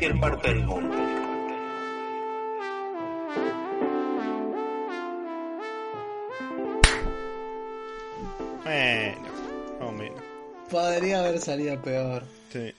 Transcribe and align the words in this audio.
Cualquier 0.00 0.18
parte 0.20 0.48
del 0.48 0.64
mundo. 0.64 0.96
Bueno, 8.64 9.22
más 9.80 9.88
o 9.88 9.92
menos. 9.92 10.20
Podría 10.70 11.20
haber 11.20 11.38
salido 11.40 11.80
peor. 11.82 12.24
Sí, 12.52 12.72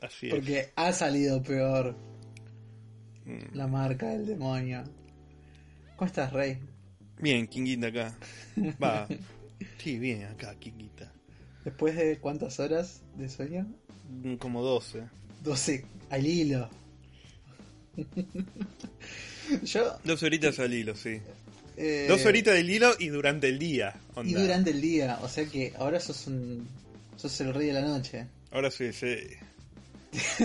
así 0.00 0.28
es. 0.28 0.34
Porque 0.34 0.70
ha 0.76 0.92
salido 0.92 1.42
peor 1.42 1.94
Mm. 3.24 3.54
la 3.56 3.66
marca 3.66 4.08
del 4.08 4.26
demonio. 4.26 4.82
¿Cómo 5.96 6.06
estás, 6.06 6.32
Rey? 6.32 6.58
Bien, 7.20 7.46
Kinguita 7.46 7.88
acá. 7.88 8.14
Va. 8.82 9.06
Sí, 9.78 9.98
bien 9.98 10.24
acá, 10.24 10.54
Kinguita. 10.58 11.12
Después 11.64 11.94
de 11.96 12.18
cuántas 12.18 12.58
horas 12.60 13.02
de 13.16 13.28
sueño? 13.28 13.66
Mm, 14.08 14.36
Como 14.36 14.62
12. 14.62 15.02
12 15.42 15.84
al 16.10 16.26
hilo. 16.26 16.68
Yo. 19.64 19.98
Dos 20.04 20.22
horitas 20.22 20.58
al 20.58 20.72
hilo, 20.74 20.94
sí. 20.94 21.20
eh, 21.76 22.06
Dos 22.08 22.24
horitas 22.26 22.54
del 22.54 22.68
hilo 22.70 22.92
y 22.98 23.08
durante 23.08 23.48
el 23.48 23.58
día. 23.58 23.94
Y 24.24 24.34
durante 24.34 24.70
el 24.70 24.80
día. 24.80 25.18
O 25.22 25.28
sea 25.28 25.44
que 25.46 25.72
ahora 25.78 26.00
sos 26.00 26.26
un. 26.26 26.68
sos 27.16 27.40
el 27.40 27.54
rey 27.54 27.68
de 27.68 27.72
la 27.74 27.80
noche. 27.82 28.26
Ahora 28.50 28.70
sí, 28.70 28.92
sí. 28.92 29.16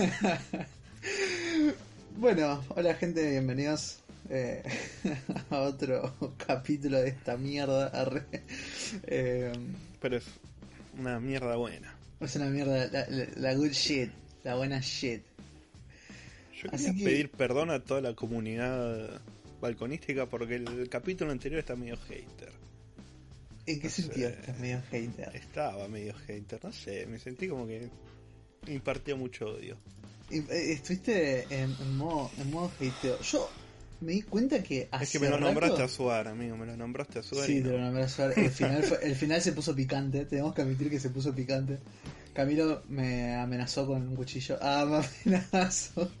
Bueno, 2.16 2.64
hola 2.68 2.94
gente, 2.94 3.28
bienvenidos 3.28 3.98
eh, 4.30 4.62
a 5.50 5.58
otro 5.62 6.14
capítulo 6.46 7.00
de 7.02 7.08
esta 7.08 7.36
mierda. 7.36 7.90
Eh, 9.08 9.52
Pero 10.00 10.16
es 10.18 10.24
una 10.96 11.18
mierda 11.18 11.56
buena. 11.56 11.92
es 12.20 12.36
una 12.36 12.46
mierda, 12.46 12.86
la, 12.86 13.06
la- 13.08 13.26
la 13.34 13.54
good 13.54 13.72
shit, 13.72 14.10
la 14.44 14.54
buena 14.54 14.80
shit. 14.80 15.22
Yo 16.62 16.68
Así 16.72 16.86
quería 16.86 16.98
que- 16.98 17.04
pedir 17.04 17.30
perdón 17.30 17.70
a 17.70 17.80
toda 17.80 18.00
la 18.00 18.14
comunidad 18.14 19.20
balconística 19.60 20.26
porque 20.26 20.56
el 20.56 20.88
capítulo 20.88 21.32
anterior 21.32 21.58
está 21.60 21.74
medio 21.76 21.96
hater. 22.08 22.52
¿En 23.66 23.80
qué 23.80 23.84
No 23.88 23.90
sentido 23.90 24.28
sé. 24.30 24.36
estás 24.40 24.58
medio 24.60 24.82
hater? 24.90 25.30
Estaba 25.34 25.88
medio 25.88 26.14
hater, 26.26 26.60
no 26.62 26.72
sé, 26.72 27.06
me 27.06 27.18
sentí 27.18 27.48
como 27.48 27.66
que 27.66 27.88
impartió 28.66 29.16
mucho 29.16 29.46
odio. 29.48 29.76
Eh, 30.30 30.44
Estuviste 30.72 31.42
en, 31.50 31.74
en 31.80 31.96
modo, 31.96 32.30
en 32.38 32.50
modo 32.50 32.70
hateo. 32.80 33.20
Yo 33.22 33.50
me 34.00 34.12
di 34.12 34.22
cuenta 34.22 34.62
que 34.62 34.82
Es 34.82 34.88
hace 34.90 35.12
que 35.12 35.18
me 35.24 35.30
lo 35.30 35.36
rato- 35.36 35.46
nombraste 35.46 35.82
a 35.82 35.88
Suar, 35.88 36.28
amigo, 36.28 36.56
me 36.58 36.66
lo 36.66 36.76
nombraste 36.76 37.18
a 37.20 37.22
Suar. 37.22 37.46
Sí, 37.46 37.58
y 37.58 37.62
te 37.62 37.68
no. 37.68 37.78
lo 37.78 37.80
nombré 37.84 38.02
a 38.04 38.08
Suar. 38.08 38.38
El 38.38 38.50
final, 38.50 38.82
fue- 38.84 38.98
el 39.02 39.14
final 39.14 39.40
se 39.40 39.52
puso 39.52 39.74
picante. 39.74 40.24
Tenemos 40.26 40.54
que 40.54 40.62
admitir 40.62 40.90
que 40.90 41.00
se 41.00 41.08
puso 41.10 41.34
picante. 41.34 41.78
Camilo 42.34 42.82
me 42.88 43.32
amenazó 43.36 43.86
con 43.86 44.08
un 44.08 44.16
cuchillo. 44.16 44.58
Ah, 44.60 45.02
me 45.24 45.36
amenazó. 45.52 46.10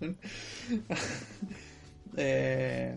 Eh, 2.16 2.94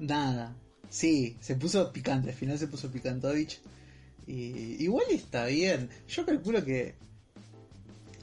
nada. 0.00 0.54
Sí, 0.90 1.34
se 1.40 1.56
puso 1.56 1.90
picante. 1.90 2.28
Al 2.28 2.36
final 2.36 2.58
se 2.58 2.68
puso 2.68 2.90
picantovich. 2.92 3.58
Y 4.26 4.84
igual 4.84 5.06
está 5.10 5.46
bien. 5.46 5.88
Yo 6.06 6.26
calculo 6.26 6.62
que. 6.62 6.94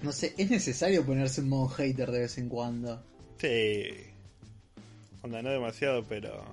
No 0.03 0.11
sé, 0.11 0.35
es 0.37 0.51
necesario 0.51 1.03
ponerse 1.03 1.41
en 1.41 1.49
modo 1.49 1.69
hater 1.69 2.11
de 2.11 2.19
vez 2.19 2.37
en 2.37 2.49
cuando. 2.49 3.03
Sí. 3.39 3.89
Onda, 5.23 5.41
no 5.41 5.49
demasiado, 5.49 6.03
pero. 6.03 6.45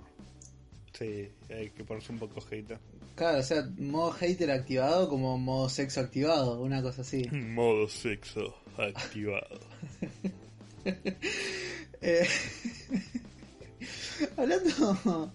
Sí, 0.98 1.28
hay 1.50 1.68
que 1.68 1.84
ponerse 1.84 2.12
un 2.12 2.20
poco 2.20 2.40
hater. 2.40 2.78
Claro, 3.14 3.40
o 3.40 3.42
sea, 3.42 3.68
modo 3.78 4.12
hater 4.12 4.50
activado 4.50 5.08
como 5.08 5.36
modo 5.36 5.68
sexo 5.68 6.00
activado, 6.00 6.60
una 6.62 6.82
cosa 6.82 7.02
así. 7.02 7.26
Modo 7.32 7.88
sexo 7.88 8.54
activado. 8.76 9.60
Eh, 12.02 12.26
hablando 14.38 15.30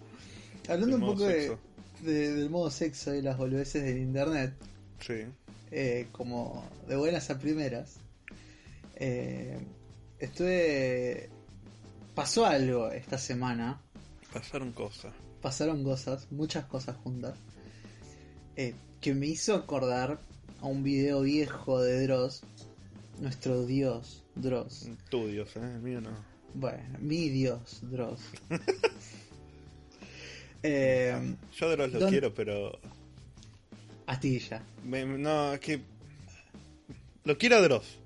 hablando 0.67 0.95
un 0.95 1.01
poco 1.01 1.23
de- 1.25 1.55
del 2.01 2.49
modo 2.49 2.71
sexo 2.71 3.13
y 3.13 3.21
las 3.21 3.37
boludeces 3.37 3.83
del 3.83 3.99
internet, 3.99 4.53
Sí. 4.99 5.25
eh, 5.71 6.07
como 6.11 6.67
de 6.87 6.95
buenas 6.95 7.29
a 7.29 7.37
primeras, 7.39 7.95
eh, 8.95 9.59
estuve... 10.19 11.29
Pasó 12.15 12.45
algo 12.45 12.89
esta 12.91 13.17
semana, 13.17 13.81
Pasaron 14.33 14.71
cosas. 14.71 15.13
pasaron 15.41 15.83
cosas, 15.83 16.27
muchas 16.31 16.65
cosas 16.65 16.95
juntas, 16.97 17.37
eh, 18.55 18.73
que 19.01 19.13
me 19.13 19.27
hizo 19.27 19.55
acordar 19.55 20.19
a 20.61 20.65
un 20.65 20.83
video 20.83 21.21
viejo 21.21 21.81
de 21.81 22.05
Dross, 22.07 22.41
nuestro 23.19 23.65
dios 23.65 24.23
Dross. 24.35 24.89
Tu 25.09 25.27
Dios, 25.27 25.55
¿eh? 25.55 25.59
El 25.61 25.81
mío 25.81 26.01
no. 26.01 26.09
Bueno, 26.53 26.83
mi 26.99 27.29
dios 27.29 27.79
Dross. 27.83 28.19
eh, 30.63 31.35
Yo 31.57 31.75
los 31.75 31.91
lo 31.91 31.99
¿Dónde- 31.99 32.09
quiero, 32.09 32.33
pero. 32.33 32.79
Astilla. 34.07 34.61
me- 34.83 35.05
no, 35.05 35.53
es 35.53 35.59
que. 35.59 35.81
Lo 37.23 37.37
quiero 37.37 37.57
a 37.57 37.61
Dross. 37.61 37.97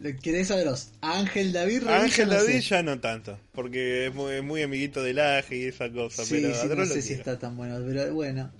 ¿Le 0.00 0.16
querés 0.16 0.50
a 0.50 0.58
Dross? 0.58 0.92
A 1.02 1.18
Ángel 1.18 1.52
David 1.52 1.80
Revilla, 1.80 2.02
Ángel 2.02 2.28
no 2.28 2.34
David 2.34 2.52
sé. 2.54 2.60
ya 2.62 2.82
no 2.82 3.00
tanto, 3.00 3.38
porque 3.52 4.06
es 4.06 4.14
muy, 4.14 4.40
muy 4.40 4.62
amiguito 4.62 5.02
del 5.02 5.18
Aje 5.18 5.56
y 5.58 5.64
esa 5.64 5.90
cosa, 5.92 6.24
Sí, 6.24 6.38
pero 6.40 6.54
sí, 6.54 6.68
no 6.68 6.74
Dross 6.74 6.88
sé 6.88 6.94
lo 6.96 7.00
si 7.02 7.06
quiero. 7.08 7.20
está 7.20 7.38
tan 7.38 7.56
bueno, 7.56 7.78
pero 7.86 8.14
bueno. 8.14 8.50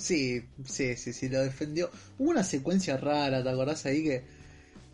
Sí, 0.00 0.42
sí, 0.64 0.96
sí, 0.96 1.12
sí, 1.12 1.28
lo 1.28 1.42
defendió. 1.42 1.90
Hubo 2.18 2.30
una 2.30 2.42
secuencia 2.42 2.96
rara, 2.96 3.42
¿te 3.42 3.48
acordás 3.48 3.84
ahí 3.86 4.02
que 4.02 4.22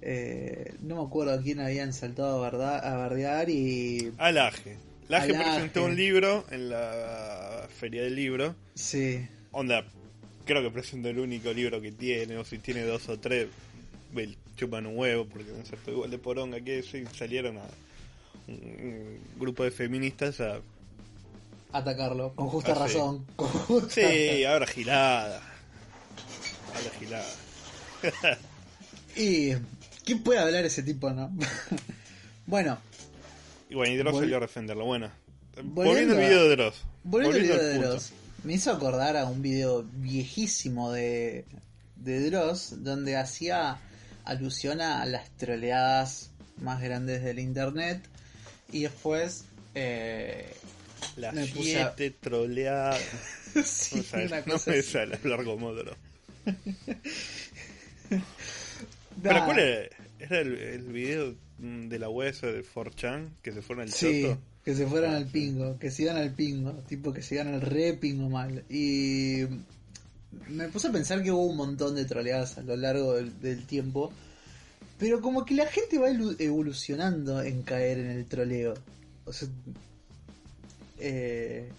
eh, 0.02 0.74
no 0.82 0.96
me 0.96 1.06
acuerdo 1.06 1.32
a 1.32 1.40
quién 1.40 1.60
habían 1.60 1.92
saltado 1.92 2.44
a, 2.44 2.50
barda- 2.50 2.80
a 2.80 2.96
bardear 2.96 3.48
y... 3.48 4.12
Al 4.18 4.38
Aje. 4.38 4.76
El 5.08 5.14
Aje 5.14 5.36
Al 5.36 5.44
presentó 5.44 5.84
un 5.84 5.96
libro 5.96 6.44
en 6.50 6.68
la 6.68 7.68
feria 7.78 8.02
del 8.02 8.16
libro. 8.16 8.54
Sí, 8.74 9.26
Onda, 9.52 9.86
creo 10.44 10.62
que 10.62 10.70
presentó 10.70 11.08
el 11.08 11.18
único 11.18 11.52
libro 11.52 11.80
que 11.80 11.92
tiene, 11.92 12.36
o 12.36 12.44
si 12.44 12.58
tiene 12.58 12.82
dos 12.82 13.08
o 13.08 13.18
tres, 13.18 13.46
chupan 14.56 14.86
un 14.86 14.98
huevo, 14.98 15.26
porque 15.26 15.50
no 15.52 15.64
sé, 15.64 15.76
igual 15.90 16.10
de 16.10 16.18
poronga 16.18 16.60
que 16.60 16.80
eso, 16.80 16.98
y 16.98 17.06
salieron 17.06 17.58
a 17.58 17.64
un 18.48 19.18
grupo 19.38 19.64
de 19.64 19.70
feministas 19.70 20.40
a... 20.40 20.60
atacarlo, 21.78 22.34
con 22.34 22.48
justa 22.48 22.72
Ah, 22.72 22.74
sí. 22.76 22.80
razón. 22.94 23.26
Con 23.36 23.48
justa 23.48 23.88
Sí, 23.94 24.44
ahora 24.44 24.66
gilada. 24.66 25.40
La 26.84 26.98
gilada. 26.98 27.26
Y. 29.16 29.52
¿Quién 30.04 30.22
puede 30.22 30.38
hablar 30.38 30.64
ese 30.64 30.82
tipo, 30.82 31.10
no? 31.10 31.32
bueno, 32.46 32.78
Y 33.68 33.74
bueno, 33.74 33.92
y 33.94 33.96
Dross 33.96 34.14
Vol- 34.14 34.20
salió 34.20 34.36
a 34.36 34.40
defenderlo. 34.40 34.84
Bueno, 34.84 35.10
Volviendo 35.62 35.74
volviendo 35.74 36.14
al 36.14 36.20
video 36.20 36.48
de 36.48 36.56
Dross. 36.56 36.82
volviendo 37.02 37.36
al 37.36 37.42
video 37.42 37.56
de. 37.64 37.78
Dross, 37.78 38.12
me 38.44 38.52
hizo 38.54 38.70
acordar 38.70 39.16
a 39.16 39.24
un 39.24 39.42
video 39.42 39.84
viejísimo 39.94 40.92
de, 40.92 41.44
de 41.96 42.30
Dross 42.30 42.84
donde 42.84 43.16
hacía 43.16 43.78
alusión 44.24 44.80
a 44.80 45.04
las 45.06 45.28
troleadas 45.30 46.30
más 46.58 46.80
grandes 46.80 47.22
del 47.24 47.38
internet 47.40 48.00
y 48.70 48.82
después. 48.82 49.44
Eh, 49.74 50.54
Las 51.16 51.34
Me 51.34 51.46
puse 51.46 51.80
a- 51.80 51.94
siete 51.96 52.16
troleadas. 52.20 53.00
sí, 53.64 54.02
sabes, 54.02 54.30
una 54.30 54.40
no 54.40 54.52
cosa 54.54 54.70
me 54.70 54.78
así. 54.78 54.90
sale 54.90 55.16
hablar. 55.16 55.40
¿Pero 59.22 59.44
cuál 59.44 59.58
era? 59.58 59.88
¿Era 60.18 60.40
el, 60.40 60.54
el 60.54 60.82
video 60.84 61.34
de 61.58 61.98
la 61.98 62.08
web 62.08 62.28
esa 62.28 62.46
de 62.48 62.62
4chan 62.64 63.30
que 63.42 63.52
se 63.52 63.62
fueron 63.62 63.84
al 63.84 63.92
Sí, 63.92 64.22
choto? 64.22 64.38
que 64.64 64.74
se 64.74 64.86
fueran 64.86 65.14
Ah, 65.14 65.16
al 65.18 65.26
pingo, 65.26 65.78
que 65.78 65.90
sigan 65.90 66.16
al 66.16 66.32
pingo, 66.32 66.72
tipo 66.88 67.12
que 67.12 67.22
sigan 67.22 67.48
al 67.48 67.60
re 67.60 67.94
pingo 67.94 68.28
mal. 68.28 68.64
Y 68.68 69.42
me 70.48 70.68
puse 70.68 70.88
a 70.88 70.92
pensar 70.92 71.22
que 71.22 71.30
hubo 71.30 71.46
un 71.46 71.56
montón 71.56 71.94
de 71.94 72.04
troleadas 72.04 72.58
a 72.58 72.62
lo 72.62 72.76
largo 72.76 73.14
del, 73.14 73.40
del 73.40 73.64
tiempo, 73.66 74.12
pero 74.98 75.20
como 75.20 75.44
que 75.44 75.54
la 75.54 75.66
gente 75.66 75.98
va 75.98 76.08
evolucionando 76.10 77.42
en 77.42 77.62
caer 77.62 77.98
en 77.98 78.10
el 78.10 78.26
troleo. 78.26 78.74
O 79.24 79.32
sea, 79.32 79.48
eh, 80.98 81.70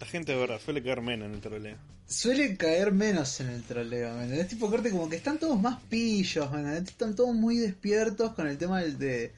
La 0.00 0.06
gente 0.06 0.32
de 0.32 0.38
verdad 0.38 0.60
suele 0.64 0.82
caer 0.82 1.00
menos 1.00 1.28
en 1.28 1.34
el 1.34 1.40
troleo. 1.40 1.76
suele 2.06 2.56
caer 2.56 2.92
menos 2.92 3.40
en 3.40 3.50
el 3.50 3.62
troleo, 3.62 4.14
¿me 4.16 4.24
entendés? 4.24 4.48
Tipo 4.48 4.70
corte 4.70 4.90
como 4.90 5.08
que 5.08 5.16
están 5.16 5.38
todos 5.38 5.60
más 5.60 5.80
pillos, 5.88 6.50
¿me 6.52 6.60
entendés? 6.60 6.88
Están 6.88 7.14
todos 7.14 7.34
muy 7.34 7.56
despiertos 7.58 8.32
con 8.34 8.46
el 8.48 8.58
tema 8.58 8.80
del 8.80 8.98
de, 8.98 9.32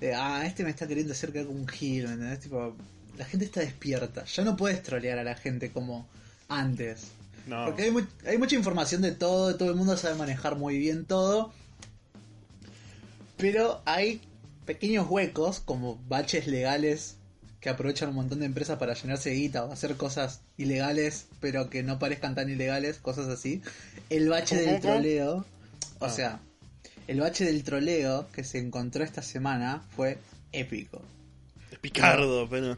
de, 0.00 0.14
ah, 0.14 0.44
este 0.46 0.64
me 0.64 0.70
está 0.70 0.86
queriendo 0.86 1.12
hacer 1.12 1.32
quedar 1.32 1.46
como 1.46 1.58
un 1.60 1.68
gil, 1.68 2.06
¿me 2.06 2.14
entendés? 2.14 2.40
Tipo, 2.40 2.74
la 3.18 3.24
gente 3.24 3.44
está 3.44 3.60
despierta, 3.60 4.24
ya 4.24 4.44
no 4.44 4.56
puedes 4.56 4.82
trolear 4.82 5.18
a 5.18 5.24
la 5.24 5.34
gente 5.36 5.70
como 5.70 6.06
antes. 6.48 7.08
No, 7.46 7.66
Porque 7.66 7.82
hay, 7.82 7.90
mu- 7.90 8.06
hay 8.26 8.38
mucha 8.38 8.56
información 8.56 9.02
de 9.02 9.12
todo, 9.12 9.56
todo 9.56 9.68
el 9.70 9.76
mundo 9.76 9.96
sabe 9.98 10.14
manejar 10.14 10.56
muy 10.56 10.78
bien 10.78 11.04
todo. 11.04 11.52
Pero 13.36 13.82
hay 13.84 14.20
pequeños 14.64 15.06
huecos, 15.10 15.60
como 15.60 15.96
baches 16.08 16.46
legales, 16.46 17.16
que 17.64 17.70
aprovechan 17.70 18.10
un 18.10 18.16
montón 18.16 18.40
de 18.40 18.44
empresas 18.44 18.76
para 18.78 18.92
llenarse 18.92 19.30
de 19.30 19.36
guita 19.36 19.64
o 19.64 19.72
hacer 19.72 19.96
cosas 19.96 20.42
ilegales, 20.58 21.28
pero 21.40 21.70
que 21.70 21.82
no 21.82 21.98
parezcan 21.98 22.34
tan 22.34 22.50
ilegales, 22.50 22.98
cosas 22.98 23.26
así. 23.28 23.62
El 24.10 24.28
bache 24.28 24.58
¿Cómo, 24.58 24.70
del 24.72 24.80
troleo, 24.82 25.46
o 25.98 26.04
Ah. 26.04 26.10
sea, 26.10 26.40
el 27.08 27.20
bache 27.20 27.46
del 27.46 27.64
troleo 27.64 28.28
que 28.32 28.44
se 28.44 28.58
encontró 28.58 29.02
esta 29.02 29.22
semana 29.22 29.82
fue 29.96 30.18
épico. 30.52 31.00
es 31.72 31.78
picardo, 31.78 32.46
pero 32.50 32.76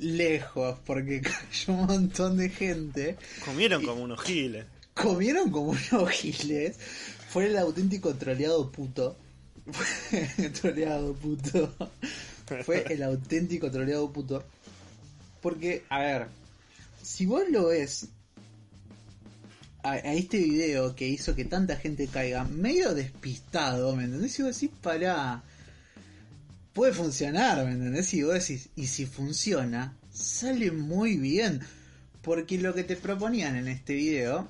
Lejos, 0.00 0.78
porque 0.84 1.20
cayó 1.22 1.72
un 1.72 1.86
montón 1.86 2.36
de 2.36 2.48
gente. 2.50 3.16
comieron 3.44 3.84
como 3.84 4.02
unos 4.02 4.20
giles. 4.20 4.66
comieron 4.94 5.52
como 5.52 5.76
unos 5.92 6.10
giles. 6.10 6.76
Fue 7.30 7.46
el 7.46 7.56
auténtico 7.56 8.12
troleado 8.16 8.72
puto. 8.72 9.16
Fue 9.72 10.50
troleado 10.50 11.14
puto. 11.14 11.72
Fue 12.64 12.84
el 12.90 13.02
auténtico 13.02 13.70
troleado 13.70 14.12
puto. 14.12 14.44
Porque, 15.40 15.84
a 15.88 15.98
ver, 16.00 16.26
si 17.02 17.26
vos 17.26 17.44
lo 17.50 17.68
ves 17.68 18.08
a, 19.82 19.98
este 19.98 20.38
video 20.38 20.94
que 20.94 21.06
hizo 21.06 21.34
que 21.34 21.44
tanta 21.44 21.76
gente 21.76 22.06
caiga 22.08 22.44
medio 22.44 22.94
despistado, 22.94 23.94
¿me 23.94 24.04
entendés? 24.04 24.38
Y 24.38 24.42
vos 24.42 24.58
decís, 24.58 24.76
pará, 24.82 25.42
puede 26.72 26.92
funcionar, 26.92 27.64
¿me 27.64 27.72
entendés? 27.72 28.12
Y 28.14 28.22
vos 28.22 28.34
decís, 28.34 28.70
y 28.76 28.86
si 28.86 29.06
funciona, 29.06 29.96
sale 30.12 30.70
muy 30.70 31.16
bien. 31.16 31.60
Porque 32.22 32.56
lo 32.58 32.72
que 32.74 32.84
te 32.84 32.96
proponían 32.96 33.56
en 33.56 33.68
este 33.68 33.94
video 33.94 34.48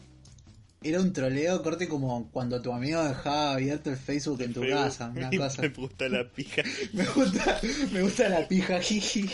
era 0.84 1.00
un 1.00 1.12
troleo 1.12 1.62
corte 1.62 1.88
como 1.88 2.28
cuando 2.30 2.60
tu 2.62 2.72
amigo 2.72 3.02
dejaba 3.02 3.54
abierto 3.54 3.90
el 3.90 3.96
Facebook 3.96 4.40
en 4.42 4.52
tu 4.54 4.60
casa, 4.68 5.08
una 5.08 5.30
cosa. 5.36 5.62
Me 5.62 5.68
gusta 5.68 6.08
la 6.08 6.28
pija. 6.28 6.62
Me 6.92 7.04
gusta, 7.06 7.60
me 7.92 8.02
gusta 8.02 8.28
la 8.28 8.46
pija, 8.46 8.80
jiji. 8.82 9.28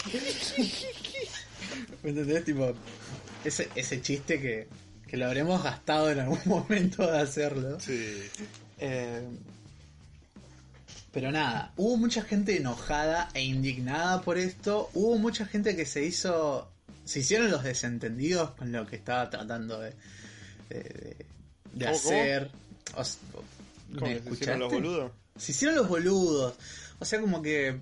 ¿Me 2.03 2.11
entendés? 2.11 2.45
Tipo, 2.45 2.73
ese, 3.45 3.69
ese 3.75 4.01
chiste 4.01 4.41
que, 4.41 4.69
que 5.07 5.17
lo 5.17 5.27
habremos 5.27 5.63
gastado 5.63 6.11
en 6.11 6.21
algún 6.21 6.41
momento 6.47 7.11
de 7.11 7.19
hacerlo. 7.19 7.79
Sí. 7.81 8.17
Eh, 8.79 9.23
pero 11.13 11.33
nada, 11.33 11.73
hubo 11.77 11.97
mucha 11.97 12.23
gente 12.23 12.57
enojada 12.57 13.29
e 13.35 13.43
indignada 13.43 14.23
por 14.23 14.39
esto. 14.39 14.91
Hubo 14.95 15.19
mucha 15.19 15.45
gente 15.47 15.75
que 15.77 15.85
se 15.85 16.05
hizo. 16.05 16.71
Se 17.05 17.21
hicieron 17.21 17.51
los 17.51 17.65
desentendidos 17.65 18.53
con 18.53 18.71
lo 18.71 18.87
que 18.87 18.95
estaba 18.97 19.29
tratando 19.29 19.81
de, 19.81 19.93
de, 20.69 20.79
de- 20.81 21.27
de 21.73 21.85
¿Cómo, 21.87 21.97
hacer. 21.97 22.51
O 22.95 23.03
¿Cómo 23.95 24.07
¿me 24.07 24.21
que 24.21 24.23
se 24.23 24.35
hicieron 24.35 24.61
los 24.61 24.73
boludos? 24.73 25.13
Se 25.37 25.53
hicieron 25.53 25.77
los 25.77 25.89
boludos. 25.89 26.55
O 26.99 27.05
sea, 27.05 27.21
como 27.21 27.43
que 27.43 27.79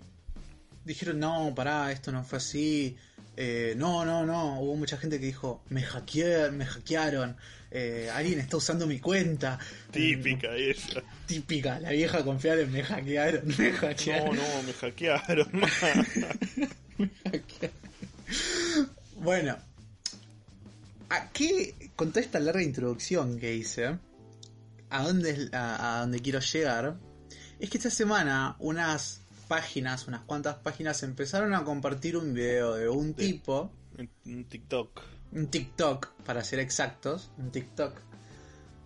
dijeron, 0.84 1.18
no, 1.20 1.52
pará, 1.54 1.92
esto 1.92 2.12
no 2.12 2.24
fue 2.24 2.38
así. 2.38 2.96
Eh, 3.36 3.74
no, 3.76 4.04
no, 4.04 4.26
no. 4.26 4.60
Hubo 4.60 4.76
mucha 4.76 4.96
gente 4.96 5.20
que 5.20 5.26
dijo, 5.26 5.62
me, 5.68 5.82
hackeé, 5.82 6.50
me 6.50 6.66
hackearon. 6.66 7.36
Eh, 7.70 8.10
alguien 8.12 8.40
está 8.40 8.56
usando 8.56 8.86
mi 8.86 8.98
cuenta. 8.98 9.58
Típica 9.90 10.54
esa. 10.56 11.02
Típica, 11.26 11.78
la 11.80 11.90
vieja 11.90 12.24
confiable, 12.24 12.66
me 12.66 12.82
hackearon, 12.82 13.42
me 13.58 13.70
No, 13.70 13.76
hackearon. 13.78 14.36
no, 14.36 14.62
me 14.62 14.72
hackearon. 14.72 15.48
me 16.98 17.08
hackearon. 17.24 17.76
Bueno, 19.16 19.58
aquí, 21.08 21.74
con 21.96 22.10
toda 22.10 22.20
esta 22.20 22.40
larga 22.40 22.62
introducción 22.62 23.38
que 23.38 23.54
hice, 23.54 23.98
a 24.90 25.02
dónde, 25.02 25.50
a, 25.52 25.96
a 25.96 26.00
dónde 26.00 26.20
quiero 26.20 26.40
llegar, 26.40 26.98
es 27.58 27.70
que 27.70 27.78
esta 27.78 27.90
semana 27.90 28.56
unas 28.58 29.22
páginas, 29.48 30.06
unas 30.06 30.22
cuantas 30.22 30.56
páginas 30.56 31.02
empezaron 31.02 31.54
a 31.54 31.64
compartir 31.64 32.16
un 32.16 32.34
video 32.34 32.74
de 32.74 32.88
un 32.88 33.14
Sí. 33.16 33.32
tipo, 33.32 33.72
en 33.96 34.44
TikTok. 34.44 35.00
un 35.32 35.46
TikTok, 35.48 36.08
para 36.24 36.44
ser 36.44 36.60
exactos, 36.60 37.30
un 37.38 37.50
TikTok, 37.50 37.94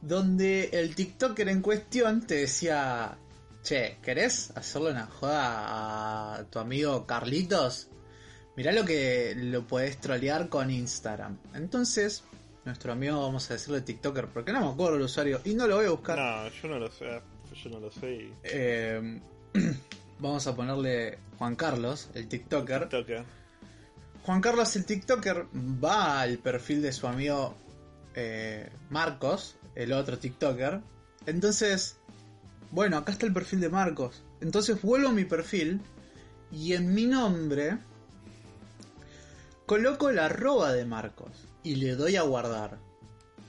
donde 0.00 0.70
el 0.72 0.94
TikToker 0.94 1.48
en 1.48 1.60
cuestión 1.62 2.26
te 2.26 2.34
decía, 2.36 3.16
che, 3.62 3.98
¿querés 4.02 4.50
hacerle 4.56 4.90
una 4.90 5.06
joda 5.06 6.34
a 6.38 6.44
tu 6.44 6.58
amigo 6.58 7.06
Carlitos? 7.06 7.88
Mirá 8.56 8.72
lo 8.72 8.84
que 8.84 9.34
lo 9.36 9.66
podés 9.66 9.98
trolear 9.98 10.48
con 10.48 10.70
Instagram. 10.70 11.38
Entonces, 11.54 12.22
nuestro 12.64 12.92
amigo, 12.92 13.20
vamos 13.20 13.50
a 13.50 13.54
decirle 13.54 13.80
TikToker, 13.80 14.26
porque 14.28 14.52
no 14.52 14.60
me 14.60 14.68
acuerdo 14.72 14.96
el 14.96 15.02
usuario 15.02 15.40
y 15.44 15.54
no 15.54 15.66
lo 15.66 15.76
voy 15.76 15.86
a 15.86 15.90
buscar. 15.90 16.18
No, 16.18 16.48
yo 16.48 16.68
no 16.68 16.78
lo 16.78 16.90
sé. 16.90 17.20
Yo 17.62 17.70
no 17.70 17.80
lo 17.80 17.90
sé. 17.90 18.12
y- 18.14 18.32
Eh, 18.44 19.20
vamos 20.18 20.46
a 20.46 20.54
ponerle 20.54 21.18
Juan 21.38 21.56
Carlos, 21.56 22.08
el 22.14 22.28
TikToker. 22.28 22.88
TikToker. 22.88 23.24
Juan 24.24 24.40
Carlos 24.40 24.76
el 24.76 24.84
TikToker 24.84 25.46
va 25.82 26.20
al 26.20 26.38
perfil 26.38 26.80
de 26.82 26.92
su 26.92 27.06
amigo 27.08 27.54
eh, 28.14 28.70
Marcos, 28.90 29.56
el 29.74 29.92
otro 29.92 30.18
TikToker. 30.18 30.80
Entonces, 31.26 31.96
bueno, 32.70 32.98
acá 32.98 33.12
está 33.12 33.26
el 33.26 33.32
perfil 33.32 33.60
de 33.60 33.68
Marcos. 33.70 34.22
Entonces 34.40 34.80
vuelvo 34.82 35.08
a 35.08 35.12
mi 35.12 35.24
perfil 35.24 35.80
y 36.52 36.74
en 36.74 36.94
mi 36.94 37.06
nombre 37.06 37.78
coloco 39.72 40.12
la 40.12 40.26
arroba 40.26 40.70
de 40.74 40.84
Marcos 40.84 41.48
y 41.62 41.76
le 41.76 41.96
doy 41.96 42.16
a 42.16 42.22
guardar. 42.24 42.78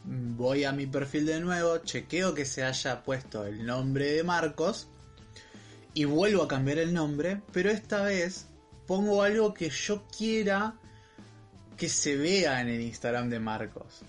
Voy 0.06 0.64
a 0.64 0.72
mi 0.72 0.86
perfil 0.86 1.26
de 1.26 1.42
nuevo, 1.42 1.80
chequeo 1.80 2.34
que 2.34 2.46
se 2.46 2.64
haya 2.64 3.04
puesto 3.04 3.46
el 3.46 3.66
nombre 3.66 4.14
de 4.14 4.24
Marcos 4.24 4.88
y 5.94 6.06
vuelvo 6.06 6.44
a 6.44 6.48
cambiar 6.48 6.78
el 6.78 6.94
nombre, 6.94 7.42
pero 7.52 7.70
esta 7.72 8.04
vez 8.04 8.48
pongo 8.88 9.22
algo 9.22 9.54
que 9.54 9.70
yo 9.70 10.04
quiera 10.18 10.76
que 11.76 11.90
se 11.90 12.16
vea 12.16 12.62
en 12.62 12.70
el 12.70 12.80
Instagram 12.80 13.30
de 13.30 13.42
Marcos. 13.42 14.04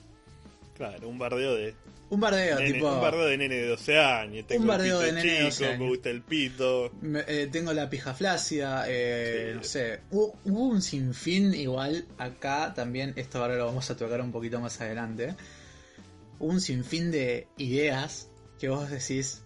Claro, 0.76 1.09
un 1.09 1.18
bardeo 1.18 1.56
de. 1.56 1.75
Un 2.14 2.21
bardeo, 2.21 2.59
nene- 2.59 2.73
tipo. 2.73 2.92
un 2.94 3.00
bardeo 3.00 3.25
de 3.26 3.37
nene 3.38 3.54
de 3.56 3.66
12 3.68 3.99
años. 3.99 4.47
Tengo 4.47 4.62
Un 4.62 4.66
bardeo 4.68 5.00
de 5.00 5.12
nene 5.12 5.23
de 5.23 5.37
chico, 5.37 5.44
12 5.44 5.66
años. 5.66 5.78
me 5.80 5.88
gusta 5.88 6.11
el 6.11 6.23
pito. 6.23 6.92
me- 7.02 7.25
eh, 7.26 7.49
tengo 7.50 7.73
la 7.73 7.90
pija 7.90 8.14
flácida, 8.14 8.85
eh, 8.88 9.50
Sí. 9.52 9.56
no 9.56 9.64
sé. 9.64 10.00
Hubo, 10.11 10.37
hubo 10.44 10.64
un 10.68 10.83
sinfín 10.83 11.54
igual 11.54 12.06
acá 12.18 12.73
también, 12.75 13.12
esto 13.16 13.40
ahora 13.42 13.56
lo 13.56 13.66
vamos 13.66 13.90
a 13.90 13.97
tocar 13.97 14.21
un 14.21 14.33
poquito 14.33 14.61
más 14.61 14.80
adelante. 14.80 15.35
Hubo 16.38 16.50
un 16.50 16.61
sinfín 16.61 17.11
de 17.11 17.47
ideas 17.59 18.28
que 18.59 18.68
vos 18.68 18.90
decís 18.90 19.42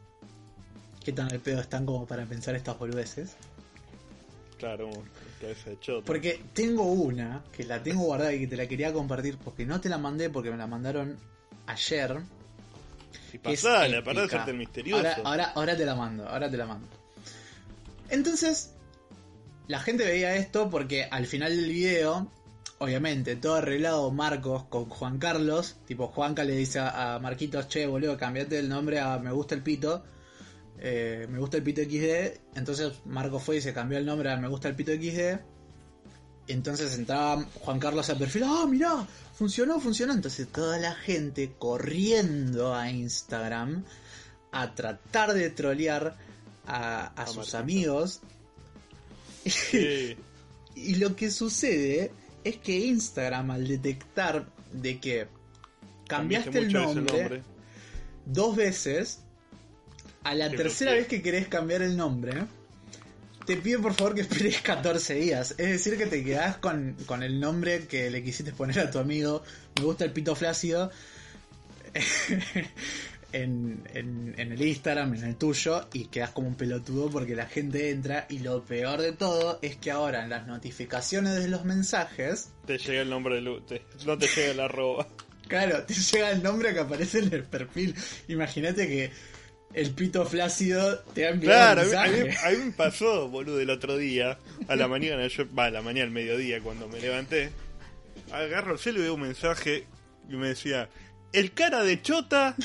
qué 1.04 1.12
tan 1.12 1.32
al 1.32 1.40
pedo 1.40 1.60
están 1.60 1.86
como 1.86 2.06
para 2.06 2.24
pensar 2.26 2.54
estas 2.54 2.78
boludeces. 2.78 3.30
Claro, 4.58 4.90
cabeza 5.40 5.70
de 5.70 5.78
choto. 5.80 6.04
Porque 6.04 6.40
tengo 6.52 6.82
una 6.82 7.44
que 7.52 7.62
la 7.64 7.80
tengo 7.82 8.02
guardada 8.02 8.32
y 8.34 8.40
que 8.40 8.46
te 8.48 8.56
la 8.56 8.66
quería 8.66 8.92
compartir 8.92 9.38
porque 9.38 9.64
no 9.64 9.80
te 9.80 9.88
la 9.88 9.98
mandé 9.98 10.30
porque 10.30 10.50
me 10.50 10.56
la 10.56 10.66
mandaron 10.66 11.16
ayer. 11.66 12.16
Y 13.32 13.38
pasala, 13.38 14.02
pará 14.04 14.20
de 14.20 14.26
hacerte 14.26 14.50
el 14.52 14.56
misterioso. 14.58 14.98
Ahora, 15.06 15.20
ahora, 15.24 15.52
ahora 15.54 15.76
te 15.76 15.84
la 15.86 15.94
mando, 15.94 16.28
ahora 16.28 16.50
te 16.50 16.56
la 16.56 16.66
mando. 16.66 16.88
Entonces, 18.08 18.74
la 19.66 19.80
gente 19.80 20.04
veía 20.04 20.34
esto 20.36 20.70
porque 20.70 21.04
al 21.10 21.26
final 21.26 21.54
del 21.54 21.68
video, 21.70 22.30
obviamente, 22.78 23.36
todo 23.36 23.56
arreglado 23.56 24.10
Marcos 24.10 24.64
con 24.64 24.86
Juan 24.88 25.18
Carlos, 25.18 25.76
tipo 25.86 26.08
Juanca 26.08 26.44
le 26.44 26.54
dice 26.56 26.78
a, 26.78 27.14
a 27.14 27.18
Marquitos, 27.18 27.68
che, 27.68 27.86
boludo, 27.86 28.16
cambiate 28.16 28.58
el 28.58 28.68
nombre 28.68 28.98
a 29.00 29.18
Me 29.18 29.30
gusta 29.32 29.54
el 29.54 29.62
pito. 29.62 30.04
eh, 30.80 31.26
me 31.28 31.38
gusta 31.38 31.56
el 31.58 31.62
pito 31.62 31.82
XD. 31.82 32.56
Entonces 32.56 32.92
Marcos 33.04 33.42
fue 33.42 33.56
y 33.56 33.60
se 33.60 33.74
cambió 33.74 33.98
el 33.98 34.06
nombre 34.06 34.30
a 34.32 34.36
Me 34.36 34.48
gusta 34.48 34.68
el 34.68 34.74
pito 34.74 34.92
XD. 34.92 35.40
Entonces 36.48 36.94
entraba 36.94 37.44
Juan 37.60 37.78
Carlos 37.78 38.08
al 38.10 38.18
perfil, 38.18 38.44
ah, 38.46 38.66
mirá, 38.68 39.06
funcionó, 39.34 39.80
funcionó. 39.80 40.12
Entonces 40.12 40.48
toda 40.48 40.78
la 40.78 40.94
gente 40.94 41.52
corriendo 41.58 42.74
a 42.74 42.90
Instagram 42.90 43.84
a 44.50 44.74
tratar 44.74 45.34
de 45.34 45.50
trolear 45.50 46.16
a, 46.66 47.06
a 47.08 47.26
sus 47.26 47.54
amigos. 47.54 48.20
Sí. 49.44 50.16
Y 50.74 50.94
lo 50.94 51.16
que 51.16 51.28
sucede 51.32 52.12
es 52.44 52.58
que 52.58 52.78
Instagram 52.78 53.50
al 53.50 53.66
detectar 53.66 54.46
de 54.72 55.00
que 55.00 55.26
cambiaste 56.06 56.58
el 56.58 56.72
nombre, 56.72 57.42
dos 58.24 58.56
veces, 58.56 59.20
a 60.22 60.34
la 60.34 60.50
Te 60.50 60.56
tercera 60.56 60.92
vez 60.92 61.06
que 61.06 61.20
querés 61.22 61.48
cambiar 61.48 61.82
el 61.82 61.96
nombre, 61.96 62.44
te 63.48 63.56
pide 63.56 63.78
por 63.80 63.94
favor 63.94 64.14
que 64.14 64.20
esperes 64.20 64.60
14 64.62 65.14
días. 65.14 65.50
Es 65.58 65.68
decir, 65.70 65.96
que 65.98 66.06
te 66.06 66.22
quedás 66.22 66.58
con, 66.58 66.96
con 67.06 67.22
el 67.24 67.40
nombre 67.40 67.86
que 67.86 68.10
le 68.10 68.22
quisiste 68.22 68.52
poner 68.52 68.78
a 68.78 68.90
tu 68.90 68.98
amigo. 68.98 69.42
Me 69.78 69.84
gusta 69.84 70.04
el 70.04 70.12
pito 70.12 70.36
flácido. 70.36 70.90
En, 73.30 73.82
en- 73.92 74.34
en 74.38 74.52
el 74.52 74.62
Instagram, 74.62 75.14
en 75.14 75.24
el 75.24 75.36
tuyo, 75.36 75.86
y 75.92 76.06
quedas 76.06 76.30
como 76.30 76.48
un 76.48 76.54
pelotudo 76.54 77.10
porque 77.10 77.36
la 77.36 77.44
gente 77.44 77.90
entra. 77.90 78.24
Y 78.30 78.38
lo 78.38 78.64
peor 78.64 79.02
de 79.02 79.12
todo 79.12 79.58
es 79.60 79.76
que 79.76 79.90
ahora 79.90 80.22
en 80.24 80.30
las 80.30 80.46
notificaciones 80.46 81.34
de 81.34 81.48
los 81.48 81.66
mensajes, 81.66 82.48
Te 82.66 82.78
llega 82.78 83.02
el 83.02 83.10
nombre 83.10 83.42
de 83.42 83.60
te- 83.68 83.82
no 84.06 84.16
te 84.16 84.28
llega 84.28 84.52
el 84.52 84.60
arroba. 84.60 85.06
Claro, 85.48 85.82
te 85.84 85.92
llega 85.94 86.30
el 86.30 86.42
nombre 86.42 86.72
que 86.74 86.80
aparece 86.80 87.18
en 87.20 87.32
el 87.32 87.42
perfil. 87.44 87.94
Imagínate 88.28 88.86
que 88.86 89.10
el 89.74 89.90
pito 89.92 90.24
flácido 90.26 90.98
te 91.14 91.26
ha 91.26 91.30
enviado 91.30 91.74
Claro, 91.74 91.80
a 91.80 91.84
un 91.84 91.90
mí, 91.90 91.96
a 91.96 92.06
mí- 92.22 92.24
mensaje. 92.28 92.46
a 92.46 92.50
mí 92.58 92.64
me 92.66 92.72
pasó, 92.72 93.28
boludo, 93.28 93.60
el 93.60 93.70
otro 93.70 93.96
día, 93.96 94.38
a 94.68 94.76
la 94.76 94.88
mañana, 94.88 95.26
yo, 95.28 95.44
va, 95.54 95.66
a 95.66 95.70
la 95.70 95.82
mañana, 95.82 96.04
al 96.06 96.10
mediodía, 96.12 96.60
cuando 96.60 96.88
me 96.88 97.00
levanté, 97.00 97.50
agarro 98.32 98.72
el 98.72 98.78
celu 98.78 99.00
y 99.00 99.02
veo 99.02 99.14
un 99.14 99.22
mensaje 99.22 99.86
y 100.28 100.36
me 100.36 100.48
decía, 100.48 100.88
el 101.32 101.52
cara 101.52 101.82
de 101.82 102.00
chota 102.02 102.56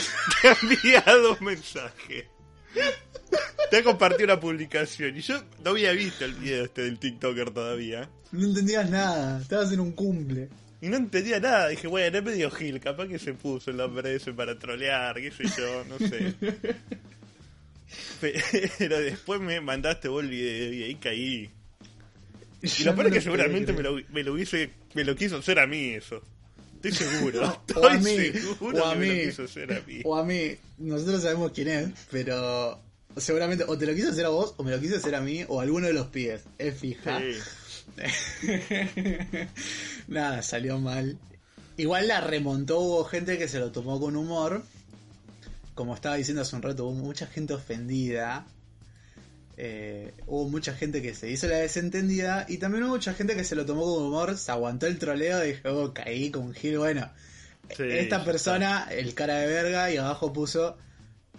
te 0.42 0.48
ha 0.50 0.58
enviado 0.62 1.38
un 1.40 1.46
mensaje. 1.46 2.28
Te 3.70 3.78
ha 3.78 3.84
compartido 3.84 4.26
una 4.26 4.40
publicación 4.40 5.18
y 5.18 5.22
yo 5.22 5.42
no 5.64 5.72
había 5.72 5.92
visto 5.92 6.26
el 6.26 6.34
video 6.34 6.66
este 6.66 6.84
del 6.84 7.00
TikToker 7.00 7.52
todavía. 7.52 8.10
No 8.32 8.46
entendías 8.48 8.90
nada, 8.90 9.42
estabas 9.42 9.72
en 9.72 9.80
un 9.80 9.92
cumple. 9.92 10.50
Y 10.84 10.90
no 10.90 10.98
entendía 10.98 11.40
nada, 11.40 11.70
dije, 11.70 11.88
bueno, 11.88 12.18
es 12.18 12.24
medio 12.26 12.52
gil, 12.52 12.78
capaz 12.82 13.08
que 13.08 13.18
se 13.18 13.34
puso 13.34 13.72
el 13.72 13.78
nombre 13.78 14.14
ese 14.16 14.34
para 14.34 14.60
trolear, 14.60 15.16
qué 15.16 15.32
sé 15.32 15.46
yo, 15.58 15.86
no 15.86 15.98
sé. 15.98 16.34
Pero 18.78 19.00
después 19.00 19.40
me 19.40 19.62
mandaste 19.62 20.10
vos 20.10 20.26
el 20.26 20.30
video 20.30 20.74
y 20.74 20.84
ahí 20.84 20.96
caí. 20.96 21.50
Y 22.62 22.84
lo 22.84 22.94
peor 22.96 23.08
es 23.08 23.14
que 23.14 23.22
seguramente 23.22 23.72
me 23.72 23.82
lo, 23.82 23.98
me 24.12 24.24
lo 24.24 24.34
hubiese, 24.34 24.72
me 24.94 25.06
lo 25.06 25.16
quiso 25.16 25.38
hacer 25.38 25.58
a 25.60 25.68
mí 25.68 25.94
eso. 25.94 26.22
Estoy 26.84 26.92
seguro. 27.08 27.64
O 27.76 27.88
a 27.88 27.96
Estoy 27.96 28.00
mí, 28.00 28.40
seguro 28.42 28.84
o 28.84 28.86
a 28.86 28.94
que 28.94 29.00
me 29.00 29.08
mí. 29.08 29.20
lo 29.20 29.24
quiso 29.30 29.44
hacer 29.44 29.72
a 29.72 29.82
mí. 29.88 30.02
O 30.04 30.18
a 30.18 30.26
mí, 30.26 30.58
nosotros 30.80 31.22
sabemos 31.22 31.54
quién 31.54 31.70
es, 31.70 31.90
pero 32.12 32.78
seguramente 33.16 33.64
o 33.66 33.78
te 33.78 33.86
lo 33.86 33.96
quiso 33.96 34.10
hacer 34.10 34.26
a 34.26 34.30
vos 34.30 34.54
o 34.58 34.64
me 34.66 34.72
lo 34.72 34.82
quiso 34.82 34.98
hacer 34.98 35.16
a 35.16 35.22
mí 35.22 35.46
o 35.48 35.62
a 35.62 35.64
alguno 35.64 35.88
de 35.88 35.94
los 35.94 36.08
pibes. 36.08 36.44
Es 36.58 36.78
fija. 36.78 37.22
Sí. 37.22 37.38
Nada, 40.08 40.42
salió 40.42 40.80
mal. 40.80 41.18
Igual 41.78 42.08
la 42.08 42.22
remontó, 42.22 42.80
hubo 42.80 43.04
gente 43.06 43.38
que 43.38 43.48
se 43.48 43.60
lo 43.60 43.72
tomó 43.72 44.00
con 44.00 44.16
humor. 44.16 44.64
Como 45.76 45.96
estaba 45.96 46.16
diciendo 46.16 46.42
hace 46.42 46.56
un 46.56 46.62
rato, 46.62 46.86
hubo 46.86 46.94
mucha 46.94 47.28
gente 47.28 47.54
ofendida. 47.54 48.46
Eh, 49.58 50.14
hubo 50.28 50.50
mucha 50.50 50.74
gente 50.74 51.02
que 51.02 51.16
se 51.16 51.30
hizo 51.30 51.48
la 51.48 51.58
desentendida. 51.58 52.46
Y 52.48 52.58
también 52.58 52.84
hubo 52.84 52.94
mucha 52.94 53.14
gente 53.14 53.36
que 53.36 53.44
se 53.44 53.56
lo 53.56 53.66
tomó 53.66 53.84
con 53.84 54.04
humor, 54.04 54.38
se 54.38 54.52
aguantó 54.52 54.88
el 54.88 55.00
troleo 55.00 55.44
y 55.44 55.54
dijo, 55.54 55.70
"Oh, 55.70 55.94
caí 55.94 56.30
con 56.30 56.54
gil. 56.54 56.78
Bueno, 56.78 57.10
Sí, 57.70 57.84
esta 57.90 58.24
persona, 58.24 58.88
el 58.92 59.14
cara 59.14 59.38
de 59.38 59.48
verga, 59.48 59.92
y 59.92 59.98
abajo 59.98 60.34
puso. 60.34 60.78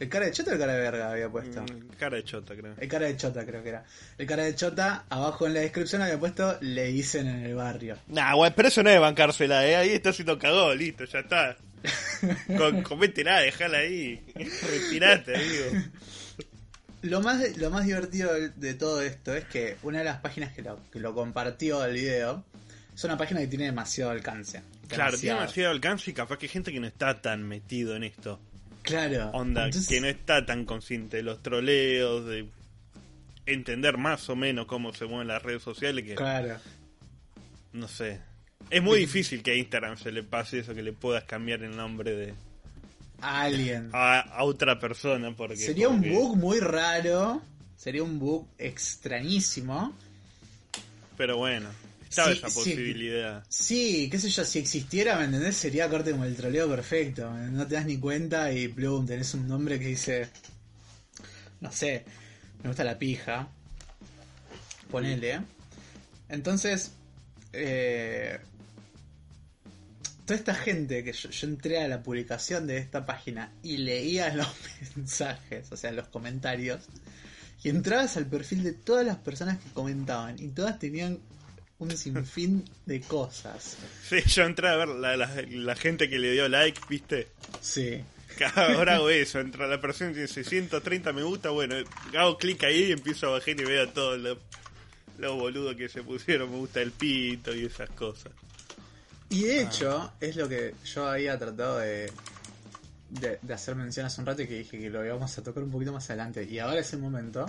¿El 0.01 0.09
cara 0.09 0.27
de 0.27 0.33
chota 0.33 0.51
o 0.51 0.55
el 0.55 0.59
cara 0.59 0.73
de 0.75 0.81
verga 0.81 1.13
había 1.13 1.29
puesto? 1.29 1.63
Mm, 1.63 1.89
Cara 1.97 2.17
de 2.17 2.25
chota, 2.25 2.57
creo. 2.57 2.75
El 2.79 2.89
cara 2.89 3.07
de 3.07 3.17
chota 3.17 3.47
creo 3.47 3.63
que 3.63 3.69
era. 3.69 3.85
El 4.19 4.27
cara 4.27 4.43
de 4.43 4.55
chota, 4.57 5.05
abajo 5.09 5.47
en 5.47 5.55
la 5.55 5.61
descripción 5.61 6.03
había 6.03 6.19
puesto, 6.19 6.59
le 6.63 6.87
dicen 6.87 7.29
en 7.29 7.45
el 7.45 7.55
barrio. 7.55 7.97
Nah, 8.09 8.35
güey, 8.35 8.53
pero 8.57 8.69
eso 8.69 8.83
no 8.83 8.91
es 8.91 9.01
bancársela, 9.01 9.65
¿eh? 9.67 9.77
Ahí 9.77 9.91
está 9.91 10.11
haciendo 10.11 10.37
cagó, 10.37 10.75
listo, 10.75 11.05
ya 11.05 11.21
está. 11.21 11.57
Con, 12.57 12.83
cométela, 12.83 13.41
dejala 13.41 13.79
ahí. 13.79 14.21
Retirate, 14.35 15.37
amigo. 15.37 15.85
Lo 17.03 17.21
más, 17.21 17.57
lo 17.59 17.71
más 17.71 17.85
divertido 17.85 18.33
de, 18.33 18.75
todo 18.75 19.01
esto 19.01 19.35
es 19.35 19.45
que 19.45 19.77
una 19.83 19.99
de 19.99 20.05
las 20.05 20.21
páginas 20.21 20.53
que 20.55 20.63
lo, 20.63 20.81
que 20.91 20.99
lo 20.99 21.15
compartió 21.15 21.85
el 21.85 21.95
video 21.95 22.43
es 22.95 23.05
una 23.05 23.17
página 23.17 23.41
que 23.41 23.47
tiene 23.47 23.67
demasiado 23.67 24.11
alcance. 24.11 24.63
Claro, 24.89 25.17
tiene 25.19 25.37
demasiado 25.37 25.71
alcance 25.71 26.11
y 26.11 26.15
capaz 26.15 26.39
que 26.39 26.47
hay 26.47 26.51
gente 26.51 26.73
que 26.73 26.81
no 26.81 26.87
está 26.87 27.21
tan 27.21 27.43
metido 27.43 27.95
en 27.95 28.05
esto. 28.05 28.41
Claro. 28.85 29.31
Onda, 29.33 29.65
Entonces, 29.65 29.89
que 29.89 30.01
no 30.01 30.07
está 30.07 30.47
tan 30.47 30.65
consciente 30.65 31.17
de 31.17 31.23
los 31.25 31.43
troleos, 31.43 32.25
de 32.27 32.47
entender 33.47 33.97
más 33.99 34.29
o 34.29 34.37
menos 34.37 34.67
cómo 34.67 34.93
se 34.95 35.07
mueven 35.07 35.27
las 35.29 35.43
redes 35.43 35.63
sociales, 35.63 36.05
que 36.05 36.15
Claro. 36.15 36.59
no 37.73 37.89
sé. 37.89 38.21
Es 38.71 38.83
muy 38.83 38.99
difícil 39.01 39.43
que 39.43 39.51
a 39.51 39.55
Instagram 39.57 39.97
se 39.99 40.13
le 40.13 40.23
pase 40.23 40.61
eso, 40.61 40.75
que 40.75 40.83
le 40.83 40.93
puedas 40.93 41.25
cambiar 41.25 41.63
el 41.63 41.77
nombre 41.77 42.13
de 42.15 42.35
Alien. 43.21 43.91
a, 43.93 44.21
a 44.21 44.45
otra 44.45 44.79
persona. 44.79 45.35
Porque 45.37 45.57
Sería 45.57 45.89
un 45.89 46.03
que- 46.03 46.11
bug 46.11 46.37
muy 46.37 46.61
raro. 46.61 47.43
Sería 47.77 48.03
un 48.03 48.19
bug 48.19 48.47
extrañísimo. 48.59 49.95
Pero 51.17 51.37
bueno, 51.37 51.69
estaba 52.15 52.31
Sí, 52.33 52.39
esa 52.39 52.49
sí. 52.49 52.55
posibilidad. 52.55 53.45
Sí, 53.49 54.09
qué 54.11 54.19
sé 54.19 54.31
yo, 54.31 54.45
si 54.45 54.59
existiera, 54.61 55.19
¿me 55.19 55.25
entendés? 55.25 55.57
Sería 55.57 55.89
corte 55.89 56.13
como 56.13 56.25
el 56.25 56.37
troleo 56.37 56.69
perfecto. 56.69 57.29
No 57.33 57.67
te 57.67 57.75
das 57.75 57.87
ni 57.87 57.99
cuenta 57.99 58.53
y 58.53 58.69
plum, 58.69 59.05
tenés 59.07 59.35
un 59.35 59.49
nombre 59.49 59.79
que 59.81 59.87
dice. 59.89 60.29
No 61.61 61.73
sé, 61.73 62.05
me 62.63 62.69
gusta 62.69 62.85
la 62.85 62.99
pija. 62.99 63.49
Ponele. 64.91 65.33
¿eh? 65.33 65.41
Entonces, 66.29 66.93
eh, 67.53 68.39
toda 70.25 70.39
esta 70.39 70.55
gente 70.55 71.03
que 71.03 71.13
yo, 71.13 71.31
yo 71.31 71.47
entré 71.49 71.83
a 71.83 71.89
la 71.89 72.03
publicación 72.03 72.67
de 72.69 72.79
esta 72.79 73.05
página 73.05 73.53
y 73.63 73.79
leía 73.79 74.33
los 74.35 74.49
mensajes, 74.97 75.71
o 75.73 75.77
sea, 75.77 75.91
los 75.91 76.09
comentarios, 76.09 76.85
y 77.65 77.71
entrabas 77.71 78.17
al 78.17 78.27
perfil 78.27 78.63
de 78.63 78.73
todas 78.73 79.05
las 79.05 79.17
personas 79.17 79.59
que 79.59 79.71
comentaban 79.71 80.37
y 80.39 80.49
todas 80.49 80.79
tenían 80.79 81.19
un 81.79 81.97
sinfín 81.97 82.65
de 82.87 83.01
cosas. 83.01 83.77
Sí, 84.09 84.17
yo 84.27 84.45
entré 84.45 84.69
a 84.69 84.77
ver 84.77 84.89
la, 84.89 85.17
la, 85.17 85.31
la 85.49 85.77
gente 85.77 86.09
que 86.09 86.19
le 86.19 86.33
dio 86.33 86.49
like, 86.49 86.81
viste. 86.89 87.29
Sí. 87.61 88.03
Ahora 88.57 88.97
hago 88.97 89.11
eso, 89.11 89.41
entra 89.41 89.67
la 89.67 89.81
persona 89.81 90.11
y 90.11 90.15
dice 90.15 90.43
130 90.43 91.13
me 91.13 91.23
gusta, 91.23 91.51
bueno, 91.51 91.77
hago 92.19 92.37
clic 92.37 92.65
ahí 92.65 92.85
y 92.85 92.93
empiezo 92.93 93.29
a 93.29 93.31
bajar 93.31 93.51
y 93.61 93.65
veo 93.65 93.85
a 93.85 93.93
todos 93.93 94.19
los, 94.19 94.39
los 95.19 95.35
boludos 95.37 95.77
que 95.77 95.89
se 95.89 96.03
pusieron, 96.03 96.51
me 96.51 96.57
gusta 96.57 96.81
el 96.81 96.91
pito 96.91 97.55
y 97.55 97.65
esas 97.67 97.91
cosas. 97.91 98.33
Y 99.31 99.45
de 99.45 99.63
hecho, 99.63 100.13
es 100.21 100.37
lo 100.37 100.49
que 100.49 100.75
yo 100.85 101.09
había 101.09 101.39
tratado 101.39 101.79
de, 101.79 102.11
de, 103.11 103.39
de 103.41 103.55
hacer 103.55 103.75
mención 103.75 104.07
hace 104.07 104.21
un 104.21 104.27
rato 104.27 104.43
y 104.43 104.47
que 104.47 104.59
dije 104.59 104.79
que 104.79 104.91
lo 104.91 105.05
íbamos 105.05 105.37
a 105.39 105.43
tocar 105.43 105.63
un 105.63 105.71
poquito 105.71 105.93
más 105.93 106.09
adelante. 106.11 106.45
Y 106.45 106.59
ahora 106.59 106.81
es 106.81 106.93
el 106.93 107.01
momento. 107.01 107.47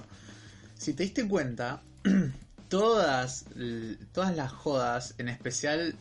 Si 0.77 0.93
te 0.93 1.03
diste 1.03 1.27
cuenta, 1.27 1.81
todas, 2.69 3.45
todas 4.11 4.35
las 4.35 4.51
jodas, 4.51 5.15
en 5.17 5.29
especial 5.29 5.95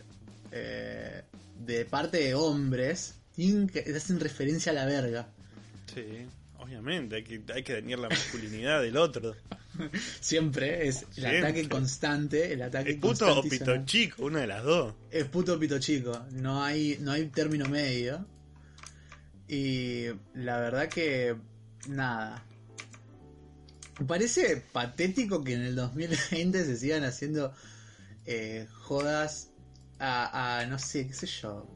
eh, 0.53 1.23
de 1.59 1.85
parte 1.85 2.19
de 2.19 2.35
hombres, 2.35 3.17
hacen 3.97 4.21
referencia 4.21 4.73
a 4.73 4.75
la 4.75 4.87
verga. 4.87 5.29
Sí, 5.93 6.27
obviamente, 6.59 7.17
hay 7.17 7.25
que, 7.25 7.43
hay 7.53 7.63
que 7.63 7.73
dañar 7.75 7.99
la 7.99 8.09
masculinidad 8.09 8.83
del 8.83 8.97
otro. 8.97 9.35
Siempre 10.21 10.89
es 10.89 11.03
el 11.03 11.15
Siempre. 11.15 11.39
ataque 11.39 11.69
constante, 11.69 12.53
el 12.53 12.63
ataque 12.63 12.93
¿Es 12.93 12.97
puto 12.99 13.41
o 13.41 13.43
pito 13.43 13.85
chico? 13.85 14.25
Una 14.25 14.41
de 14.41 14.47
las 14.47 14.63
dos. 14.65 14.95
Es 15.11 15.25
puto 15.25 15.59
pito 15.59 15.79
chico, 15.79 16.27
no 16.33 16.63
hay, 16.63 16.99
no 17.01 17.13
hay 17.13 17.27
término 17.27 17.69
medio. 17.69 18.27
Y 19.49 20.07
la 20.35 20.59
verdad 20.59 20.89
que 20.89 21.37
nada. 21.89 22.45
Me 24.01 24.07
parece 24.07 24.63
patético 24.73 25.43
que 25.45 25.55
en 25.55 25.63
el 25.63 25.77
2020 25.77 26.65
se 26.65 26.77
sigan 26.77 27.05
haciendo 27.05 27.55
eh, 28.27 28.67
jodas 28.73 29.51
a, 29.99 30.59
a, 30.61 30.67
no 30.67 30.79
sé, 30.79 31.07
qué 31.07 31.13
sé 31.15 31.27
yo. 31.27 31.67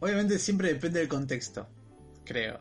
Obviamente 0.00 0.38
siempre 0.38 0.72
depende 0.72 1.00
del 1.00 1.08
contexto, 1.08 1.68
creo. 2.24 2.60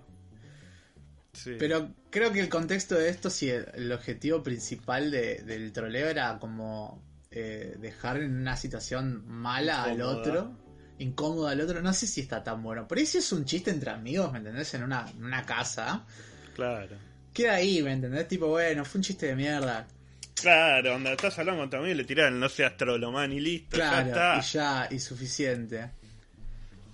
Sí. 1.33 1.55
Pero 1.57 1.93
creo 2.09 2.31
que 2.31 2.39
el 2.39 2.49
contexto 2.49 2.95
de 2.95 3.09
esto, 3.09 3.29
sí, 3.29 3.49
el, 3.49 3.91
objetivo 3.91 4.43
principal 4.43 5.11
de- 5.11 5.41
del 5.43 5.71
troleo 5.71 6.07
era 6.09 6.37
como 6.39 7.01
eh, 7.31 7.75
dejar 7.79 8.17
en 8.17 8.35
una 8.35 8.57
situación 8.57 9.23
mala 9.27 9.83
al 9.83 10.01
otro, 10.01 10.57
incómoda 10.97 11.51
al 11.51 11.61
otro. 11.61 11.81
No 11.81 11.93
sé 11.93 12.05
si 12.05 12.21
está 12.21 12.43
tan 12.43 12.61
bueno. 12.61 12.87
Por 12.87 12.97
ahí 12.97 13.05
si 13.05 13.19
es 13.19 13.31
un 13.31 13.45
chiste 13.45 13.71
entre 13.71 13.91
amigos, 13.91 14.31
¿me 14.31 14.39
entendés? 14.39 14.73
En 14.73 14.83
una, 14.83 15.09
en 15.09 15.23
una 15.23 15.43
casa. 15.45 16.05
Claro. 16.53 16.97
Queda 17.33 17.55
ahí, 17.55 17.81
¿me 17.81 17.93
entendés? 17.93 18.27
Tipo, 18.27 18.47
bueno, 18.47 18.83
fue 18.85 18.99
un 18.99 19.03
chiste 19.03 19.27
de 19.27 19.35
mierda. 19.35 19.87
Claro, 20.35 20.95
onda, 20.95 21.11
estás 21.11 21.37
hablando 21.39 21.61
con 21.61 21.69
tu 21.69 21.77
amigo 21.77 21.91
y 21.91 21.95
le 21.95 22.03
tiran 22.03 22.39
no 22.39 22.49
seas 22.49 22.75
trolomán 22.75 23.31
y 23.31 23.39
listo. 23.39 23.77
Claro, 23.77 24.09
ya 24.09 24.35
y 24.35 24.39
está. 24.39 24.41
ya, 24.41 24.87
y 24.91 24.99
suficiente. 24.99 25.91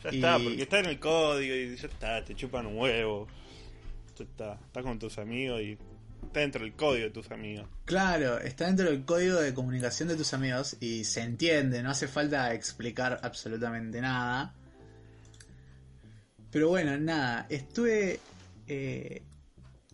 Ya 0.04 0.10
y- 0.12 0.16
está, 0.18 0.38
porque 0.38 0.62
está 0.62 0.80
en 0.80 0.86
el 0.88 1.00
código 1.00 1.56
y 1.56 1.76
ya 1.76 1.88
está, 1.88 2.24
te 2.26 2.36
chupan 2.36 2.66
un 2.68 2.78
huevo. 2.78 3.28
Ya 4.18 4.26
está, 4.26 4.54
estás 4.66 4.84
con 4.84 5.00
tus 5.00 5.18
amigos 5.18 5.62
y 5.62 5.78
está 6.26 6.40
dentro 6.42 6.62
del 6.64 6.74
código 6.74 7.06
de 7.06 7.12
tus 7.12 7.32
amigos. 7.32 7.68
Claro, 7.86 8.38
está 8.40 8.66
dentro 8.68 8.90
del 8.92 9.06
código 9.06 9.40
de 9.40 9.54
comunicación 9.54 10.10
de 10.10 10.16
tus 10.18 10.34
amigos 10.34 10.76
y 10.82 11.06
se 11.06 11.22
entiende, 11.22 11.82
no 11.82 11.92
hace 11.92 12.08
falta 12.08 12.54
explicar 12.54 13.20
absolutamente 13.24 14.02
nada. 14.02 14.54
Pero 16.52 16.70
bueno, 16.70 16.98
nada, 16.98 17.46
estuve 17.50 18.20
eh, 18.68 19.22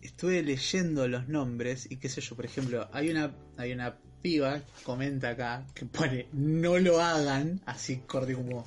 estuve 0.04 0.42
leyendo 0.42 1.08
los 1.08 1.28
nombres 1.28 1.86
y 1.90 1.96
qué 1.96 2.08
sé 2.08 2.20
yo, 2.20 2.36
por 2.36 2.44
ejemplo, 2.44 2.88
hay 2.92 3.10
una 3.10 3.34
hay 3.56 3.72
una 3.72 3.96
piba 4.22 4.60
que 4.60 4.82
comenta 4.84 5.30
acá 5.30 5.66
que 5.74 5.84
pone 5.86 6.28
no 6.32 6.78
lo 6.78 7.00
hagan, 7.00 7.60
así 7.66 7.98
corte 8.06 8.34
como 8.34 8.64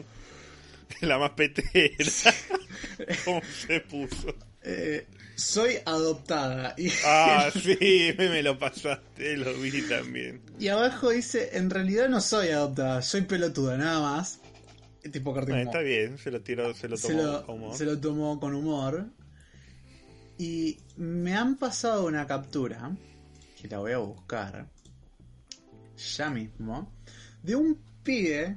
La 1.01 1.17
más 1.17 1.31
petera. 1.31 1.69
¿Cómo 3.25 3.41
se 3.67 3.79
puso? 3.81 4.33
eh, 4.63 5.05
soy 5.35 5.75
adoptada 5.85 6.73
y, 6.77 6.89
Ah, 7.05 7.49
sí, 7.53 8.13
me, 8.17 8.29
me 8.29 8.43
lo 8.43 8.57
pasaste, 8.57 9.37
lo 9.37 9.53
vi 9.55 9.81
también. 9.83 10.41
y 10.59 10.67
abajo 10.69 11.11
dice 11.11 11.51
en 11.53 11.69
realidad 11.69 12.09
no 12.09 12.19
soy 12.21 12.49
adoptada, 12.49 13.01
soy 13.01 13.21
pelotuda 13.21 13.77
nada 13.77 13.99
más. 14.01 14.39
Tipo 15.11 15.33
corte 15.33 15.61
está 15.61 15.79
bien, 15.79 16.17
se 16.17 16.31
lo 16.31 16.41
tiró, 16.41 16.73
se 16.73 16.89
lo 16.89 16.97
se 16.97 17.09
tomó 17.09 17.23
lo, 17.23 17.45
como. 17.45 17.73
se 17.73 17.85
lo 17.85 17.97
tomó 17.99 18.39
con 18.41 18.53
humor. 18.55 19.05
Y 20.37 20.77
me 20.97 21.35
han 21.35 21.55
pasado 21.55 22.05
una 22.05 22.27
captura, 22.27 22.91
que 23.59 23.67
la 23.67 23.79
voy 23.79 23.91
a 23.93 23.97
buscar 23.97 24.67
ya 26.15 26.29
mismo, 26.29 26.91
de 27.41 27.55
un 27.55 27.79
pibe 28.03 28.55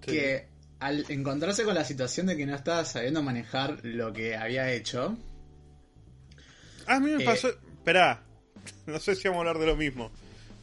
que 0.00 0.48
al 0.78 1.04
encontrarse 1.10 1.64
con 1.64 1.74
la 1.74 1.84
situación 1.84 2.26
de 2.26 2.36
que 2.38 2.46
no 2.46 2.54
estaba 2.54 2.84
sabiendo 2.86 3.22
manejar 3.22 3.80
lo 3.84 4.12
que 4.12 4.34
había 4.36 4.72
hecho, 4.72 5.16
Ah, 6.86 6.96
a 6.96 7.00
mí 7.00 7.10
me 7.10 7.22
Eh, 7.22 7.26
pasó. 7.26 7.48
Esperá, 7.48 8.22
no 8.86 8.98
sé 8.98 9.14
si 9.14 9.28
vamos 9.28 9.44
a 9.44 9.50
hablar 9.50 9.58
de 9.58 9.66
lo 9.66 9.76
mismo. 9.76 10.10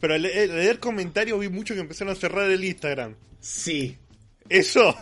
Pero 0.02 0.16
al 0.16 0.24
le- 0.24 0.42
al 0.44 0.50
leer 0.56 0.80
comentarios 0.80 1.40
vi 1.40 1.50
mucho 1.50 1.74
que 1.74 1.80
empezaron 1.82 2.14
a 2.14 2.20
cerrar 2.20 2.50
el 2.50 2.64
Instagram. 2.64 3.16
sí, 3.40 3.98
Eso, 4.50 4.96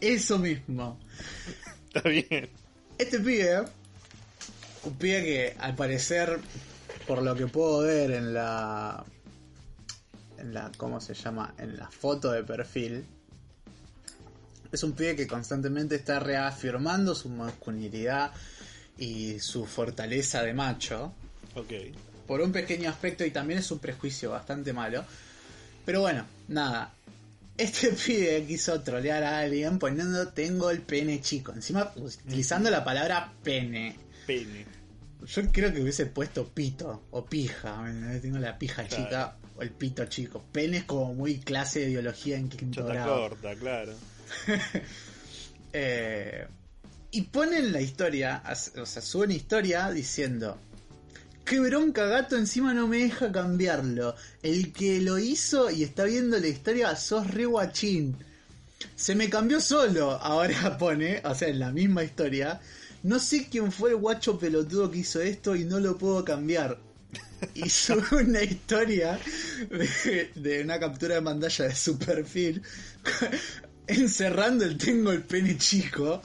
eso 0.00 0.38
mismo. 0.38 0.98
está 1.94 2.08
bien. 2.08 2.48
Este 2.98 3.18
pibe, 3.20 3.64
un 4.86 4.94
pibe 4.94 5.22
que 5.22 5.56
al 5.58 5.74
parecer, 5.74 6.38
por 7.06 7.22
lo 7.22 7.34
que 7.34 7.46
puedo 7.46 7.80
ver 7.80 8.10
en 8.12 8.32
la, 8.34 9.04
en 10.38 10.54
la, 10.54 10.70
¿cómo 10.76 11.00
se 11.00 11.14
llama? 11.14 11.54
En 11.58 11.76
la 11.76 11.90
foto 11.90 12.30
de 12.32 12.42
perfil, 12.44 13.04
es 14.72 14.82
un 14.82 14.92
pibe 14.92 15.16
que 15.16 15.26
constantemente 15.26 15.96
está 15.96 16.20
reafirmando 16.20 17.14
su 17.14 17.28
masculinidad 17.28 18.32
y 18.98 19.38
su 19.40 19.66
fortaleza 19.66 20.42
de 20.42 20.54
macho 20.54 21.12
Ok. 21.54 21.72
por 22.26 22.40
un 22.40 22.52
pequeño 22.52 22.88
aspecto 22.90 23.24
y 23.24 23.30
también 23.30 23.60
es 23.60 23.70
un 23.70 23.78
prejuicio 23.78 24.30
bastante 24.30 24.72
malo. 24.72 25.04
Pero 25.84 26.00
bueno, 26.00 26.26
nada. 26.48 26.92
Este 27.56 27.88
pibe 28.06 28.44
quiso 28.46 28.80
trolear 28.82 29.22
a 29.22 29.38
alguien 29.38 29.78
poniendo 29.78 30.28
tengo 30.28 30.70
el 30.70 30.82
pene 30.82 31.20
chico. 31.20 31.52
Encima 31.52 31.92
utilizando 31.96 32.70
la 32.70 32.84
palabra 32.84 33.32
pene. 33.42 33.96
Pene. 34.26 34.75
Yo 35.26 35.42
creo 35.50 35.72
que 35.72 35.80
hubiese 35.82 36.06
puesto 36.06 36.48
pito 36.48 37.02
o 37.10 37.24
pija. 37.24 37.84
Tengo 38.22 38.38
la 38.38 38.58
pija 38.58 38.84
Claro. 38.84 39.04
chica 39.04 39.36
o 39.56 39.62
el 39.62 39.70
pito 39.70 40.04
chico. 40.06 40.44
Pene 40.52 40.78
es 40.78 40.84
como 40.84 41.14
muy 41.14 41.38
clase 41.38 41.80
de 41.80 41.86
biología 41.86 42.36
en 42.36 42.48
quinto 42.48 42.82
Chota 42.82 42.92
grado. 42.94 43.28
corta, 43.28 43.54
claro. 43.56 43.92
Eh, 45.72 46.46
y 47.10 47.22
ponen 47.22 47.70
la 47.72 47.82
historia, 47.82 48.42
o 48.80 48.86
sea, 48.86 49.02
suben 49.02 49.30
historia 49.30 49.90
diciendo: 49.90 50.58
Qué 51.44 51.60
bronca 51.60 52.06
gato, 52.06 52.36
encima 52.38 52.72
no 52.72 52.88
me 52.88 52.98
deja 52.98 53.30
cambiarlo. 53.30 54.14
El 54.42 54.72
que 54.72 55.00
lo 55.02 55.18
hizo 55.18 55.70
y 55.70 55.82
está 55.82 56.04
viendo 56.04 56.38
la 56.38 56.46
historia, 56.48 56.96
sos 56.96 57.30
re 57.30 57.44
guachín. 57.44 58.16
Se 58.94 59.14
me 59.14 59.28
cambió 59.28 59.60
solo, 59.60 60.12
ahora 60.12 60.78
pone, 60.78 61.20
o 61.24 61.34
sea, 61.34 61.48
en 61.48 61.58
la 61.58 61.70
misma 61.72 62.04
historia. 62.04 62.58
No 63.06 63.20
sé 63.20 63.46
quién 63.48 63.70
fue 63.70 63.90
el 63.90 63.96
guacho 63.96 64.36
pelotudo 64.36 64.90
que 64.90 64.98
hizo 64.98 65.20
esto 65.20 65.54
y 65.54 65.64
no 65.64 65.78
lo 65.78 65.96
puedo 65.96 66.24
cambiar. 66.24 66.76
Y 67.54 67.70
sube 67.70 68.24
una 68.24 68.42
historia 68.42 69.16
de, 69.70 70.32
de 70.34 70.64
una 70.64 70.80
captura 70.80 71.14
de 71.14 71.22
pantalla 71.22 71.66
de 71.66 71.74
su 71.76 71.96
perfil 71.96 72.60
encerrando 73.86 74.64
el 74.64 74.76
tengo 74.76 75.12
el 75.12 75.22
pene 75.22 75.56
chico. 75.56 76.20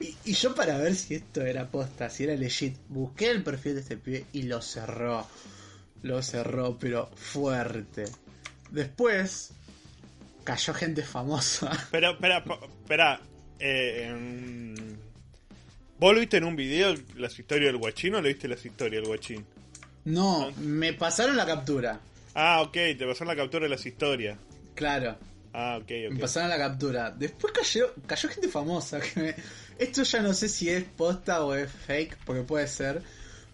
Y, 0.00 0.16
y 0.24 0.32
yo 0.32 0.54
para 0.54 0.78
ver 0.78 0.96
si 0.96 1.16
esto 1.16 1.42
era 1.42 1.68
posta, 1.68 2.08
si 2.08 2.24
era 2.24 2.34
legit, 2.34 2.78
busqué 2.88 3.30
el 3.30 3.42
perfil 3.42 3.74
de 3.74 3.80
este 3.82 3.98
pibe 3.98 4.24
y 4.32 4.44
lo 4.44 4.62
cerró. 4.62 5.28
Lo 6.00 6.22
cerró, 6.22 6.78
pero 6.78 7.10
fuerte. 7.14 8.06
Después 8.70 9.50
cayó 10.44 10.72
gente 10.72 11.02
famosa. 11.02 11.70
Pero, 11.90 12.12
espera, 12.12 12.42
espera. 12.80 13.20
Eh, 13.58 14.93
¿Vos 15.98 16.14
lo 16.14 16.20
viste 16.20 16.36
en 16.38 16.44
un 16.44 16.56
video 16.56 16.94
las 17.16 17.38
historias 17.38 17.68
del 17.72 17.78
guachín 17.78 18.14
o 18.14 18.20
lo 18.20 18.28
viste 18.28 18.48
las 18.48 18.64
historias 18.64 19.02
del 19.02 19.08
guachín? 19.08 19.44
No, 20.04 20.50
me 20.58 20.92
pasaron 20.92 21.36
la 21.36 21.46
captura. 21.46 22.00
Ah, 22.34 22.60
ok, 22.62 22.72
te 22.72 23.06
pasaron 23.06 23.28
la 23.28 23.36
captura 23.42 23.64
de 23.64 23.70
las 23.70 23.86
historias. 23.86 24.38
Claro, 24.74 25.16
Ah, 25.56 25.78
ok, 25.80 25.88
me 25.88 26.08
ok. 26.14 26.20
pasaron 26.20 26.50
la 26.50 26.58
captura. 26.58 27.10
Después 27.12 27.52
cayó, 27.52 27.94
cayó 28.06 28.28
gente 28.28 28.48
famosa. 28.48 28.98
Que 29.14 29.20
me- 29.20 29.34
Esto 29.78 30.02
ya 30.02 30.20
no 30.20 30.34
sé 30.34 30.48
si 30.48 30.68
es 30.68 30.82
posta 30.84 31.44
o 31.44 31.54
es 31.54 31.70
fake, 31.70 32.18
porque 32.24 32.42
puede 32.42 32.66
ser. 32.68 33.02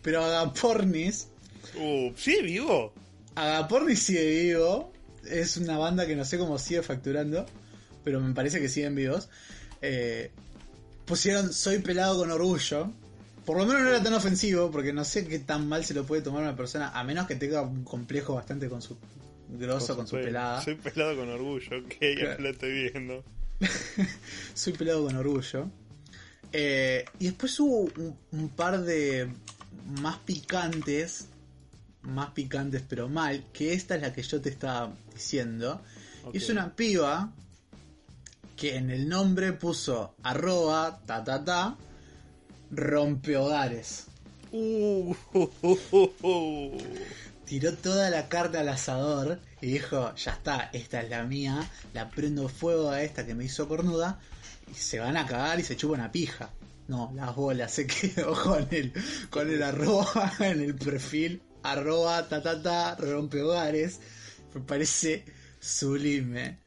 Pero 0.03 0.25
Agapornis 0.25 1.29
Uh, 1.77 2.11
¿sí, 2.17 2.41
vivo? 2.43 2.93
Agapornis 3.35 4.03
sigue 4.03 4.25
vivo. 4.45 4.93
Es 5.29 5.59
una 5.59 5.77
banda 5.77 6.07
que 6.07 6.17
no 6.17 6.25
sé 6.25 6.39
cómo 6.39 6.59
sigue 6.59 6.83
facturando. 6.83 7.45
Pero 8.03 8.19
me 8.21 8.33
parece 8.35 8.61
que 8.61 8.69
siguen 8.71 8.95
vivos. 8.95 9.29
Eh, 9.83 10.31
pusieron 11.11 11.53
Soy 11.53 11.81
pelado 11.81 12.17
con 12.19 12.31
orgullo. 12.31 12.91
Por 13.45 13.59
lo 13.59 13.67
menos 13.67 13.83
no 13.83 13.89
era 13.91 14.03
tan 14.03 14.15
ofensivo. 14.15 14.71
Porque 14.71 14.93
no 14.95 15.05
sé 15.05 15.27
qué 15.27 15.39
tan 15.41 15.69
mal 15.69 15.85
se 15.85 15.93
lo 15.93 16.05
puede 16.07 16.23
tomar 16.23 16.43
una 16.43 16.57
persona. 16.57 16.89
A 16.99 17.05
menos 17.05 17.27
que 17.27 17.35
tenga 17.35 17.61
un 17.63 17.85
complejo 17.85 18.35
bastante 18.35 18.69
con 18.71 18.81
su 18.81 18.97
grosso, 19.59 19.97
con 19.97 20.07
su 20.07 20.17
pelada. 20.17 20.63
Soy 20.63 20.77
pelado 20.77 21.17
con 21.17 21.29
orgullo, 21.29 21.79
ok, 21.79 21.95
Claro. 21.99 22.37
ya 22.37 22.39
lo 22.39 22.49
estoy 22.51 22.73
viendo. 22.73 23.25
Soy 24.55 24.73
pelado 24.73 25.05
con 25.05 25.17
orgullo. 25.17 25.69
Eh, 26.53 27.05
y 27.19 27.27
después 27.27 27.59
hubo 27.61 27.81
un, 27.97 28.17
un 28.33 28.49
par 28.49 28.81
de 28.83 29.29
más 30.01 30.19
picantes. 30.19 31.27
Más 32.03 32.31
picantes, 32.31 32.83
pero 32.89 33.09
mal. 33.09 33.45
Que 33.53 33.75
esta 33.75 33.97
es 33.97 34.01
la 34.03 34.13
que 34.13 34.23
yo 34.23 34.41
te 34.41 34.49
estaba 34.49 34.93
diciendo. 35.13 35.83
Es 36.33 36.49
una 36.51 36.75
piba 36.77 37.33
que 38.61 38.77
en 38.77 38.91
el 38.91 39.09
nombre 39.09 39.55
puso 39.55 40.15
arroba 40.23 41.01
ta 41.07 41.25
ta 41.25 41.43
ta 41.43 41.79
rompehogares. 42.71 44.05
Uh. 44.53 45.15
Tiró 47.47 47.73
toda 47.73 48.11
la 48.11 48.29
carta 48.29 48.61
al 48.61 48.69
asador 48.69 49.41
y 49.63 49.73
dijo, 49.73 50.15
ya 50.15 50.33
está, 50.33 50.69
esta 50.75 51.01
es 51.01 51.09
la 51.09 51.25
mía, 51.25 51.71
la 51.95 52.11
prendo 52.11 52.51
fuego 52.51 52.91
a 52.91 53.03
esta 53.03 53.25
que 53.25 53.35
me 53.35 53.47
hizo 53.47 53.67
cornuda 53.67 54.21
y 54.71 54.75
se 54.75 54.99
van 54.99 55.17
a 55.17 55.27
cagar 55.27 55.59
y 55.59 55.65
se 55.65 55.79
chupa 55.79 55.95
una 55.95 56.13
pija. 56.13 56.51
No, 56.87 57.11
las 57.17 57.35
bolas, 57.35 57.73
se 57.77 57.87
quedó 57.87 58.35
con 58.35 58.69
el, 58.73 58.93
con 59.31 59.49
el 59.49 59.63
arroba 59.63 60.35
en 60.41 60.61
el 60.61 60.75
perfil, 60.75 61.41
arroba 61.63 62.29
ta 62.29 62.43
ta 62.43 62.61
ta 62.61 62.95
rompehogares. 62.97 64.01
Me 64.55 64.61
parece 64.61 65.25
sublime. 65.59 66.59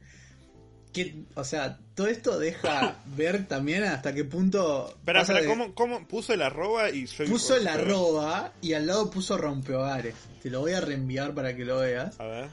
Que, 0.94 1.24
o 1.34 1.44
sea, 1.44 1.76
todo 1.94 2.06
esto 2.06 2.38
deja 2.38 2.96
ver 3.16 3.46
también 3.46 3.82
hasta 3.84 4.14
qué 4.14 4.24
punto... 4.24 4.96
Pasa 5.04 5.20
espera, 5.20 5.40
de- 5.42 5.46
¿cómo, 5.48 5.74
¿cómo 5.74 6.06
puso 6.08 6.32
el 6.32 6.40
arroba 6.40 6.88
y 6.90 7.06
soy 7.06 7.26
Puso 7.28 7.56
el 7.56 7.66
arroba 7.68 8.52
y 8.62 8.72
al 8.74 8.86
lado 8.86 9.10
puso 9.10 9.36
rompehogares. 9.36 10.14
Te 10.42 10.48
lo 10.50 10.60
voy 10.60 10.72
a 10.72 10.80
reenviar 10.80 11.34
para 11.34 11.54
que 11.56 11.64
lo 11.64 11.80
veas. 11.80 12.18
A 12.20 12.24
ver. 12.26 12.48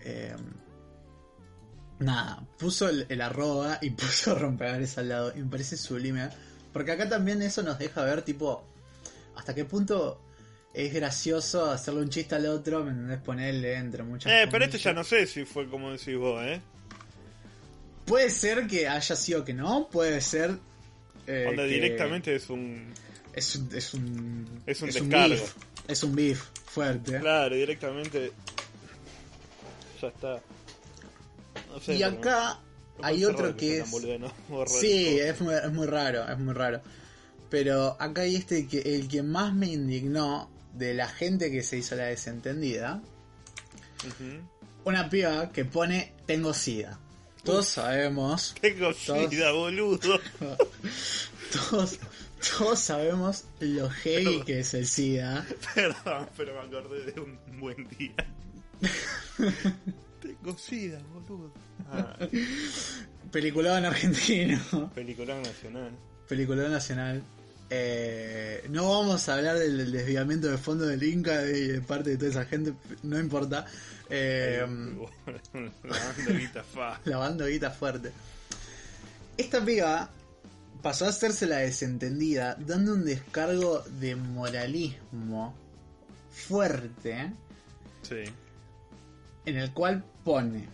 Eh, 0.00 0.34
nada, 1.98 2.42
puso 2.58 2.88
el, 2.88 3.06
el 3.08 3.20
arroba 3.20 3.78
y 3.82 3.90
puso 3.90 4.34
rompehogares 4.34 4.96
al 4.98 5.08
lado. 5.08 5.32
Y 5.36 5.40
me 5.40 5.50
parece 5.50 5.76
sublime. 5.76 6.28
Porque 6.72 6.92
acá 6.92 7.08
también 7.08 7.42
eso 7.42 7.62
nos 7.62 7.78
deja 7.78 8.02
ver, 8.04 8.22
tipo, 8.22 8.64
hasta 9.36 9.54
qué 9.54 9.64
punto 9.64 10.20
es 10.74 10.92
gracioso 10.92 11.70
hacerle 11.70 12.00
un 12.02 12.10
chiste 12.10 12.34
al 12.34 12.46
otro, 12.46 12.84
¿me 12.84 12.90
entendés? 12.90 13.20
Ponerle 13.20 13.74
entre 13.76 14.02
muchas 14.02 14.30
Eh, 14.32 14.46
pero 14.50 14.64
comillas. 14.66 14.82
ya 14.82 14.92
no 14.92 15.04
sé 15.04 15.26
si 15.26 15.44
fue 15.46 15.68
como 15.70 15.92
decís 15.92 16.16
vos, 16.18 16.42
¿eh? 16.44 16.60
Puede 18.06 18.30
ser 18.30 18.66
que 18.66 18.88
haya 18.88 19.16
sido 19.16 19.44
que 19.44 19.52
no, 19.52 19.88
puede 19.90 20.20
ser. 20.20 20.58
eh, 21.26 21.46
Onda 21.48 21.64
que 21.64 21.68
directamente 21.68 22.34
es 22.36 22.48
un. 22.48 22.92
Es 23.32 23.56
un. 23.56 23.68
Es 23.74 23.94
un, 23.94 24.62
Es 24.66 24.80
un 24.82 24.90
descargo. 24.90 25.34
beef, 25.34 25.54
es 25.88 26.02
un 26.02 26.14
beef 26.14 26.42
fuerte. 26.66 27.18
Claro, 27.20 27.54
directamente. 27.54 28.32
Ya 30.00 30.08
está. 30.08 30.40
No 31.70 31.80
sé, 31.80 31.94
y 31.96 32.02
acá 32.02 32.60
hay 33.02 33.24
otro 33.24 33.56
que 33.56 33.78
es. 33.78 33.90
boludo, 33.90 34.18
¿no? 34.18 34.32
Sí, 34.66 35.18
es 35.18 35.40
muy, 35.40 35.54
es 35.54 35.72
muy 35.72 35.86
raro, 35.86 36.28
es 36.30 36.38
muy 36.38 36.54
raro. 36.54 36.80
Pero 37.50 37.96
acá 38.00 38.22
hay 38.22 38.36
este 38.36 38.66
que 38.66 38.80
el 38.96 39.08
que 39.08 39.22
más 39.22 39.52
me 39.54 39.66
indignó 39.66 40.50
de 40.74 40.94
la 40.94 41.08
gente 41.08 41.50
que 41.50 41.62
se 41.62 41.78
hizo 41.78 41.94
la 41.96 42.04
desentendida. 42.04 43.02
Una 44.84 45.08
piba 45.10 45.50
que 45.52 45.64
pone 45.64 46.12
tengo 46.26 46.54
sida. 46.54 46.98
Todos 47.46 47.66
sabemos, 47.68 48.54
Tengo 48.60 48.92
Todos- 48.92 49.52
boludo. 49.54 50.20
todos, 51.70 51.98
todos 52.58 52.78
sabemos 52.78 53.44
lo 53.60 53.88
heavy 53.88 54.42
que 54.42 54.60
es 54.60 54.74
el 54.74 54.86
SIDA. 54.86 55.46
Perdón, 55.74 56.28
pero 56.36 56.54
me 56.54 56.60
acordé 56.78 57.12
de 57.12 57.20
un 57.20 57.38
buen 57.60 57.88
día. 57.96 58.14
Tengo 60.20 60.58
sida, 60.58 61.00
boludo. 61.12 61.52
Ah, 61.90 62.16
Peliculón 63.30 63.84
argentino. 63.84 64.58
película 64.94 65.36
nacional. 65.40 65.90
Peliculón 66.28 66.72
nacional. 66.72 67.22
Eh, 67.68 68.64
no 68.70 68.88
vamos 68.88 69.28
a 69.28 69.34
hablar 69.34 69.58
del, 69.58 69.76
del 69.78 69.92
desviamiento 69.92 70.46
de 70.48 70.56
fondo 70.58 70.86
del 70.86 71.02
Inca 71.02 71.42
y 71.46 71.66
de 71.68 71.80
parte 71.80 72.10
de 72.10 72.16
toda 72.16 72.30
esa 72.30 72.44
gente, 72.44 72.74
no 73.02 73.18
importa. 73.18 73.66
Eh, 74.08 74.64
guita 76.28 76.64
lavando 77.04 77.46
guita 77.46 77.70
fuerte. 77.70 78.12
Esta 79.36 79.64
piba 79.64 80.10
pasó 80.82 81.06
a 81.06 81.08
hacerse 81.08 81.46
la 81.46 81.58
desentendida, 81.58 82.56
dando 82.58 82.94
un 82.94 83.04
descargo 83.04 83.82
de 84.00 84.14
moralismo 84.16 85.54
fuerte, 86.30 87.32
Sí. 88.02 88.24
en 89.44 89.56
el 89.56 89.72
cual 89.72 90.04
pone: 90.24 90.68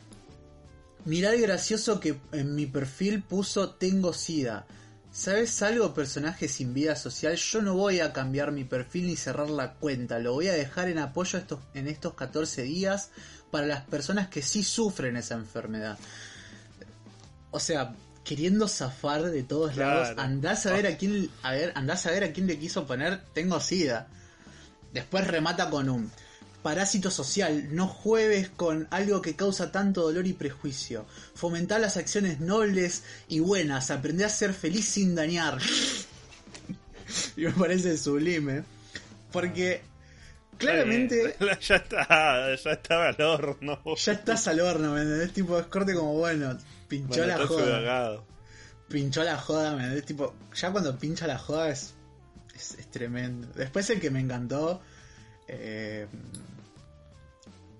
Mirá 1.07 1.33
el 1.33 1.41
gracioso 1.41 1.99
que 2.01 2.17
en 2.33 2.55
mi 2.55 2.67
perfil 2.67 3.23
puso 3.23 3.71
Tengo 3.71 4.13
SIDA. 4.13 4.67
¿Sabes 5.12 5.61
algo, 5.62 5.92
personaje 5.92 6.48
sin 6.48 6.72
vida 6.72 6.96
social? 6.96 7.37
Yo 7.37 7.61
no 7.61 7.75
voy 7.75 8.01
a 8.01 8.14
cambiar 8.14 8.51
mi 8.51 8.64
perfil 8.64 9.09
ni 9.09 9.16
cerrar 9.16 9.51
la 9.51 9.75
cuenta. 9.75 10.18
Lo 10.18 10.33
voy 10.33 10.48
a 10.48 10.55
dejar 10.55 10.88
en 10.88 10.98
apoyo 10.98 11.38
estos, 11.38 11.61
en 11.75 11.87
estos 11.87 12.14
14 12.14 12.62
días 12.62 13.11
para 13.51 13.66
las 13.66 13.83
personas 13.83 14.29
que 14.29 14.40
sí 14.40 14.64
sufren 14.64 15.18
esa 15.18 15.35
enfermedad. 15.35 15.98
O 17.51 17.61
sea, 17.61 17.94
queriendo 18.25 18.66
zafar 18.68 19.25
de 19.25 19.42
todos 19.42 19.72
Claro. 19.72 20.01
lados. 20.01 20.18
Andás 20.18 20.64
a 20.64 20.72
ver 20.72 20.87
a 20.87 20.96
quién, 20.96 21.31
a 21.42 21.51
ver, 21.51 21.72
andás 21.75 22.07
a 22.07 22.11
ver 22.11 22.25
a 22.25 22.33
quién 22.33 22.46
le 22.46 22.59
quiso 22.59 22.87
poner 22.87 23.20
Tengo 23.35 23.61
SIDA. 23.61 24.07
Después 24.94 25.27
remata 25.27 25.68
con 25.68 25.90
un 25.90 26.11
parásito 26.62 27.11
social, 27.11 27.75
no 27.75 27.88
jueves 27.88 28.48
con 28.48 28.87
algo 28.90 29.20
que 29.20 29.37
causa 29.37 29.72
tanto 29.72 30.03
dolor 30.03 30.27
y 30.27 30.33
prejuicio. 30.33 31.07
Fomentar 31.35 31.81
las 31.81 31.96
acciones 31.96 32.40
nobles 32.40 33.03
y 33.29 33.40
buenas, 33.40 33.90
aprender 33.90 34.27
a 34.27 34.31
ser 34.31 34.55
feliz 34.55 34.88
sin 34.88 35.14
dañar. 35.14 35.59
y 37.37 37.42
me 37.42 37.53
parece 37.53 37.96
sublime. 37.98 38.64
Porque 39.33 39.83
claramente 40.59 41.37
Ya 41.61 41.77
está, 41.77 42.55
ya 42.55 42.70
estaba 42.70 43.09
al 43.09 43.20
horno. 43.20 43.81
ya 43.96 44.12
estás 44.12 44.46
al 44.48 44.61
horno, 44.61 44.92
¿me 44.92 45.03
entendés? 45.03 45.33
Tipo, 45.33 45.59
es 45.59 45.66
corte 45.66 45.94
como 45.94 46.14
bueno, 46.14 46.57
pinchó 46.88 47.27
la 47.27 47.46
joda. 47.46 48.22
Pinchó 48.88 49.25
la 49.25 49.38
joda, 49.38 49.75
¿me 49.75 49.83
entendés? 49.83 50.05
Tipo, 50.05 50.35
ya 50.55 50.70
cuando 50.70 50.96
pincha 50.96 51.27
la 51.27 51.38
joda 51.38 51.70
es, 51.70 51.94
es, 52.55 52.79
es 52.79 52.90
tremendo. 52.90 53.48
Después 53.55 53.88
el 53.90 54.01
que 54.01 54.11
me 54.11 54.20
encantó. 54.20 54.81
Eh, 55.53 56.07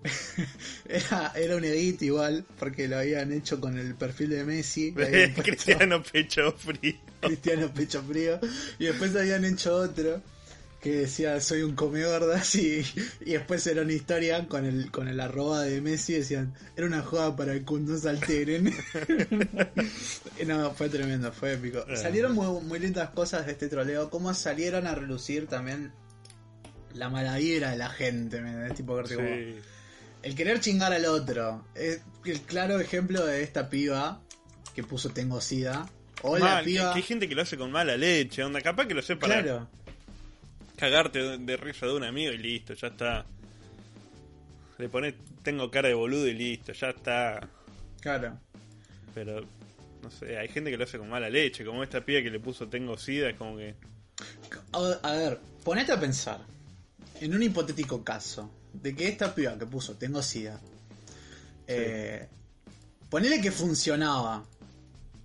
era, 0.89 1.33
era 1.35 1.57
un 1.57 1.65
edit 1.65 2.03
igual, 2.03 2.45
porque 2.59 2.89
lo 2.89 2.99
habían 2.99 3.33
hecho 3.33 3.61
con 3.61 3.79
el 3.79 3.95
perfil 3.95 4.31
de 4.31 4.45
Messi. 4.45 4.91
puesto 4.93 5.43
Cristiano 5.43 6.03
Pecho 6.03 6.53
Frío. 6.53 6.95
Cristiano 7.21 7.73
Pecho 7.73 8.03
Frío. 8.03 8.41
Y 8.79 8.87
después 8.87 9.15
habían 9.17 9.45
hecho 9.45 9.75
otro 9.75 10.23
que 10.81 10.97
decía 10.97 11.41
soy 11.41 11.63
un 11.63 11.77
come 11.77 12.05
gordas 12.05 12.57
y, 12.57 12.85
y 13.21 13.33
después 13.35 13.65
era 13.69 13.83
una 13.83 13.93
historia 13.93 14.49
con 14.49 14.65
el 14.65 14.91
con 14.91 15.07
el 15.07 15.21
arroba 15.21 15.63
de 15.63 15.81
Messi 15.81 16.15
decían 16.15 16.55
era 16.77 16.89
una 16.89 17.03
joda 17.03 17.37
para 17.37 17.53
el 17.53 17.65
no 17.65 17.97
se 17.97 18.09
alteren 18.09 18.75
no 20.47 20.75
fue 20.75 20.89
tremendo 20.89 21.31
fue 21.31 21.53
épico 21.53 21.85
salieron 21.95 22.35
muy, 22.35 22.61
muy 22.63 22.81
lindas 22.81 23.11
cosas 23.11 23.47
de 23.47 23.53
este 23.53 23.69
troleo 23.69 24.11
como 24.11 24.35
salieron 24.35 24.89
a 24.89 24.95
relucir 24.97 25.47
también 25.47 25.93
la 26.95 27.09
mala 27.09 27.37
vibra 27.39 27.71
de 27.71 27.77
la 27.77 27.89
gente 27.91 28.41
¿me 28.41 28.71
tipo 28.71 28.93
corte 28.95 29.15
como- 29.17 29.29
Sí. 29.29 29.57
el 30.23 30.35
querer 30.35 30.61
chingar 30.61 30.93
al 30.93 31.05
otro 31.07 31.65
es 31.75 32.01
el 32.25 32.41
claro 32.43 32.79
ejemplo 32.81 33.25
de 33.27 33.43
esta 33.43 33.69
piba 33.71 34.21
que 34.75 34.83
puso 34.83 35.11
tengo 35.11 35.41
sida 35.41 35.89
o 36.23 36.39
Mal, 36.39 36.65
piba 36.65 36.93
que 36.93 36.99
hay 36.99 37.03
gente 37.03 37.29
que 37.29 37.35
lo 37.35 37.43
hace 37.43 37.57
con 37.57 37.71
mala 37.73 37.97
leche, 37.97 38.45
onda, 38.45 38.61
capaz 38.61 38.87
que 38.87 38.95
lo 38.95 39.03
sé 39.03 39.17
para 39.17 39.43
claro 39.43 39.69
cagarte 40.77 41.39
de, 41.39 41.57
risa 41.57 41.87
de 41.87 41.93
un 41.95 42.03
amigo 42.03 42.33
y 42.33 42.39
listo, 42.39 42.75
ya 42.75 42.89
está. 42.89 43.25
Le 44.79 44.89
pones, 44.89 45.15
tengo 45.45 45.71
cara 45.71 45.87
de 45.87 45.95
boludo 45.95 46.27
y 46.27 46.35
listo, 46.35 46.73
ya 46.73 46.89
está. 46.91 47.49
claro 48.01 48.37
Pero, 49.15 49.43
no 50.03 50.11
sé, 50.11 50.37
hay 50.39 50.49
gente 50.49 50.73
que 50.73 50.77
lo 50.77 50.83
hace 50.83 50.99
con 50.99 51.09
mala 51.09 51.31
leche, 51.31 51.65
como 51.65 51.85
esta 51.85 52.01
piba 52.01 52.21
que 52.21 52.31
le 52.31 52.41
puso 52.41 52.67
tengo 52.69 52.99
sida, 52.99 53.31
es 53.31 53.37
como 53.37 53.57
que... 53.59 53.77
A 54.73 55.13
ver, 55.13 55.39
ponete 55.63 55.93
a 55.93 56.01
pensar 56.01 56.41
en 57.23 57.35
un 57.35 57.43
hipotético 57.43 58.03
caso 58.03 58.51
de 58.73 58.97
que 58.97 59.07
esta 59.07 59.33
piba 59.33 59.57
que 59.57 59.67
puso 59.67 59.95
tengo 59.95 60.23
sida, 60.23 60.61
eh, 61.69 62.29
ponele 63.09 63.41
que 63.41 63.53
funcionaba, 63.53 64.45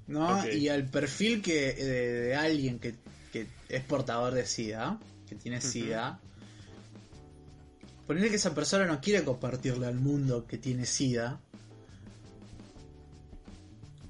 ¿no? 0.05 0.47
Y 0.47 0.69
al 0.69 0.85
perfil 0.85 1.41
que 1.41 1.73
de, 1.73 2.11
de 2.21 2.35
alguien 2.35 2.77
que, 2.77 2.95
que 3.31 3.47
es 3.67 3.83
portador 3.83 4.35
de 4.35 4.45
sida, 4.45 4.99
que 5.27 5.35
tiene 5.35 5.59
sida, 5.59 6.19
ponele 8.05 8.29
que 8.29 8.35
esa 8.35 8.53
persona 8.53 8.85
no 8.85 9.01
quiere 9.01 9.23
compartirle 9.23 9.87
al 9.87 9.95
mundo 9.95 10.45
que 10.45 10.59
tiene 10.59 10.85
sida. 10.85 11.41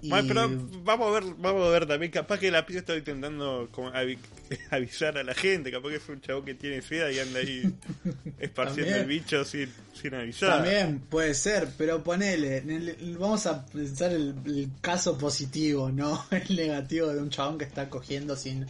Y- 0.08 0.28
pero 0.28 0.50
vamos 0.84 1.08
a 1.08 1.20
ver, 1.20 1.34
vamos 1.38 1.67
a 1.67 1.70
ver 1.72 1.86
también, 1.86 2.12
capaz 2.12 2.39
que 2.39 2.50
la 2.52 2.65
piba 2.65 2.80
está 2.80 2.96
intentando 2.96 3.67
como 3.72 3.91
avi- 3.91 4.17
avisar 4.72 5.17
a 5.17 5.24
la 5.24 5.34
gente, 5.34 5.72
capaz 5.72 5.89
que 5.89 5.96
es 5.96 6.10
un 6.10 6.22
chavo 6.22 6.43
que 6.46 6.54
tiene 6.56 6.82
sida 6.82 7.12
y 7.12 7.20
anda 7.20 7.39
ahí 7.39 7.74
esparciendo 8.39 8.96
el 8.96 9.06
bicho 9.06 9.43
sin, 9.46 9.70
sin 9.93 10.13
avisar. 10.13 10.63
También 10.63 11.00
puede 11.00 11.34
ser, 11.34 11.70
pero 11.78 12.04
ponele, 12.04 12.58
el- 12.60 13.17
vamos 13.17 13.46
a 13.48 13.65
pensar 13.65 14.12
el, 14.13 14.36
el 14.46 14.70
caso 14.82 15.17
positivo, 15.17 15.91
no 15.91 16.26
el 16.32 16.56
negativo 16.56 17.08
de 17.10 17.22
un 17.22 17.30
chabón 17.30 17.58
que 17.58 17.65
está 17.65 17.89
cogiendo 17.89 18.36
sin 18.36 18.65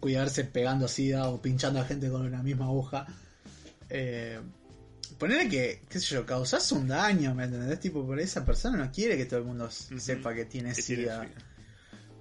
cuidarse, 0.00 0.44
pegando 0.44 0.86
sida 0.88 1.28
o 1.28 1.42
pinchando 1.42 1.80
a 1.80 1.84
gente 1.84 2.08
con 2.08 2.22
una 2.26 2.42
misma 2.42 2.66
aguja. 2.66 3.06
Eh, 3.90 4.38
ponele 5.18 5.48
que, 5.48 5.82
qué 5.88 6.00
sé 6.00 6.14
yo, 6.14 6.26
causas 6.26 6.70
un 6.72 6.88
daño, 6.88 7.34
¿me 7.34 7.44
entendés? 7.44 7.80
Tipo, 7.80 8.04
por 8.06 8.18
esa 8.20 8.44
persona 8.44 8.76
no 8.76 8.90
quiere 8.92 9.16
que 9.16 9.24
todo 9.26 9.40
el 9.40 9.46
mundo 9.46 9.70
sepa 9.70 10.34
que 10.34 10.44
tiene 10.44 10.74
Que 10.74 10.82
tiene 10.82 11.02
sida. 11.04 11.22
sida. 11.24 11.34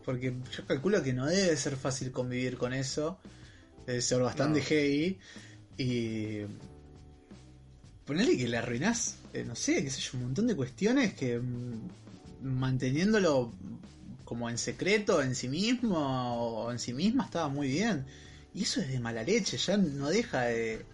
Porque 0.06 0.34
yo 0.56 0.66
calculo 0.66 1.04
que 1.04 1.12
no 1.14 1.26
debe 1.26 1.56
ser 1.58 1.76
fácil 1.76 2.12
convivir 2.12 2.58
con 2.58 2.74
eso. 2.74 3.20
Debe 3.86 4.02
ser 4.02 4.22
bastante 4.22 4.60
No. 4.60 4.66
heavy. 4.66 5.20
Y. 5.78 6.42
Ponele 8.06 8.38
que 8.38 8.48
le 8.48 8.58
arruinás, 8.58 9.18
eh, 9.34 9.44
no 9.46 9.54
sé, 9.56 9.84
qué 9.84 9.90
sé 9.90 10.00
yo, 10.00 10.12
un 10.18 10.24
montón 10.24 10.48
de 10.48 10.56
cuestiones 10.56 11.14
que 11.14 11.38
mm, 11.40 11.90
manteniéndolo 12.42 13.54
como 14.24 14.50
en 14.50 14.58
secreto 14.58 15.22
en 15.22 15.36
sí 15.36 15.50
mismo 15.50 15.98
o 16.66 16.72
en 16.72 16.80
sí 16.80 16.94
misma 16.94 17.26
estaba 17.26 17.50
muy 17.50 17.68
bien. 17.68 18.06
Y 18.54 18.64
eso 18.64 18.80
es 18.80 18.88
de 18.88 19.00
mala 19.00 19.24
leche, 19.24 19.58
ya 19.58 19.76
no 19.78 20.10
deja 20.10 20.44
de. 20.44 20.86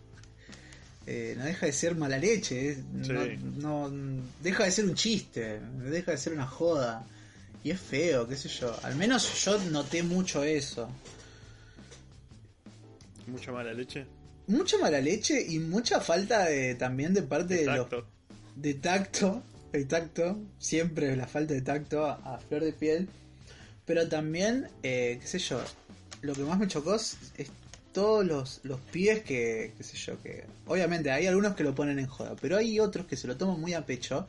Eh, 1.08 1.36
no 1.38 1.44
deja 1.46 1.66
de 1.66 1.72
ser 1.74 1.96
mala 1.96 2.18
leche, 2.18 2.76
Sí. 3.04 3.12
no, 3.60 3.90
no- 3.90 4.24
deja 4.42 4.64
de 4.66 4.72
ser 4.72 4.86
un 4.86 4.96
chiste, 4.96 5.60
deja 5.90 6.12
de 6.12 6.18
ser 6.18 6.34
una 6.34 6.48
joda. 6.48 7.06
Y 7.64 7.72
es 7.72 7.80
feo, 7.80 8.28
qué 8.28 8.36
sé 8.36 8.50
yo. 8.50 8.76
Al 8.84 8.96
menos 8.98 9.42
yo 9.46 9.58
noté 9.72 10.04
mucho 10.04 10.44
eso. 10.44 10.90
Mucha 13.28 13.52
mala 13.52 13.74
leche. 13.74 14.06
Mucha 14.48 14.78
mala 14.78 15.00
leche 15.00 15.42
y 15.48 15.60
mucha 15.60 16.02
falta 16.02 16.46
de, 16.46 16.76
también 16.76 17.14
de 17.14 17.22
parte 17.22 17.56
de, 17.56 17.66
los 17.66 17.76
Exacto. 17.86 18.06
de 18.58 18.74
tacto, 18.74 19.44
de 19.72 19.86
tacto, 19.86 20.38
siempre 20.60 21.16
la 21.16 21.26
falta 21.28 21.54
de 21.54 21.62
tacto 21.62 22.06
a, 22.06 22.16
a 22.36 22.38
flor 22.40 22.64
de 22.66 22.74
piel, 22.74 23.08
pero 23.86 24.08
también, 24.10 24.68
eh, 24.84 25.18
qué 25.22 25.28
sé 25.28 25.40
yo, 25.40 25.62
lo 26.22 26.34
que 26.34 26.42
más 26.44 26.60
me 26.60 26.68
chocó 26.68 26.96
es 26.96 27.16
todos 27.94 28.26
los, 28.26 28.60
los 28.64 28.80
pibes 28.80 29.22
que, 29.24 29.74
qué 29.78 29.84
sé 29.84 29.96
yo, 29.98 30.22
que 30.22 30.46
obviamente 30.68 31.12
hay 31.12 31.28
algunos 31.28 31.56
que 31.56 31.64
lo 31.64 31.74
ponen 31.76 32.00
en 32.00 32.08
joda, 32.08 32.36
pero 32.42 32.58
hay 32.58 32.80
otros 32.80 33.06
que 33.06 33.16
se 33.16 33.28
lo 33.28 33.38
toman 33.38 33.60
muy 33.62 33.74
a 33.74 33.86
pecho 33.86 34.28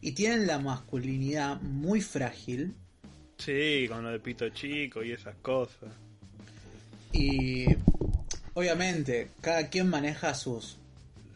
y 0.00 0.12
tienen 0.12 0.46
la 0.46 0.58
masculinidad 0.58 1.60
muy 1.60 2.00
frágil 2.00 2.74
Sí, 3.38 3.86
con 3.88 4.02
lo 4.04 4.10
de 4.10 4.18
pito 4.20 4.48
chico 4.50 5.02
y 5.02 5.12
esas 5.12 5.34
cosas. 5.36 5.88
y 7.12 7.66
obviamente 8.54 9.30
cada 9.40 9.68
quien 9.68 9.88
maneja 9.88 10.34
sus 10.34 10.76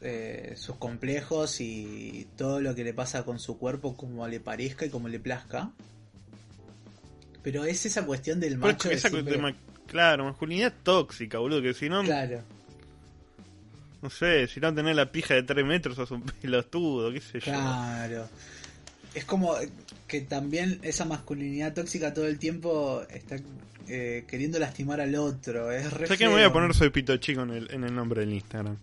eh, 0.03 0.53
sus 0.57 0.77
complejos 0.77 1.61
y 1.63 2.27
todo 2.37 2.61
lo 2.61 2.75
que 2.75 2.85
le 2.85 2.93
pasa 2.93 3.25
con 3.25 3.39
su 3.39 3.57
cuerpo 3.59 3.97
como 3.97 4.29
le 4.29 4.39
parezca 4.39 4.85
y 4.85 4.91
como 4.91 5.09
le 5.09 5.19
plazca. 5.19 5.71
Pero 7.43 7.65
es 7.65 7.87
esa 7.87 8.05
cuestión 8.05 8.39
del 8.41 8.59
macho. 8.59 8.89
de 8.91 8.95
esa 8.97 9.09
siempre- 9.09 9.33
de 9.33 9.39
ma- 9.41 9.57
claro, 9.87 10.25
masculinidad 10.25 10.73
tóxica, 10.83 11.39
boludo, 11.39 11.63
que 11.63 11.75
si 11.75 11.89
no, 11.89 12.03
Claro. 12.03 12.43
no 14.03 14.11
sé, 14.11 14.47
si 14.49 14.61
no 14.61 14.75
tenés 14.75 14.95
la 14.97 15.11
pija 15.11 15.35
de 15.35 15.43
3 15.43 15.65
metros 15.65 15.97
sos 15.97 16.11
un 16.11 16.23
pelotudo, 16.43 17.13
qué 17.13 17.21
sé 17.21 17.41
yo. 17.41 17.53
Claro. 17.53 18.29
Es 19.15 19.25
como 19.25 19.55
que 20.09 20.21
también 20.23 20.81
esa 20.83 21.05
masculinidad 21.05 21.73
tóxica 21.73 22.13
todo 22.13 22.27
el 22.27 22.39
tiempo 22.39 23.03
está 23.11 23.37
eh, 23.87 24.25
queriendo 24.27 24.59
lastimar 24.59 25.01
al 25.01 25.15
otro. 25.15 25.71
Es 25.71 25.93
re 25.93 26.05
O 26.05 26.07
sea 26.09 26.17
que 26.17 26.27
me 26.27 26.35
voy 26.35 26.43
a 26.43 26.53
poner 26.53 26.75
soy 26.75 26.91
pito 26.91 27.17
chico 27.19 27.43
en 27.43 27.51
el, 27.51 27.71
en 27.73 27.85
el 27.85 27.95
nombre 27.95 28.23
del 28.23 28.33
Instagram. 28.35 28.77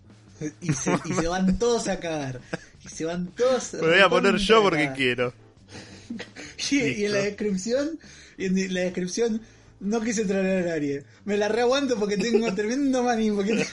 Y 0.60 0.72
se, 0.72 0.92
y 1.04 1.12
se 1.12 1.28
van 1.28 1.58
todos 1.58 1.86
a 1.88 2.00
cagar. 2.00 2.40
Y 2.84 2.88
se 2.88 3.04
van 3.04 3.26
todos. 3.28 3.74
Me 3.74 3.80
voy 3.88 4.00
a 4.00 4.08
poner 4.08 4.36
yo 4.36 4.62
porque 4.62 4.90
quiero. 4.96 5.32
Y, 6.70 6.76
y 6.78 7.04
en 7.06 7.12
la 7.12 7.18
descripción, 7.20 7.98
y 8.36 8.44
en 8.46 8.74
la 8.74 8.80
descripción, 8.82 9.40
no 9.82 10.00
quise 10.00 10.24
traer 10.24 10.64
a 10.64 10.70
nadie. 10.70 11.04
Me 11.24 11.36
la 11.36 11.48
reaguanto 11.48 11.98
porque 11.98 12.16
tengo 12.16 12.54
tremendo 12.56 13.02
maní. 13.02 13.30
Porque... 13.30 13.64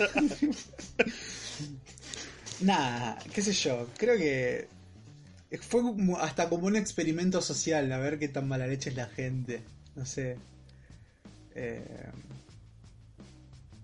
Nada, 2.62 3.18
qué 3.34 3.42
sé 3.42 3.54
yo. 3.54 3.88
Creo 3.98 4.18
que 4.18 4.68
fue 5.62 5.82
como- 5.82 6.18
hasta 6.20 6.50
como 6.50 6.68
un 6.68 6.76
experimento 6.76 7.42
social, 7.42 7.92
a 7.92 7.98
ver 7.98 8.20
qué 8.20 8.28
tan 8.28 8.48
mala 8.48 8.68
leche 8.68 8.90
es 8.90 8.96
la 8.96 9.08
gente. 9.08 9.62
No 9.96 10.06
sé. 10.06 10.38
Eh, 11.56 11.84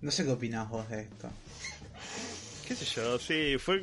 No 0.02 0.12
sé 0.12 0.24
qué 0.24 0.32
opinás 0.32 0.70
vos 0.70 0.88
de 0.90 1.02
esto. 1.02 1.30
Qué 2.68 2.76
sé 2.76 2.86
yo, 2.86 3.18
sí, 3.18 3.58
fue. 3.58 3.82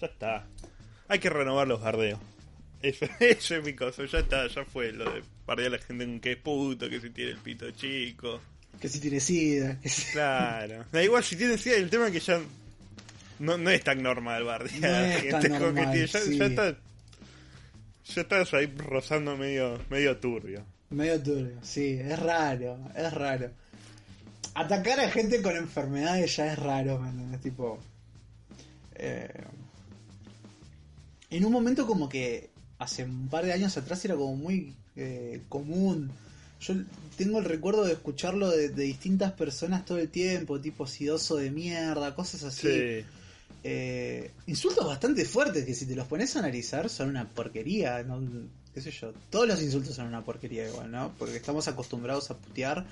Ya 0.00 0.06
está. 0.06 0.44
Hay 1.08 1.18
que 1.20 1.30
renovar 1.30 1.66
los 1.68 1.80
bardeos. 1.80 2.18
Eso, 2.82 3.06
eso 3.20 3.54
es 3.56 3.64
mi 3.64 3.74
cosa, 3.74 4.04
ya 4.04 4.18
está, 4.18 4.46
ya 4.48 4.64
fue 4.64 4.92
lo 4.92 5.10
de 5.10 5.22
bardear 5.46 5.68
a 5.74 5.76
la 5.76 5.82
gente 5.82 6.04
con 6.04 6.20
que 6.20 6.32
es 6.32 6.38
puto, 6.38 6.88
que 6.88 7.00
si 7.00 7.10
tiene 7.10 7.30
el 7.32 7.38
pito 7.38 7.70
chico. 7.72 8.40
Que 8.80 8.88
si 8.88 9.00
tiene 9.00 9.20
sida. 9.20 9.78
Que 9.80 9.88
si... 9.88 10.10
Claro. 10.12 10.84
Da 10.90 11.02
igual 11.02 11.22
si 11.22 11.36
tiene 11.36 11.56
sida, 11.58 11.76
el 11.76 11.90
tema 11.90 12.06
es 12.08 12.12
que 12.12 12.20
ya 12.20 12.40
no, 13.38 13.56
no 13.58 13.70
es 13.70 13.82
tan 13.84 14.02
normal 14.02 14.44
bardear 14.44 14.80
No 14.80 14.86
a 14.88 14.90
la 15.00 15.16
es 15.18 15.22
que 15.42 15.48
normal, 15.48 15.92
tiene- 15.92 16.06
ya, 16.06 16.20
sí. 16.20 16.38
ya 16.38 16.46
está. 16.46 16.76
Ya 18.14 18.20
estás 18.22 18.52
ahí 18.54 18.66
rozando 18.76 19.36
medio, 19.36 19.78
medio 19.88 20.16
turbio. 20.18 20.64
Medio 20.90 21.22
turbio, 21.22 21.56
sí, 21.62 21.98
es 22.02 22.18
raro, 22.18 22.78
es 22.96 23.12
raro. 23.12 23.50
Atacar 24.54 25.00
a 25.00 25.08
gente 25.10 25.40
con 25.40 25.56
enfermedades 25.56 26.36
ya 26.36 26.52
es 26.52 26.58
raro, 26.58 26.98
¿me? 26.98 27.38
Tipo. 27.38 27.78
eh, 28.96 29.30
en 31.30 31.44
un 31.46 31.52
momento 31.52 31.86
como 31.86 32.08
que 32.08 32.50
hace 32.82 33.04
un 33.04 33.28
par 33.28 33.44
de 33.44 33.52
años 33.52 33.76
atrás 33.76 34.04
era 34.04 34.14
como 34.16 34.36
muy 34.36 34.74
eh, 34.96 35.40
común. 35.48 36.10
Yo 36.60 36.74
tengo 37.16 37.38
el 37.38 37.44
recuerdo 37.44 37.84
de 37.84 37.92
escucharlo 37.92 38.50
de, 38.50 38.68
de 38.68 38.82
distintas 38.84 39.32
personas 39.32 39.84
todo 39.84 39.98
el 39.98 40.08
tiempo, 40.08 40.60
tipo 40.60 40.86
sidoso 40.86 41.36
de 41.36 41.50
mierda, 41.50 42.14
cosas 42.14 42.44
así. 42.44 42.68
Sí. 42.68 43.04
Eh, 43.64 44.32
insultos 44.48 44.84
bastante 44.84 45.24
fuertes 45.24 45.64
que 45.64 45.74
si 45.74 45.86
te 45.86 45.94
los 45.94 46.08
pones 46.08 46.34
a 46.34 46.40
analizar 46.40 46.88
son 46.88 47.10
una 47.10 47.28
porquería, 47.28 48.02
¿no? 48.02 48.20
qué 48.74 48.80
sé 48.80 48.90
yo. 48.90 49.12
Todos 49.30 49.46
los 49.46 49.62
insultos 49.62 49.94
son 49.94 50.06
una 50.06 50.24
porquería 50.24 50.68
igual, 50.68 50.90
¿no? 50.90 51.14
Porque 51.18 51.36
estamos 51.36 51.68
acostumbrados 51.68 52.30
a 52.30 52.36
putear, 52.38 52.86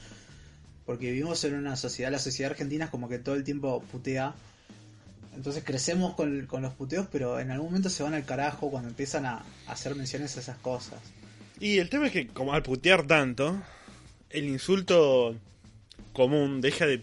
porque 0.87 1.11
vivimos 1.11 1.42
en 1.44 1.55
una 1.55 1.76
sociedad, 1.76 2.12
la 2.12 2.18
sociedad 2.18 2.53
argentina 2.53 2.85
es 2.85 2.90
como 2.90 3.09
que 3.09 3.18
todo 3.18 3.35
el 3.35 3.44
tiempo 3.44 3.83
putea. 3.90 4.35
Entonces 5.40 5.64
crecemos 5.64 6.14
con, 6.16 6.44
con 6.44 6.61
los 6.61 6.74
puteos, 6.74 7.07
pero 7.11 7.40
en 7.40 7.50
algún 7.50 7.68
momento 7.68 7.88
se 7.88 8.03
van 8.03 8.12
al 8.12 8.26
carajo 8.26 8.70
cuando 8.70 8.90
empiezan 8.90 9.24
a, 9.24 9.37
a 9.66 9.72
hacer 9.72 9.94
menciones 9.94 10.37
a 10.37 10.40
esas 10.40 10.59
cosas. 10.59 10.98
Y 11.59 11.79
el 11.79 11.88
tema 11.88 12.09
es 12.09 12.12
que, 12.12 12.26
como 12.26 12.53
al 12.53 12.62
putear 12.62 13.07
tanto, 13.07 13.57
el 14.29 14.44
insulto 14.44 15.35
común 16.12 16.61
deja 16.61 16.85
de 16.87 17.00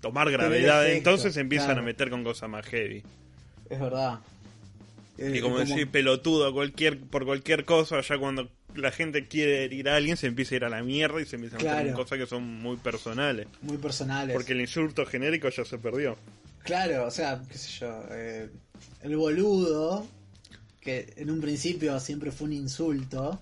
tomar 0.00 0.30
gravedad, 0.30 0.86
efecto, 0.86 0.96
entonces 1.10 1.34
se 1.34 1.40
empiezan 1.40 1.66
claro. 1.68 1.82
a 1.82 1.84
meter 1.84 2.08
con 2.08 2.24
cosas 2.24 2.48
más 2.48 2.64
heavy. 2.64 3.02
Es 3.68 3.78
verdad. 3.78 4.20
Eh, 5.18 5.34
Y 5.36 5.40
como 5.42 5.58
decir 5.58 5.90
pelotudo 5.90 6.50
cualquier, 6.54 6.98
por 6.98 7.26
cualquier 7.26 7.66
cosa, 7.66 8.00
ya 8.00 8.16
cuando 8.16 8.48
la 8.76 8.92
gente 8.92 9.28
quiere 9.28 9.64
herir 9.64 9.90
a 9.90 9.96
alguien, 9.96 10.16
se 10.16 10.26
empieza 10.26 10.54
a 10.54 10.56
ir 10.56 10.64
a 10.64 10.70
la 10.70 10.82
mierda 10.82 11.20
y 11.20 11.26
se 11.26 11.36
empieza 11.36 11.56
a 11.56 11.58
meter 11.58 11.72
Claro. 11.74 11.88
en 11.90 11.94
cosas 11.94 12.18
que 12.18 12.26
son 12.26 12.44
muy 12.44 12.78
personales. 12.78 13.46
muy 13.60 13.76
personales. 13.76 14.34
Porque 14.34 14.52
el 14.54 14.62
insulto 14.62 15.04
genérico 15.04 15.50
ya 15.50 15.66
se 15.66 15.76
perdió. 15.76 16.16
Claro, 16.68 17.06
o 17.06 17.10
sea, 17.10 17.40
qué 17.50 17.56
sé 17.56 17.80
yo, 17.80 18.04
eh, 18.10 18.50
el 19.02 19.16
boludo, 19.16 20.06
que 20.82 21.14
en 21.16 21.30
un 21.30 21.40
principio 21.40 21.98
siempre 21.98 22.30
fue 22.30 22.46
un 22.48 22.52
insulto. 22.52 23.40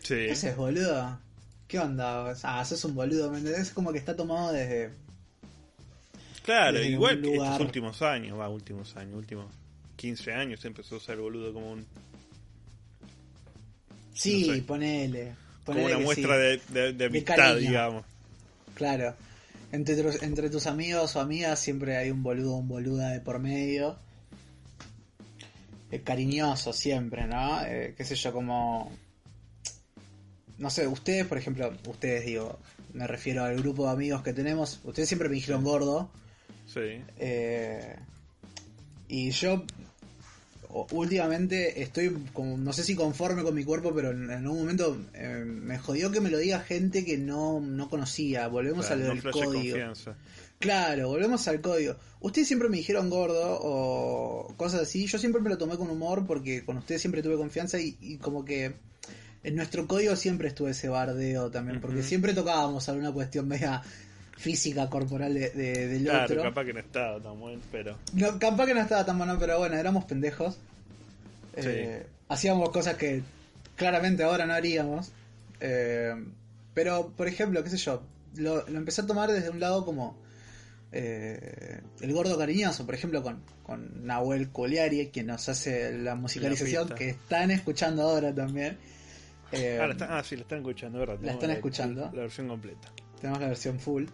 Sí. 0.00 0.14
¿Qué 0.14 0.30
haces, 0.30 0.56
boludo? 0.56 1.18
¿Qué 1.66 1.80
onda? 1.80 2.36
Ah, 2.44 2.64
sos 2.64 2.84
un 2.84 2.94
boludo, 2.94 3.32
¿me 3.32 3.38
entendés? 3.38 3.62
Es 3.62 3.70
como 3.72 3.90
que 3.90 3.98
está 3.98 4.14
tomado 4.14 4.52
desde... 4.52 4.90
Claro, 6.44 6.78
desde 6.78 6.92
igual 6.92 7.20
que 7.20 7.26
lugar. 7.26 7.50
estos 7.50 7.66
últimos 7.66 8.00
años, 8.00 8.38
va, 8.38 8.48
últimos 8.48 8.96
años, 8.96 9.16
últimos 9.16 9.46
15 9.96 10.32
años 10.32 10.64
empezó 10.64 10.94
a 10.94 10.98
usar 10.98 11.16
el 11.16 11.22
boludo 11.22 11.52
como 11.52 11.72
un 11.72 11.84
Sí, 14.14 14.46
No 14.46 14.54
sé. 14.54 14.62
ponele. 14.62 15.34
como 15.64 15.78
ponele 15.80 15.96
una 15.96 16.04
muestra 16.04 16.34
sí. 16.36 16.40
de, 16.72 16.82
de, 16.82 16.92
de 16.92 17.04
amistad, 17.06 17.56
digamos. 17.56 18.04
Claro. 18.74 19.16
Entre, 19.72 19.96
tus- 20.02 20.22
entre 20.22 20.48
tus 20.50 20.66
amigos 20.66 21.14
o 21.16 21.20
amigas 21.20 21.58
siempre 21.60 21.96
hay 21.96 22.10
un 22.10 22.22
boludo 22.22 22.54
o 22.54 22.58
un 22.58 22.68
boluda 22.68 23.10
de 23.10 23.20
por 23.20 23.38
medio. 23.38 23.98
Eh, 25.90 26.00
cariñoso 26.02 26.72
siempre, 26.72 27.26
¿no? 27.26 27.62
Eh, 27.64 27.94
qué 27.96 28.04
sé 28.04 28.14
yo, 28.14 28.32
como... 28.32 28.90
No 30.58 30.70
sé, 30.70 30.86
ustedes, 30.88 31.24
por 31.26 31.38
ejemplo, 31.38 31.72
ustedes 31.86 32.26
digo, 32.26 32.58
me 32.92 33.06
refiero 33.06 33.44
al 33.44 33.56
grupo 33.58 33.86
de 33.86 33.92
amigos 33.92 34.22
que 34.22 34.32
tenemos, 34.32 34.80
ustedes 34.84 35.08
siempre 35.08 35.28
me 35.28 35.36
dijeron 35.36 35.62
gordo. 35.62 36.10
Sí. 36.66 37.00
eh, 37.18 37.96
y 39.06 39.30
yo 39.30 39.64
últimamente 40.92 41.82
estoy 41.82 42.14
como, 42.32 42.56
no 42.56 42.72
sé 42.72 42.84
si 42.84 42.94
conforme 42.94 43.42
con 43.42 43.54
mi 43.54 43.64
cuerpo, 43.64 43.92
pero 43.94 44.10
en, 44.10 44.30
en 44.30 44.46
un 44.46 44.58
momento 44.58 44.98
eh, 45.14 45.44
me 45.46 45.78
jodió 45.78 46.10
que 46.10 46.20
me 46.20 46.30
lo 46.30 46.38
diga 46.38 46.60
gente 46.60 47.04
que 47.04 47.18
no, 47.18 47.60
no 47.60 47.88
conocía. 47.88 48.48
Volvemos 48.48 48.86
Claro, 48.86 48.94
a 48.94 49.04
lo 49.04 49.08
no 49.08 49.12
del 49.14 49.22
flash 49.22 49.34
de 49.34 49.44
código. 49.44 49.62
confianza. 49.62 50.16
Claro, 50.58 51.08
volvemos 51.08 51.46
al 51.48 51.60
código. 51.60 51.96
Ustedes 52.20 52.48
siempre 52.48 52.68
me 52.68 52.76
dijeron 52.78 53.10
gordo 53.10 53.58
o 53.62 54.52
cosas 54.56 54.82
así. 54.82 55.06
Yo 55.06 55.18
siempre 55.18 55.40
me 55.40 55.50
lo 55.50 55.56
tomé 55.58 55.76
con 55.76 55.88
humor 55.88 56.26
porque 56.26 56.64
con 56.64 56.76
ustedes 56.78 57.00
siempre 57.00 57.22
tuve 57.22 57.36
confianza 57.36 57.78
y, 57.80 57.96
y 58.00 58.16
como 58.16 58.44
que 58.44 58.74
en 59.44 59.54
nuestro 59.54 59.86
código 59.86 60.16
siempre 60.16 60.48
estuve 60.48 60.72
ese 60.72 60.88
bardeo 60.88 61.50
también. 61.50 61.80
Porque 61.80 62.02
siempre 62.02 62.34
tocábamos 62.34 62.88
alguna 62.88 63.12
cuestión 63.12 63.46
media 63.46 63.82
física, 64.38 64.88
corporal 64.88 65.34
de, 65.34 65.50
de- 65.50 65.88
del 65.88 66.04
Claro, 66.04 66.24
otro. 66.24 66.42
capaz 66.42 66.64
que 66.64 66.72
no 66.72 66.80
estaba 66.80 67.20
tan 67.20 67.38
bueno, 67.38 67.60
pero. 67.70 67.98
No, 68.14 68.38
capaz 68.38 68.66
que 68.66 68.74
no 68.74 68.80
estaba 68.80 69.04
tan 69.04 69.18
bueno, 69.18 69.36
pero 69.38 69.58
bueno, 69.58 69.76
éramos 69.76 70.04
pendejos. 70.06 70.56
Eh, 71.56 72.06
hacíamos 72.28 72.70
cosas 72.70 72.96
que 72.96 73.22
claramente 73.76 74.22
ahora 74.22 74.46
no 74.46 74.54
haríamos. 74.54 75.10
Eh, 75.60 76.14
pero, 76.72 77.12
por 77.16 77.26
ejemplo, 77.28 77.62
qué 77.64 77.70
sé 77.70 77.76
yo, 77.78 78.02
lo, 78.36 78.66
lo 78.68 78.78
empecé 78.78 79.00
a 79.02 79.06
tomar 79.06 79.30
desde 79.32 79.50
un 79.50 79.58
lado 79.58 79.84
como 79.84 80.16
eh, 80.92 81.80
el 82.00 82.12
gordo 82.12 82.38
cariñoso, 82.38 82.86
por 82.86 82.94
ejemplo, 82.94 83.22
con, 83.22 83.42
con 83.64 84.06
Nahuel 84.06 84.50
Coliari, 84.50 85.08
quien 85.08 85.26
nos 85.26 85.48
hace 85.48 85.98
la 85.98 86.14
musicalización, 86.14 86.90
que 86.90 87.10
están 87.10 87.50
escuchando 87.50 88.02
ahora 88.02 88.32
también. 88.34 88.78
Eh, 89.52 89.78
Ah, 89.80 89.86
la 89.86 89.92
están- 89.92 90.12
ah, 90.12 90.22
sí, 90.22 90.36
la 90.36 90.42
están 90.42 90.58
escuchando, 90.58 90.98
¿verdad? 91.00 91.18
la 91.22 91.32
están 91.32 91.50
escuchando. 91.50 92.02
La 92.14 92.22
versión 92.22 92.48
completa. 92.48 92.88
Tenemos 93.20 93.40
la 93.40 93.48
versión 93.48 93.80
full. 93.80 94.04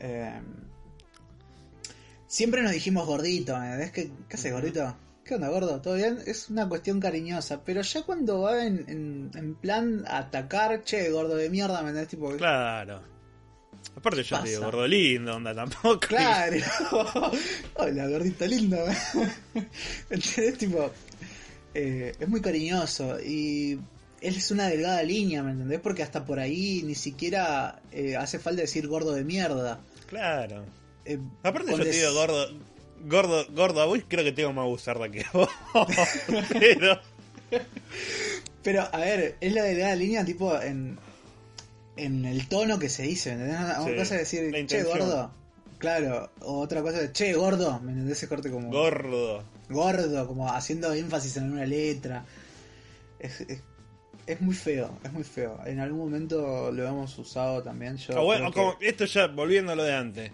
Eh, 0.00 0.40
siempre 2.26 2.62
nos 2.62 2.72
dijimos 2.72 3.06
gordito, 3.06 3.56
¿me 3.58 3.64
entendés? 3.66 3.92
¿Qué, 3.92 4.10
qué 4.28 4.36
haces, 4.36 4.52
gordito? 4.52 4.96
¿Qué 5.24 5.34
onda, 5.34 5.48
gordo? 5.48 5.80
¿Todo 5.82 5.94
bien? 5.94 6.18
Es 6.26 6.48
una 6.48 6.68
cuestión 6.68 7.00
cariñosa. 7.00 7.62
Pero 7.62 7.82
ya 7.82 8.02
cuando 8.02 8.40
va 8.42 8.64
en, 8.64 8.84
en, 8.88 9.30
en 9.34 9.54
plan 9.56 10.04
atacar, 10.08 10.82
che, 10.84 11.10
gordo 11.10 11.36
de 11.36 11.50
mierda, 11.50 11.82
¿me 11.82 11.90
entendés? 11.90 12.08
Tipo, 12.08 12.30
Claro. 12.36 13.02
Aparte, 13.94 14.22
yo 14.22 14.30
pasa? 14.30 14.44
te 14.44 14.50
digo, 14.50 14.62
gordo 14.64 14.86
lindo, 14.86 15.36
onda 15.36 15.54
tampoco. 15.54 16.00
Claro. 16.00 16.56
Hola, 17.74 18.08
gordito 18.08 18.46
lindo. 18.46 18.78
¿Entendés? 20.10 20.58
Tipo, 20.58 20.90
eh, 21.74 22.14
es 22.18 22.28
muy 22.28 22.40
cariñoso. 22.40 23.20
Y 23.20 23.78
es 24.20 24.50
una 24.50 24.68
delgada 24.68 25.02
línea, 25.02 25.42
¿me 25.42 25.52
entendés? 25.52 25.80
Porque 25.80 26.02
hasta 26.02 26.24
por 26.24 26.38
ahí 26.40 26.82
ni 26.84 26.94
siquiera 26.94 27.80
eh, 27.92 28.16
hace 28.16 28.38
falta 28.38 28.62
decir 28.62 28.86
gordo 28.88 29.12
de 29.12 29.24
mierda. 29.24 29.80
Claro. 30.08 30.64
Eh, 31.04 31.18
Aparte 31.42 31.70
yo 31.72 31.82
te 31.82 31.90
digo 31.90 32.12
gordo, 32.14 32.46
gordo, 33.04 33.46
gordo 33.50 33.80
a 33.82 33.86
vos 33.86 33.98
creo 34.08 34.24
que 34.24 34.32
tengo 34.32 34.52
más 34.52 34.66
buzarda 34.66 35.08
que 35.10 35.24
vos. 35.32 35.48
Pero, 36.58 37.00
Pero, 38.62 38.88
a 38.92 38.98
ver, 38.98 39.36
es 39.40 39.52
la 39.52 39.62
delgada 39.62 39.94
línea 39.94 40.24
tipo 40.24 40.60
en, 40.60 40.98
en 41.96 42.24
el 42.24 42.48
tono 42.48 42.78
que 42.78 42.88
se 42.88 43.04
dice, 43.04 43.36
¿me 43.36 43.44
entendés? 43.44 43.78
Una 43.78 43.84
Sí, 43.90 43.96
cosa 43.96 44.14
es 44.16 44.30
decir, 44.30 44.66
che, 44.66 44.82
gordo. 44.82 45.32
Claro, 45.78 46.30
o 46.40 46.58
otra 46.60 46.82
cosa 46.82 47.00
es, 47.02 47.12
che, 47.12 47.32
gordo, 47.34 47.78
¿me 47.80 47.92
entendés? 47.92 48.18
Ese 48.18 48.28
corte 48.28 48.50
como 48.50 48.68
gordo. 48.70 49.44
gordo, 49.70 50.26
como 50.26 50.52
haciendo 50.52 50.92
énfasis 50.92 51.36
en 51.36 51.52
una 51.52 51.64
letra. 51.64 52.24
Es, 53.20 53.40
es, 53.42 53.60
es 54.28 54.40
muy 54.40 54.54
feo, 54.54 54.98
es 55.04 55.12
muy 55.12 55.24
feo. 55.24 55.58
En 55.66 55.80
algún 55.80 55.98
momento 56.00 56.70
lo 56.70 56.86
hemos 56.86 57.16
usado 57.18 57.62
también. 57.62 57.96
Yo 57.96 58.16
Ah, 58.18 58.22
bueno, 58.22 58.50
que- 58.52 58.74
esto 58.88 59.04
ya, 59.06 59.26
volviendo 59.26 59.72
a 59.72 59.76
lo 59.76 59.84
de 59.84 59.94
antes. 59.94 60.30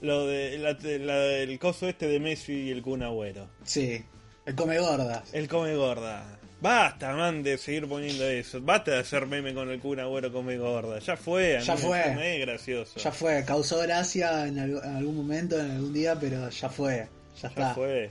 Lo 0.00 0.26
de 0.26 0.58
la, 0.58 0.72
la- 0.98 1.26
el 1.36 1.58
coso 1.58 1.88
este 1.88 2.06
de 2.06 2.20
Messi 2.20 2.52
y 2.52 2.70
el 2.70 2.82
Kun 2.82 3.02
Agüero. 3.02 3.48
Sí, 3.64 4.04
el 4.46 4.54
come 4.54 4.78
gordas. 4.78 5.32
El 5.32 5.48
come 5.48 5.74
gorda. 5.76 6.38
Basta, 6.60 7.12
man, 7.14 7.42
de 7.42 7.58
seguir 7.58 7.86
poniendo 7.88 8.24
eso. 8.24 8.60
Basta 8.62 8.92
de 8.92 8.98
hacer 8.98 9.26
meme 9.26 9.52
con 9.52 9.68
el 9.70 9.80
Kun 9.80 10.00
Agüero 10.00 10.32
come 10.32 10.56
gorda. 10.56 10.98
Ya 10.98 11.16
fue, 11.16 11.58
Ya 11.62 11.76
fue. 11.76 12.14
me 12.14 12.36
es 12.40 12.46
gracioso. 12.46 12.98
Ya 13.00 13.12
fue, 13.12 13.44
causó 13.44 13.80
gracia 13.80 14.46
en, 14.46 14.58
algún 14.58 15.16
momento, 15.16 15.58
en 15.58 15.70
algún 15.72 15.92
día, 15.92 16.16
pero 16.18 16.48
ya 16.48 16.68
fue, 16.68 17.08
ya, 17.36 17.42
Ya 17.42 17.48
está. 17.48 17.74
fue, 17.74 18.10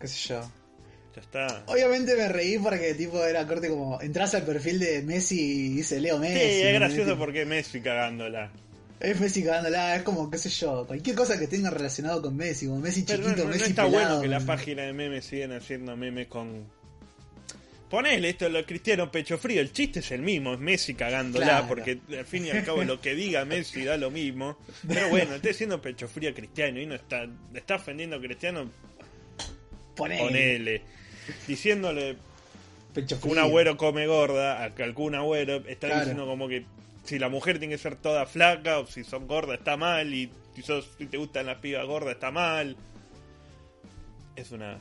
Qué 0.00 0.06
sé 0.06 0.28
yo. 0.28 0.50
Ya 1.18 1.46
está. 1.46 1.62
Obviamente 1.66 2.14
me 2.16 2.28
reí 2.28 2.58
porque 2.58 2.94
tipo 2.94 3.24
era 3.24 3.46
corte 3.46 3.68
como 3.68 4.00
entras 4.00 4.34
al 4.34 4.42
perfil 4.44 4.78
de 4.78 5.02
Messi 5.02 5.40
y 5.40 5.68
dice 5.70 6.00
Leo 6.00 6.16
Sí, 6.16 6.20
Messi. 6.22 6.38
es 6.38 6.44
¿entendés? 6.52 6.74
gracioso 6.80 7.04
Tipo, 7.10 7.18
porque 7.18 7.44
Messi 7.44 7.80
cagándola. 7.80 8.50
Es 9.00 9.20
Messi 9.20 9.44
cagándola, 9.44 9.94
es 9.96 10.02
como, 10.02 10.28
qué 10.30 10.38
sé 10.38 10.48
yo, 10.50 10.84
cualquier 10.86 11.14
cosa 11.14 11.38
que 11.38 11.46
tenga 11.46 11.70
relacionado 11.70 12.20
con 12.20 12.36
Messi, 12.36 12.66
como 12.66 12.80
Messi 12.80 13.02
Pero 13.02 13.22
chiquito, 13.22 13.36
no, 13.38 13.44
no 13.44 13.50
Messi 13.50 13.70
está 13.70 13.84
pelado, 13.84 14.06
bueno 14.08 14.22
que 14.22 14.28
la 14.28 14.40
página 14.40 14.82
de 14.82 14.92
memes 14.92 15.24
sigan 15.24 15.52
haciendo 15.52 15.96
memes 15.96 16.26
con. 16.26 16.66
Ponele 17.88 18.28
esto, 18.28 18.48
lo 18.50 18.66
cristiano 18.66 19.10
pecho 19.10 19.38
frío. 19.38 19.62
El 19.62 19.72
chiste 19.72 20.00
es 20.00 20.10
el 20.10 20.20
mismo, 20.20 20.52
es 20.52 20.58
Messi 20.60 20.92
cagándola, 20.94 21.46
Claro. 21.46 21.68
porque 21.68 21.98
al 22.18 22.26
fin 22.26 22.44
y 22.44 22.50
al 22.50 22.62
cabo 22.64 22.84
lo 22.84 23.00
que 23.00 23.14
diga 23.14 23.44
Messi 23.46 23.82
da 23.84 23.96
lo 23.96 24.10
mismo. 24.10 24.58
Pero 24.86 25.08
bueno, 25.08 25.36
está 25.36 25.48
diciendo 25.48 25.80
pecho 25.80 26.06
frío 26.06 26.34
cristiano 26.34 26.78
y 26.80 26.84
no 26.86 26.94
está, 26.96 27.26
está 27.54 27.76
ofendiendo 27.76 28.16
a 28.16 28.20
cristiano, 28.20 28.70
Ponele, 29.96 30.20
ponele. 30.22 30.82
Diciéndole 31.46 32.16
que 32.94 33.14
un 33.28 33.38
agüero 33.38 33.76
come 33.76 34.06
gorda, 34.06 34.62
a 34.64 34.72
algún 34.84 35.14
agüero 35.14 35.56
está 35.68 35.86
Claro. 35.88 36.00
diciendo 36.00 36.26
como 36.26 36.48
que 36.48 36.64
si 37.04 37.18
la 37.18 37.28
mujer 37.28 37.58
tiene 37.58 37.74
que 37.74 37.78
ser 37.82 37.96
toda 37.96 38.26
flaca 38.26 38.80
o 38.80 38.86
si 38.86 39.04
son 39.04 39.26
gordas 39.26 39.58
está 39.58 39.76
mal 39.76 40.12
y 40.12 40.30
si, 40.54 40.62
sos, 40.62 40.90
si 40.98 41.06
te 41.06 41.16
gustan 41.16 41.46
las 41.46 41.58
pibas 41.58 41.86
gordas 41.86 42.14
está 42.14 42.30
mal. 42.30 42.76
Es 44.36 44.50
una... 44.50 44.78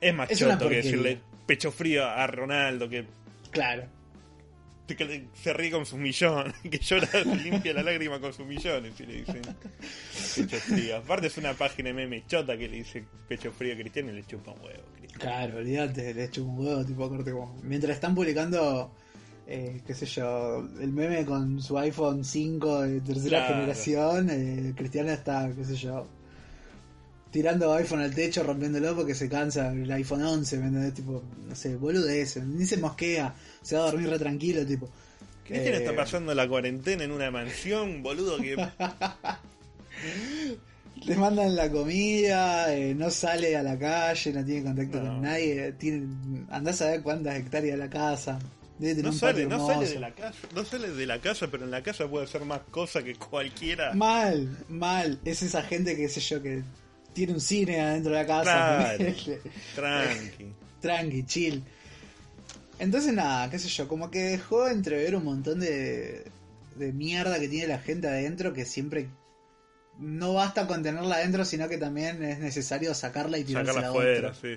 Es 0.00 0.14
más 0.14 0.30
Es 0.30 0.38
choto 0.38 0.68
que 0.68 0.76
decirle 0.76 1.20
pecho 1.46 1.70
frío 1.72 2.04
a 2.06 2.26
Ronaldo 2.26 2.88
que, 2.88 3.04
Claro. 3.50 3.84
que 4.86 5.24
se 5.34 5.52
ríe 5.54 5.70
con 5.70 5.86
sus 5.86 5.98
millones, 5.98 6.54
que 6.70 6.78
llora, 6.78 7.08
limpia 7.24 7.72
la 7.72 7.82
lágrima 7.82 8.20
con 8.20 8.32
sus 8.34 8.46
millones 8.46 8.92
y 9.00 9.06
le 9.06 9.14
dicen 9.22 9.42
pecho 10.36 10.56
frío. 10.58 10.96
Aparte 10.98 11.28
es 11.28 11.36
una 11.38 11.54
página 11.54 11.88
de 11.88 11.94
meme 11.94 12.24
chota 12.26 12.56
que 12.58 12.68
le 12.68 12.76
dice 12.78 13.04
pecho 13.28 13.50
frío 13.52 13.74
a 13.74 13.76
Cristiano 13.76 14.10
y 14.10 14.16
le 14.16 14.24
chupa 14.26 14.52
un 14.52 14.60
huevo. 14.60 14.84
Claro, 15.24 15.58
olvídate, 15.58 16.12
le 16.14 16.24
echo 16.24 16.44
un 16.44 16.58
huevo, 16.58 16.84
tipo 16.84 17.08
corte 17.08 17.32
como. 17.32 17.56
Mientras 17.62 17.94
están 17.94 18.14
publicando, 18.14 18.90
eh, 19.46 19.80
qué 19.86 19.94
sé 19.94 20.06
yo, 20.06 20.58
el 20.80 20.92
meme 20.92 21.24
con 21.24 21.60
su 21.62 21.78
iPhone 21.78 22.24
5 22.24 22.82
de 22.82 23.00
tercera 23.00 23.38
Claro. 23.38 23.54
generación, 23.54 24.28
eh, 24.30 24.72
Cristiano 24.76 25.10
está, 25.10 25.50
qué 25.56 25.64
sé 25.64 25.76
yo, 25.76 26.06
tirando 27.30 27.72
iPhone 27.74 28.00
al 28.00 28.14
techo, 28.14 28.42
rompiéndolo 28.42 28.94
porque 28.94 29.14
se 29.14 29.28
cansa 29.28 29.72
el 29.72 29.90
iPhone 29.92 30.22
11, 30.22 30.58
¿me 30.58 30.66
entendés? 30.66 30.94
Tipo, 30.94 31.22
no 31.48 31.54
sé, 31.54 31.74
boludez, 31.76 32.36
ni 32.44 32.66
se 32.66 32.76
mosquea, 32.76 33.34
se 33.62 33.76
va 33.76 33.82
a 33.82 33.90
dormir 33.90 34.10
re 34.10 34.18
tranquilo, 34.18 34.64
tipo. 34.66 34.88
Cristiano 35.46 35.76
Eh, 35.76 35.80
está 35.80 35.94
pasando 35.96 36.34
la 36.34 36.48
cuarentena 36.48 37.04
en 37.04 37.10
una 37.10 37.30
mansión, 37.30 38.02
boludo, 38.02 38.38
que 38.38 38.56
Le 41.06 41.16
mandan 41.16 41.54
la 41.54 41.70
comida, 41.70 42.74
eh, 42.74 42.94
no 42.94 43.10
sale 43.10 43.56
a 43.56 43.62
la 43.62 43.78
calle, 43.78 44.32
no 44.32 44.44
tiene 44.44 44.62
contacto 44.64 45.02
No. 45.02 45.10
con 45.12 45.22
nadie, 45.22 45.72
tiene, 45.72 46.06
andás 46.50 46.80
a 46.82 46.90
ver 46.90 47.02
cuántas 47.02 47.36
hectáreas 47.36 47.78
la 47.78 47.90
casa. 47.90 48.38
Debe 48.78 48.94
tener 48.94 49.04
no 49.04 49.10
un 49.10 49.18
sale, 49.18 49.46
no 49.46 49.66
sale 49.66 49.88
de 49.88 50.00
la 50.00 50.10
casa, 50.14 50.38
no 50.54 50.64
sale 50.64 50.90
de 50.90 51.06
la 51.06 51.20
casa, 51.20 51.48
pero 51.50 51.64
en 51.64 51.70
la 51.70 51.82
casa 51.82 52.08
puede 52.08 52.24
hacer 52.24 52.44
más 52.44 52.60
cosas 52.70 53.04
que 53.04 53.14
cualquiera. 53.16 53.92
Mal, 53.94 54.56
mal. 54.68 55.18
Es 55.24 55.42
esa 55.42 55.62
gente 55.62 55.94
que 55.96 56.08
sé 56.08 56.20
yo 56.20 56.42
que 56.42 56.62
tiene 57.12 57.34
un 57.34 57.40
cine 57.40 57.80
adentro 57.80 58.12
de 58.12 58.18
la 58.18 58.26
casa. 58.26 58.94
Ponele. 58.96 59.40
Tranqui. 59.74 60.46
Tranqui, 60.80 61.22
chill. 61.24 61.62
Entonces 62.78 63.12
nada, 63.12 63.48
qué 63.50 63.58
sé 63.58 63.68
yo, 63.68 63.86
como 63.86 64.10
que 64.10 64.20
dejó 64.20 64.68
entrever 64.68 65.14
un 65.14 65.24
montón 65.24 65.60
de, 65.60 66.24
de 66.76 66.92
mierda 66.92 67.38
que 67.38 67.48
tiene 67.48 67.68
la 67.68 67.78
gente 67.78 68.08
adentro 68.08 68.52
que 68.52 68.64
siempre 68.64 69.08
no 69.98 70.34
basta 70.34 70.66
con 70.66 70.82
tenerla 70.82 71.16
adentro, 71.16 71.44
sino 71.44 71.68
que 71.68 71.78
también 71.78 72.22
es 72.22 72.38
necesario 72.38 72.94
sacarla 72.94 73.38
y 73.38 73.44
tirarla 73.44 73.72
Sacarla 73.72 73.88
a 73.88 73.90
afuera, 73.90 74.34
sí. 74.34 74.56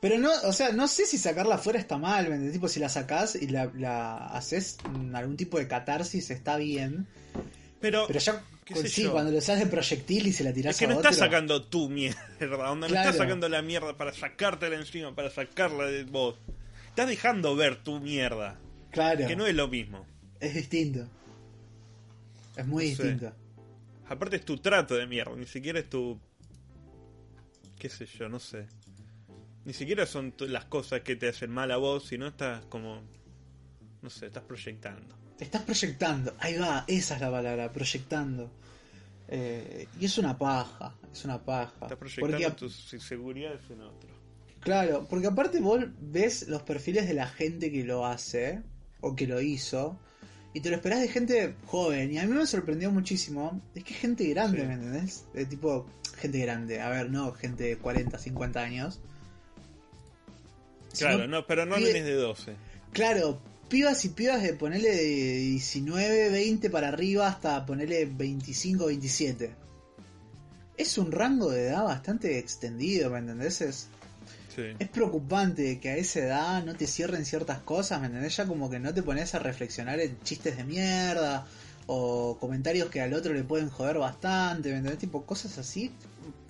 Pero 0.00 0.18
no, 0.18 0.30
o 0.44 0.52
sea, 0.52 0.72
no 0.72 0.88
sé 0.88 1.04
si 1.04 1.18
sacarla 1.18 1.56
afuera 1.56 1.78
está 1.78 1.98
mal. 1.98 2.50
Tipo, 2.52 2.68
si 2.68 2.80
la 2.80 2.88
sacás 2.88 3.34
y 3.34 3.48
la, 3.48 3.70
la 3.76 4.28
haces 4.28 4.78
mm, 4.90 5.14
algún 5.14 5.36
tipo 5.36 5.58
de 5.58 5.68
catarsis 5.68 6.30
está 6.30 6.56
bien. 6.56 7.06
Pero, 7.80 8.06
Pero 8.06 8.18
ya, 8.18 8.42
sí, 8.86 9.02
yo. 9.02 9.12
cuando 9.12 9.30
lo 9.30 9.38
usas 9.38 9.58
de 9.58 9.66
proyectil 9.66 10.26
y 10.26 10.32
se 10.32 10.44
la 10.44 10.52
tirás 10.52 10.76
es 10.76 10.80
que 10.80 10.86
no 10.86 10.94
estás 10.94 11.16
sacando 11.16 11.62
tu 11.62 11.88
mierda, 11.90 12.18
onda, 12.70 12.86
no 12.86 12.92
Claro. 12.92 13.10
estás 13.10 13.16
sacando 13.16 13.48
la 13.48 13.60
mierda 13.62 13.96
para 13.96 14.12
sacártela 14.14 14.76
encima, 14.76 15.14
para 15.14 15.30
sacarla 15.30 15.84
de 15.84 16.04
vos. 16.04 16.36
Estás 16.88 17.06
dejando 17.08 17.54
ver 17.56 17.76
tu 17.82 18.00
mierda, 18.00 18.58
Claro, 18.90 19.26
que 19.26 19.36
no 19.36 19.46
es 19.46 19.54
lo 19.54 19.68
mismo. 19.68 20.06
es 20.40 20.54
distinto. 20.54 21.06
Es 22.56 22.66
muy 22.66 22.90
No 22.90 22.96
sé. 22.96 23.32
Aparte 24.10 24.36
es 24.36 24.44
tu 24.44 24.58
trato 24.58 24.96
de 24.96 25.06
mierda, 25.06 25.36
ni 25.36 25.46
siquiera 25.46 25.78
es 25.78 25.88
tu... 25.88 26.20
qué 27.78 27.88
sé 27.88 28.06
yo, 28.06 28.28
no 28.28 28.40
sé. 28.40 28.66
Ni 29.64 29.72
siquiera 29.72 30.04
son 30.04 30.34
las 30.40 30.64
cosas 30.64 31.02
que 31.02 31.14
te 31.14 31.28
hacen 31.28 31.52
mal 31.52 31.70
a 31.70 31.76
vos, 31.76 32.08
sino 32.08 32.26
estás 32.26 32.64
como... 32.66 33.02
No 34.02 34.10
sé, 34.10 34.26
estás 34.26 34.42
proyectando. 34.42 35.14
Te 35.38 35.44
estás 35.44 35.62
proyectando. 35.62 36.34
Ahí 36.40 36.58
va, 36.58 36.84
esa 36.88 37.14
es 37.14 37.20
la 37.20 37.30
palabra, 37.30 37.72
proyectando. 37.72 38.50
Eh, 39.28 39.86
y 40.00 40.06
es 40.06 40.18
una 40.18 40.36
paja, 40.36 40.92
es 41.12 41.24
una 41.24 41.40
paja. 41.40 41.72
Estás 41.82 41.96
proyectando 41.96 42.36
Porque 42.36 42.56
tus 42.56 42.92
inseguridades 42.92 43.70
en 43.70 43.82
otro. 43.82 44.10
Claro, 44.58 45.06
porque 45.08 45.28
aparte 45.28 45.60
vos 45.60 45.84
ves 46.00 46.48
los 46.48 46.62
perfiles 46.62 47.06
de 47.06 47.14
la 47.14 47.28
gente 47.28 47.70
que 47.70 47.84
lo 47.84 48.04
hace 48.04 48.60
o 49.02 49.14
que 49.14 49.28
lo 49.28 49.40
hizo 49.40 50.00
y 50.52 50.60
te 50.60 50.70
lo 50.70 50.76
esperás 50.76 51.00
de 51.00 51.08
gente 51.08 51.54
joven 51.66 52.12
y 52.12 52.18
a 52.18 52.26
mí 52.26 52.32
me 52.32 52.46
sorprendió 52.46 52.90
muchísimo. 52.90 53.60
Es 53.74 53.84
que 53.84 53.94
gente 53.94 54.24
grande, 54.28 54.60
Sí. 54.60 54.66
¿me 54.66 54.74
entendés? 54.74 55.24
De 55.32 55.46
tipo, 55.46 55.86
gente 56.16 56.38
grande, 56.40 56.80
a 56.80 56.88
ver, 56.88 57.10
no 57.10 57.32
gente 57.32 57.64
de 57.64 57.76
40, 57.76 58.18
50 58.18 58.60
años. 58.60 59.00
Claro, 60.98 61.28
no, 61.28 61.46
pero 61.46 61.66
no 61.66 61.76
nenes 61.76 62.04
de 62.04 62.14
12. 62.14 62.54
Claro, 62.92 63.40
pibas 63.68 64.04
y 64.04 64.08
pibas 64.08 64.42
de 64.42 64.54
ponerle 64.54 64.90
de 64.90 65.04
19, 65.38 66.30
20 66.30 66.68
para 66.70 66.88
arriba 66.88 67.28
hasta 67.28 67.64
ponerle 67.64 68.06
25, 68.06 68.86
27. 68.86 69.50
Es 70.76 70.98
un 70.98 71.12
rango 71.12 71.50
de 71.50 71.68
edad 71.68 71.84
bastante 71.84 72.38
extendido, 72.38 73.10
¿me 73.10 73.18
entendés? 73.18 73.60
Es, 73.60 73.88
Sí. 74.54 74.62
es 74.78 74.88
preocupante 74.88 75.78
que 75.78 75.90
a 75.90 75.96
esa 75.96 76.18
edad 76.20 76.64
no 76.64 76.74
te 76.74 76.86
cierren 76.86 77.24
ciertas 77.24 77.58
cosas, 77.60 78.00
¿me 78.00 78.06
entendés? 78.08 78.36
Ya 78.36 78.46
como 78.46 78.68
que 78.68 78.78
no 78.80 78.92
te 78.92 79.02
pones 79.02 79.34
a 79.34 79.38
reflexionar 79.38 80.00
en 80.00 80.20
chistes 80.22 80.56
de 80.56 80.64
mierda 80.64 81.46
o 81.86 82.36
comentarios 82.40 82.88
que 82.90 83.00
al 83.00 83.14
otro 83.14 83.32
le 83.32 83.44
pueden 83.44 83.70
joder 83.70 83.98
bastante, 83.98 84.70
¿me 84.70 84.76
entendés? 84.78 84.98
Tipo 85.00 85.24
cosas 85.24 85.56
así. 85.58 85.92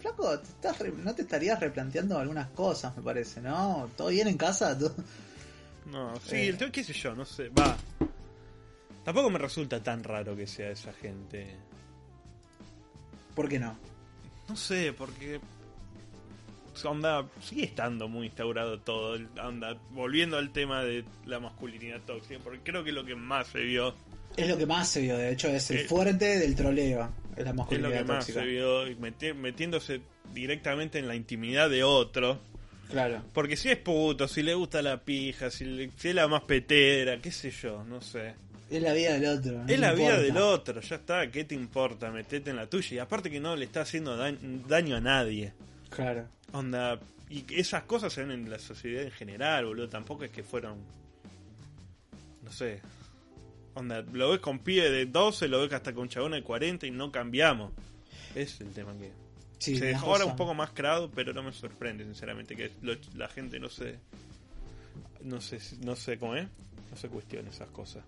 Flaco, 0.01 0.39
te 0.39 0.49
estás 0.49 0.79
re- 0.79 0.93
no 0.93 1.14
te 1.14 1.22
estarías 1.22 1.61
replanteando 1.61 2.18
algunas 2.18 2.49
cosas, 2.51 2.97
me 2.97 3.03
parece, 3.03 3.41
¿no? 3.43 3.89
¿Todo 3.97 4.09
bien 4.09 4.29
en 4.29 4.37
casa? 4.39 4.77
¿Todo- 4.79 4.95
No, 5.91 6.14
sí, 6.20 6.37
Eh. 6.37 6.49
el 6.49 6.57
tema, 6.59 6.72
qué 6.72 6.83
sé 6.85 6.93
yo, 6.95 7.14
no 7.14 7.24
sé, 7.27 7.49
va. 7.51 7.77
Tampoco 9.05 9.29
me 9.31 9.39
resulta 9.39 9.83
tan 9.83 10.05
raro 10.05 10.37
que 10.37 10.47
sea 10.47 10.70
esa 10.70 10.93
gente. 10.93 11.55
¿Por 13.35 13.49
qué 13.49 13.59
no? 13.59 13.77
No 14.49 14.57
sé, 14.57 14.93
porque. 14.97 15.41
Onda, 16.85 17.27
sigue 17.43 17.64
estando 17.64 18.09
muy 18.09 18.27
instaurado 18.27 18.79
todo. 18.81 19.18
Onda, 19.43 19.77
volviendo 19.91 20.37
al 20.39 20.53
tema 20.53 20.83
de 20.83 21.05
la 21.27 21.41
masculinidad 21.41 22.01
tóxica, 22.07 22.41
porque 22.43 22.61
creo 22.62 22.85
que 22.85 22.93
lo 22.93 23.05
que 23.05 23.14
más 23.14 23.49
se 23.49 23.61
vio 23.61 23.95
Es 24.37 24.49
lo 24.49 24.57
que 24.57 24.66
más 24.66 24.89
se 24.89 25.01
vio, 25.03 25.16
de 25.18 25.33
hecho, 25.33 25.49
es 25.49 25.71
el 25.71 25.79
Eh, 25.79 25.85
fuerte 25.85 26.39
del 26.39 26.55
troleo. 26.55 27.11
Es 27.37 27.45
la 27.45 27.51
es 27.51 27.57
masculinidad 27.57 27.91
lo 27.91 27.97
que 27.99 28.05
más 28.12 28.25
se 28.25 28.41
vio 28.45 28.87
meti- 28.99 29.35
metiéndose 29.35 30.01
directamente 30.33 30.99
en 30.99 31.09
la 31.09 31.16
intimidad 31.16 31.68
de 31.68 31.83
otro. 31.83 32.39
Claro. 32.91 33.23
Porque 33.33 33.57
si 33.57 33.68
es 33.71 33.77
puto, 33.79 34.27
si 34.29 34.43
le 34.43 34.55
gusta 34.55 34.83
la 34.83 34.99
pija, 35.01 35.51
si, 35.51 35.64
le- 35.64 35.91
si 35.97 36.09
es 36.09 36.14
la 36.14 36.27
más 36.29 36.43
petera, 36.43 37.18
qué 37.21 37.31
sé 37.33 37.51
yo, 37.51 37.85
no 37.85 38.01
sé. 38.01 38.35
Es 38.71 38.81
la 38.81 38.93
vida 38.93 39.14
del 39.18 39.27
otro. 39.39 39.53
no 39.64 39.66
es 39.66 39.81
la 39.81 39.93
vida 39.93 40.16
del 40.21 40.37
otro, 40.37 40.81
ya 40.81 40.95
está, 40.97 41.29
¿qué 41.31 41.43
te 41.45 41.57
importa? 41.57 42.11
Metete 42.12 42.51
en 42.51 42.57
la 42.57 42.66
tuya. 42.68 42.95
Y 42.95 42.99
aparte 43.01 43.29
que 43.31 43.41
no 43.41 43.57
le 43.57 43.64
está 43.64 43.81
haciendo 43.81 44.16
da- 44.16 44.33
daño 44.68 44.95
a 44.97 45.01
nadie. 45.01 45.53
Claro. 45.91 46.26
Onda, 46.53 46.99
y 47.28 47.45
esas 47.55 47.84
cosas 47.84 48.12
se 48.12 48.22
ven 48.24 48.30
en 48.32 48.51
la 48.51 48.59
sociedad 48.59 49.03
en 49.05 49.11
general, 49.11 49.66
boludo. 49.66 49.88
Tampoco 49.88 50.24
es 50.24 50.30
que 50.30 50.43
fueron. 50.43 50.78
No 52.43 52.53
sé. 52.53 52.80
Onda, 53.74 54.03
lo 54.12 54.30
ves 54.30 54.41
con 54.41 54.59
pibe 54.61 54.91
de 54.91 55.07
12, 55.07 55.49
lo 55.49 55.61
ves 55.61 55.72
hasta 55.72 55.93
con 55.93 56.09
chabón 56.09 56.32
de 56.32 56.43
40 56.43 56.86
y 56.86 56.91
no 56.91 57.12
cambiamos. 57.12 57.72
Es 58.34 58.61
el 58.61 58.70
tema 58.70 58.93
que. 58.99 59.11
Sí, 59.59 59.76
se 59.76 59.86
dejó 59.86 60.12
ahora 60.12 60.24
un 60.24 60.36
poco 60.36 60.55
más 60.55 60.70
crado, 60.70 61.11
pero 61.14 61.32
no 61.34 61.43
me 61.43 61.53
sorprende, 61.53 62.05
sinceramente, 62.05 62.57
que 62.57 62.70
lo- 62.82 62.97
la 63.14 63.28
gente 63.28 63.61
no 63.61 63.68
se. 63.68 63.97
No 65.22 65.41
sé, 65.41 65.59
no 65.84 65.97
sé 65.97 66.18
cómo 66.18 66.34
es. 66.36 66.49
No 66.91 66.97
se 66.97 67.09
cuestione 67.09 67.51
esas 67.51 67.68
cosas. 67.68 68.03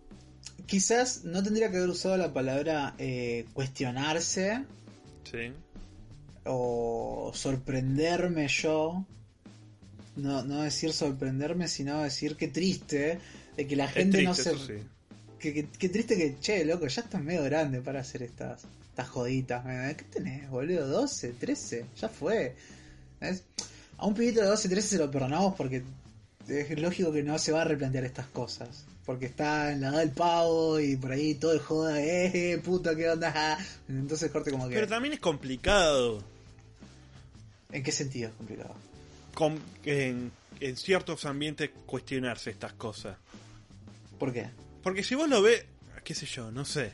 Quizás 0.66 1.24
no 1.24 1.42
tendría 1.42 1.70
que 1.70 1.76
haber 1.76 1.90
usado 1.90 2.16
la 2.16 2.32
palabra 2.32 2.94
eh, 2.98 3.44
cuestionarse 3.52 4.64
Sí. 5.30 5.52
O 6.44 7.30
sorprenderme 7.34 8.48
yo. 8.48 9.04
No, 10.16 10.42
no 10.44 10.62
decir 10.62 10.92
sorprenderme, 10.92 11.68
sino 11.68 12.02
decir 12.02 12.36
que 12.36 12.48
triste 12.48 13.18
de 13.56 13.66
que 13.66 13.76
la 13.76 13.88
gente 13.88 14.18
triste, 14.18 14.52
no 14.52 14.58
se. 14.58 14.66
sí. 14.78 14.82
Que, 15.38 15.52
que- 15.54 15.66
que 15.68 15.88
triste 15.88 16.16
que, 16.16 16.38
che, 16.40 16.64
loco, 16.64 16.86
ya 16.86 17.02
estás 17.02 17.22
medio 17.22 17.42
grande 17.44 17.80
para 17.80 18.00
hacer 18.00 18.22
estas, 18.22 18.62
estas 18.90 19.08
joditas. 19.08 19.64
¿me- 19.64 19.94
¿Qué 19.96 20.04
tenés, 20.04 20.48
boludo? 20.50 20.86
12, 20.86 21.32
13, 21.32 21.86
ya 22.00 22.08
fue. 22.08 22.54
¿Ves? 23.20 23.42
A 23.98 24.06
un 24.06 24.14
pibito 24.14 24.40
de 24.40 24.46
12, 24.48 24.68
13 24.68 24.88
se 24.88 24.98
lo 24.98 25.10
perdonamos 25.10 25.54
porque 25.54 25.82
es 26.48 26.78
lógico 26.80 27.12
que 27.12 27.22
no 27.22 27.38
se 27.38 27.52
va 27.52 27.62
a 27.62 27.64
replantear 27.64 28.04
estas 28.04 28.26
cosas. 28.26 28.84
Porque 29.04 29.26
está 29.26 29.72
en 29.72 29.80
la 29.80 29.88
edad 29.88 29.98
del 29.98 30.12
pavo 30.12 30.78
y 30.78 30.96
por 30.96 31.10
ahí 31.10 31.34
todo 31.34 31.52
el 31.52 31.58
joda, 31.58 32.00
eh, 32.00 32.60
puta, 32.64 32.94
¿qué 32.94 33.10
onda? 33.10 33.58
Entonces 33.88 34.30
corte 34.30 34.50
como 34.52 34.68
que... 34.68 34.74
Pero 34.74 34.86
también 34.86 35.14
es 35.14 35.20
complicado. 35.20 36.22
¿En 37.72 37.82
qué 37.82 37.90
sentido 37.90 38.28
es 38.28 38.34
complicado? 38.36 38.74
en, 39.84 40.30
en 40.60 40.76
ciertos 40.76 41.24
ambientes 41.24 41.70
cuestionarse 41.86 42.50
estas 42.50 42.74
cosas. 42.74 43.16
¿Por 44.18 44.32
qué? 44.32 44.50
Porque 44.82 45.02
si 45.02 45.14
vos 45.14 45.28
lo 45.28 45.42
ves, 45.42 45.64
qué 46.04 46.14
sé 46.14 46.26
yo, 46.26 46.52
no 46.52 46.64
sé. 46.64 46.92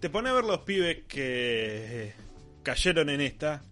Te 0.00 0.10
pone 0.10 0.28
a 0.28 0.34
ver 0.34 0.44
los 0.44 0.60
pibes 0.60 1.04
que 1.08 2.08
eh, 2.08 2.14
cayeron 2.62 3.08
en 3.08 3.22
esta 3.22 3.62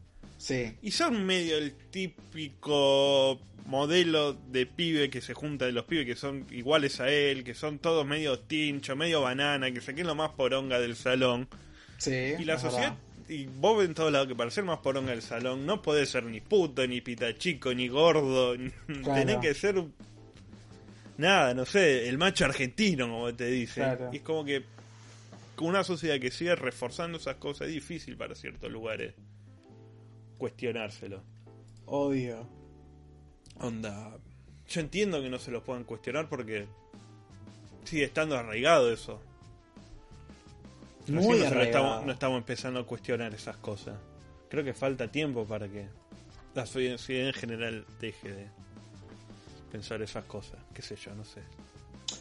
Sí, 0.44 0.76
y 0.82 0.90
son 0.90 1.24
medio 1.24 1.56
el 1.56 1.72
típico 1.72 3.40
modelo 3.64 4.34
de 4.34 4.66
pibe 4.66 5.08
que 5.08 5.22
se 5.22 5.32
junta 5.32 5.64
de 5.64 5.72
los 5.72 5.86
pibes 5.86 6.04
que 6.04 6.16
son 6.16 6.46
iguales 6.50 7.00
a 7.00 7.08
él, 7.08 7.44
que 7.44 7.54
son 7.54 7.78
todos 7.78 8.06
medio 8.06 8.38
tincho, 8.40 8.94
medio 8.94 9.22
banana, 9.22 9.72
que 9.72 9.80
se 9.80 9.94
lo 10.04 10.14
más 10.14 10.32
poronga 10.32 10.78
del 10.78 10.96
salón. 10.96 11.48
sí. 11.96 12.34
Y 12.38 12.44
la 12.44 12.58
sociedad, 12.58 12.90
verdad. 12.90 13.30
y 13.30 13.46
vos 13.46 13.82
en 13.86 13.94
todos 13.94 14.12
lados 14.12 14.28
que 14.28 14.34
para 14.34 14.50
ser 14.50 14.64
más 14.64 14.80
poronga 14.80 15.12
del 15.12 15.22
salón 15.22 15.64
no 15.64 15.80
podés 15.80 16.10
ser 16.10 16.24
ni 16.24 16.42
puto, 16.42 16.86
ni 16.86 17.00
pita 17.00 17.34
chico, 17.38 17.72
ni 17.72 17.88
gordo. 17.88 18.54
Claro. 18.86 19.14
Tenés 19.14 19.38
que 19.38 19.54
ser. 19.54 19.82
Nada, 21.16 21.54
no 21.54 21.64
sé, 21.64 22.06
el 22.06 22.18
macho 22.18 22.44
argentino, 22.44 23.08
como 23.08 23.34
te 23.34 23.46
dicen. 23.46 23.84
Claro. 23.84 24.10
Y 24.12 24.16
es 24.16 24.22
como 24.22 24.44
que. 24.44 24.62
Con 25.56 25.68
una 25.68 25.84
sociedad 25.84 26.20
que 26.20 26.30
sigue 26.30 26.54
reforzando 26.54 27.16
esas 27.16 27.36
cosas 27.36 27.68
es 27.68 27.72
difícil 27.72 28.18
para 28.18 28.34
ciertos 28.34 28.70
lugares 28.70 29.14
cuestionárselo. 30.44 31.22
Obvio. 31.86 32.46
Onda. 33.60 34.14
Yo 34.68 34.80
entiendo 34.82 35.22
que 35.22 35.30
no 35.30 35.38
se 35.38 35.50
lo 35.50 35.64
puedan 35.64 35.84
cuestionar 35.84 36.28
porque 36.28 36.66
sigue 37.84 38.04
estando 38.04 38.36
arraigado 38.36 38.92
eso. 38.92 39.22
Muy 41.06 41.38
no, 41.38 41.46
arraigado. 41.46 41.62
estamos, 41.62 42.06
no 42.06 42.12
estamos 42.12 42.38
empezando 42.38 42.80
a 42.80 42.86
cuestionar 42.86 43.32
esas 43.34 43.56
cosas. 43.56 43.96
Creo 44.50 44.62
que 44.64 44.74
falta 44.74 45.10
tiempo 45.10 45.46
para 45.46 45.66
que 45.66 45.86
la 46.54 46.66
sociedad 46.66 47.28
en 47.28 47.32
general 47.32 47.86
deje 47.98 48.28
de 48.30 48.46
pensar 49.72 50.02
esas 50.02 50.24
cosas. 50.26 50.58
Qué 50.74 50.82
sé 50.82 50.96
yo, 50.96 51.14
no 51.14 51.24
sé. 51.24 51.40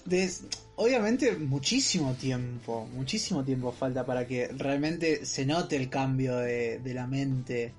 Des- 0.06 0.46
obviamente 0.78 1.36
muchísimo 1.36 2.14
tiempo, 2.14 2.88
muchísimo 2.94 3.44
tiempo 3.44 3.74
falta 3.74 4.06
para 4.06 4.26
que 4.26 4.48
realmente 4.48 5.26
se 5.26 5.46
note 5.46 5.76
el 5.76 5.90
cambio 5.90 6.38
de, 6.38 6.80
de 6.80 6.94
la 6.94 7.06
mente 7.06 7.74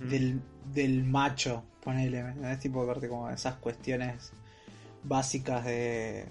Del, 0.00 0.40
del 0.72 1.04
macho, 1.04 1.62
ponele, 1.82 2.22
¿me 2.22 2.30
entendés? 2.30 2.58
Tipo, 2.60 2.86
verte 2.86 3.06
como 3.08 3.28
esas 3.30 3.54
cuestiones 3.56 4.32
básicas 5.02 5.64
de, 5.64 6.24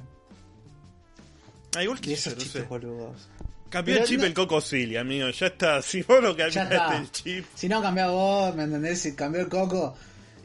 Ah, 1.75 1.83
igual 1.83 1.99
de 1.99 2.07
que 2.07 2.13
esos 2.13 2.33
no 2.35 2.39
chistes 2.41 2.67
boludos. 2.67 3.29
Cambió 3.69 3.95
Pero 3.95 4.03
el 4.05 4.09
chip 4.09 4.19
no- 4.19 4.25
el 4.25 4.33
Coco 4.33 4.61
Silly, 4.61 4.97
amigo. 4.97 5.29
Ya 5.29 5.47
está. 5.47 5.81
Si 5.83 6.01
vos 6.03 6.21
no 6.21 6.35
cambiaste 6.35 6.97
el 6.97 7.11
chip. 7.11 7.45
Si 7.55 7.67
no 7.67 7.81
cambió 7.81 8.11
vos, 8.11 8.55
¿me 8.55 8.63
entendés? 8.63 9.01
Si 9.01 9.13
cambió 9.15 9.41
el 9.41 9.49
coco. 9.49 9.95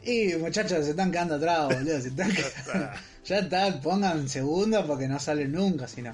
Y 0.03 0.33
muchachos, 0.35 0.83
se 0.85 0.91
están 0.91 1.11
quedando 1.11 1.35
atrás, 1.35 1.65
boludo. 1.65 2.01
Se 2.01 2.07
están 2.09 2.31
quedando- 2.33 2.91
ya 3.25 3.39
está, 3.39 3.81
pongan 3.81 4.27
segundo 4.29 4.85
porque 4.87 5.07
no 5.07 5.19
salen 5.19 5.51
nunca, 5.51 5.87
si 5.87 6.01
no. 6.01 6.13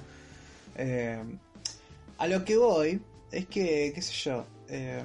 Eh, 0.77 1.21
a 2.17 2.27
lo 2.27 2.43
que 2.43 2.57
voy 2.57 3.01
es 3.31 3.45
que, 3.47 3.91
qué 3.95 4.01
sé 4.01 4.13
yo. 4.13 4.45
eh, 4.67 5.01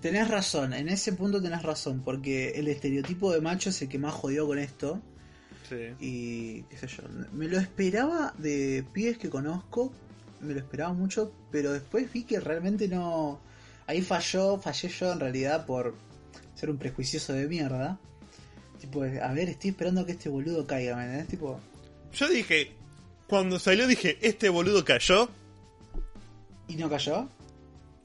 tenés 0.00 0.28
razón, 0.28 0.72
en 0.72 0.88
ese 0.88 1.12
punto 1.12 1.40
tenés 1.40 1.62
razón, 1.62 2.02
porque 2.04 2.50
el 2.50 2.68
estereotipo 2.68 3.32
de 3.32 3.40
macho 3.40 3.70
es 3.70 3.82
el 3.82 3.88
que 3.88 3.98
más 3.98 4.14
jodió 4.14 4.46
con 4.46 4.58
esto. 4.58 5.00
Sí. 5.68 5.94
Y 6.00 6.62
qué 6.62 6.76
sé 6.76 6.86
yo, 6.88 7.02
me 7.32 7.46
lo 7.46 7.58
esperaba 7.58 8.34
de 8.38 8.84
pibes 8.92 9.18
que 9.18 9.30
conozco, 9.30 9.92
me 10.40 10.54
lo 10.54 10.60
esperaba 10.60 10.92
mucho, 10.92 11.32
pero 11.50 11.72
después 11.72 12.12
vi 12.12 12.24
que 12.24 12.40
realmente 12.40 12.88
no... 12.88 13.40
Ahí 13.86 14.02
falló, 14.02 14.58
fallé 14.58 14.88
yo 14.88 15.12
en 15.12 15.20
realidad 15.20 15.66
por 15.66 15.94
ser 16.54 16.70
un 16.70 16.78
prejuicioso 16.78 17.32
de 17.32 17.46
mierda. 17.48 17.98
Tipo, 18.80 19.02
a 19.02 19.32
ver, 19.32 19.48
estoy 19.48 19.70
esperando 19.70 20.06
que 20.06 20.12
este 20.12 20.28
boludo 20.28 20.66
caiga, 20.66 20.96
¿me 20.96 21.04
entendés? 21.04 21.28
Tipo, 21.28 21.60
Yo 22.14 22.28
dije. 22.28 22.72
Cuando 23.26 23.58
salió 23.58 23.86
dije, 23.86 24.18
este 24.22 24.48
boludo 24.48 24.84
cayó. 24.84 25.28
¿y 26.70 26.76
no 26.76 26.88
cayó? 26.88 27.28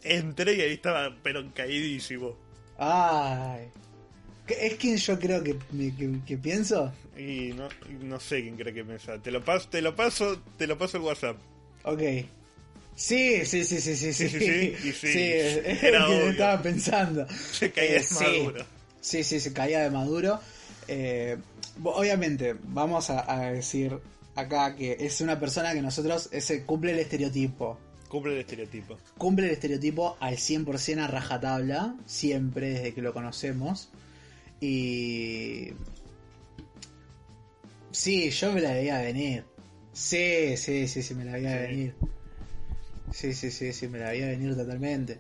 Entré 0.06 0.54
y 0.56 0.62
ahí 0.62 0.74
estaba, 0.74 1.16
pero 1.24 1.44
caídísimo. 1.54 2.36
Ay. 2.78 3.68
¿Qué- 4.46 4.68
¿Es 4.68 4.76
quien 4.76 4.98
yo 4.98 5.20
creo 5.20 5.44
que, 5.44 5.58
que, 5.58 6.20
que 6.26 6.38
pienso? 6.38 6.94
Y 7.18 7.54
no, 7.54 7.68
no 8.04 8.20
sé 8.20 8.42
quién 8.42 8.56
cree 8.58 8.74
que 8.74 8.84
pensaba. 8.84 9.18
Te 9.22 9.32
lo 9.32 9.44
paso, 9.44 9.68
te 9.70 9.82
lo 9.82 9.96
paso, 9.96 10.42
te 10.58 10.68
lo 10.68 10.78
paso 10.78 10.98
el 10.98 11.04
WhatsApp. 11.04 11.38
Ok. 11.84 12.02
Sí, 12.96 13.46
sí, 13.46 13.64
sí, 13.66 13.82
sí, 13.82 13.96
sí, 13.96 14.14
sí. 14.14 14.30
Sí, 14.30 14.40
sí, 14.40 14.76
sí, 14.82 14.94
sí. 14.94 15.08
es 15.24 15.80
que 15.80 16.30
estaba 16.30 16.62
pensando. 16.62 17.28
Se 17.52 17.72
caía 17.72 17.90
Eh, 17.90 17.94
de 17.96 18.04
sí. 18.04 18.14
maduro. 18.24 18.66
Sí, 19.02 19.24
sí, 19.24 19.40
se 19.40 19.54
caía 19.54 19.82
de 19.82 19.90
Maduro. 19.92 20.40
Eh, 20.88 21.38
obviamente, 21.84 22.56
vamos 22.64 23.10
a, 23.10 23.32
a 23.32 23.52
decir 23.52 23.98
acá 24.36 24.76
que 24.76 24.98
es 25.00 25.22
una 25.22 25.40
persona 25.40 25.74
que 25.74 25.82
nosotros 25.82 26.30
ese, 26.32 26.64
cumple 26.66 26.92
el 26.94 27.00
estereotipo. 27.00 27.80
Cumple 28.10 28.34
el 28.34 28.40
estereotipo. 28.40 28.98
Cumple 29.18 29.48
el 29.48 29.52
estereotipo 29.54 30.18
al 30.20 30.36
100% 30.38 31.00
a 31.00 31.08
rajatabla, 31.08 31.96
siempre 32.06 32.70
desde 32.70 32.94
que 32.94 33.02
lo 33.02 33.14
conocemos. 33.14 33.90
Y... 34.62 35.70
Sí, 37.92 38.30
yo 38.30 38.52
me 38.54 38.62
la 38.62 38.74
veía 38.74 39.00
venir. 39.02 39.44
Sí, 39.94 40.58
sí, 40.58 40.88
sí, 40.88 41.02
sí, 41.02 41.16
me 41.16 41.26
la 41.26 41.34
veía 41.34 41.52
Sí. 41.58 41.68
venir. 41.68 41.96
Sí, 43.12 43.34
sí, 43.34 43.52
sí, 43.52 43.72
sí, 43.72 43.88
me 43.88 44.00
la 44.00 44.10
veía 44.12 44.28
venir 44.28 44.56
totalmente. 44.56 45.20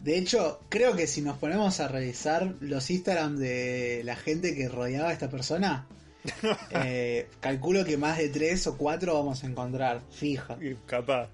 De 0.00 0.16
hecho, 0.18 0.60
creo 0.68 0.96
que 0.96 1.06
si 1.06 1.20
nos 1.22 1.36
ponemos 1.38 1.78
a 1.80 1.88
revisar 1.88 2.54
los 2.60 2.90
Instagram 2.90 3.36
de 3.36 4.02
la 4.04 4.16
gente 4.16 4.54
que 4.54 4.68
rodeaba 4.68 5.10
a 5.10 5.12
esta 5.12 5.30
persona, 5.30 5.86
eh, 6.70 7.28
calculo 7.40 7.84
que 7.84 7.96
más 7.96 8.18
de 8.18 8.30
tres 8.30 8.66
o 8.66 8.76
cuatro 8.76 9.14
vamos 9.14 9.44
a 9.44 9.46
encontrar, 9.46 10.02
fija. 10.10 10.58
Capaz. 10.86 11.28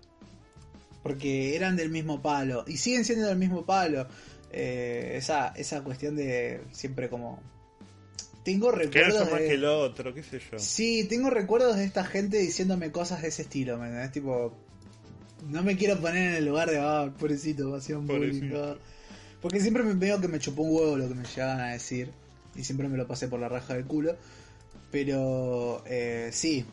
Porque 1.06 1.56
eran 1.56 1.76
del 1.76 1.90
mismo 1.90 2.22
palo. 2.22 2.64
Y 2.66 2.76
siguen 2.76 3.04
siendo 3.04 3.26
del 3.26 3.38
mismo 3.38 3.64
palo. 3.64 4.06
Eh, 4.50 5.14
esa, 5.16 5.48
esa 5.48 5.82
cuestión 5.82 6.16
de 6.16 6.62
siempre 6.72 7.08
como... 7.08 7.42
Tengo 8.44 8.70
recuerdos 8.70 9.30
más 9.30 9.40
de... 9.40 9.48
que 9.48 9.54
el 9.54 9.64
otro, 9.64 10.14
qué 10.14 10.22
sé 10.22 10.38
yo. 10.38 10.58
Sí, 10.58 11.04
tengo 11.08 11.30
recuerdos 11.30 11.76
de 11.76 11.84
esta 11.84 12.04
gente 12.04 12.38
diciéndome 12.38 12.92
cosas 12.92 13.22
de 13.22 13.28
ese 13.28 13.42
estilo, 13.42 13.76
¿me 13.76 13.86
entendés? 13.86 14.12
Tipo, 14.12 14.54
no 15.48 15.62
me 15.62 15.76
quiero 15.76 16.00
poner 16.00 16.28
en 16.28 16.34
el 16.34 16.46
lugar 16.46 16.70
de, 16.70 16.78
ah, 16.78 17.12
pobrecito, 17.18 17.70
pasión 17.72 18.06
pública. 18.06 18.76
Porque 19.42 19.60
siempre 19.60 19.82
me 19.82 19.94
veo 19.94 20.20
que 20.20 20.28
me 20.28 20.38
chupó 20.38 20.62
un 20.62 20.74
huevo 20.74 20.96
lo 20.96 21.08
que 21.08 21.14
me 21.14 21.24
llegaban 21.24 21.60
a 21.60 21.72
decir. 21.72 22.10
Y 22.54 22.64
siempre 22.64 22.88
me 22.88 22.96
lo 22.96 23.06
pasé 23.06 23.28
por 23.28 23.40
la 23.40 23.48
raja 23.48 23.74
del 23.74 23.84
culo. 23.84 24.16
Pero, 24.90 25.82
eh, 25.86 26.30
sí. 26.32 26.64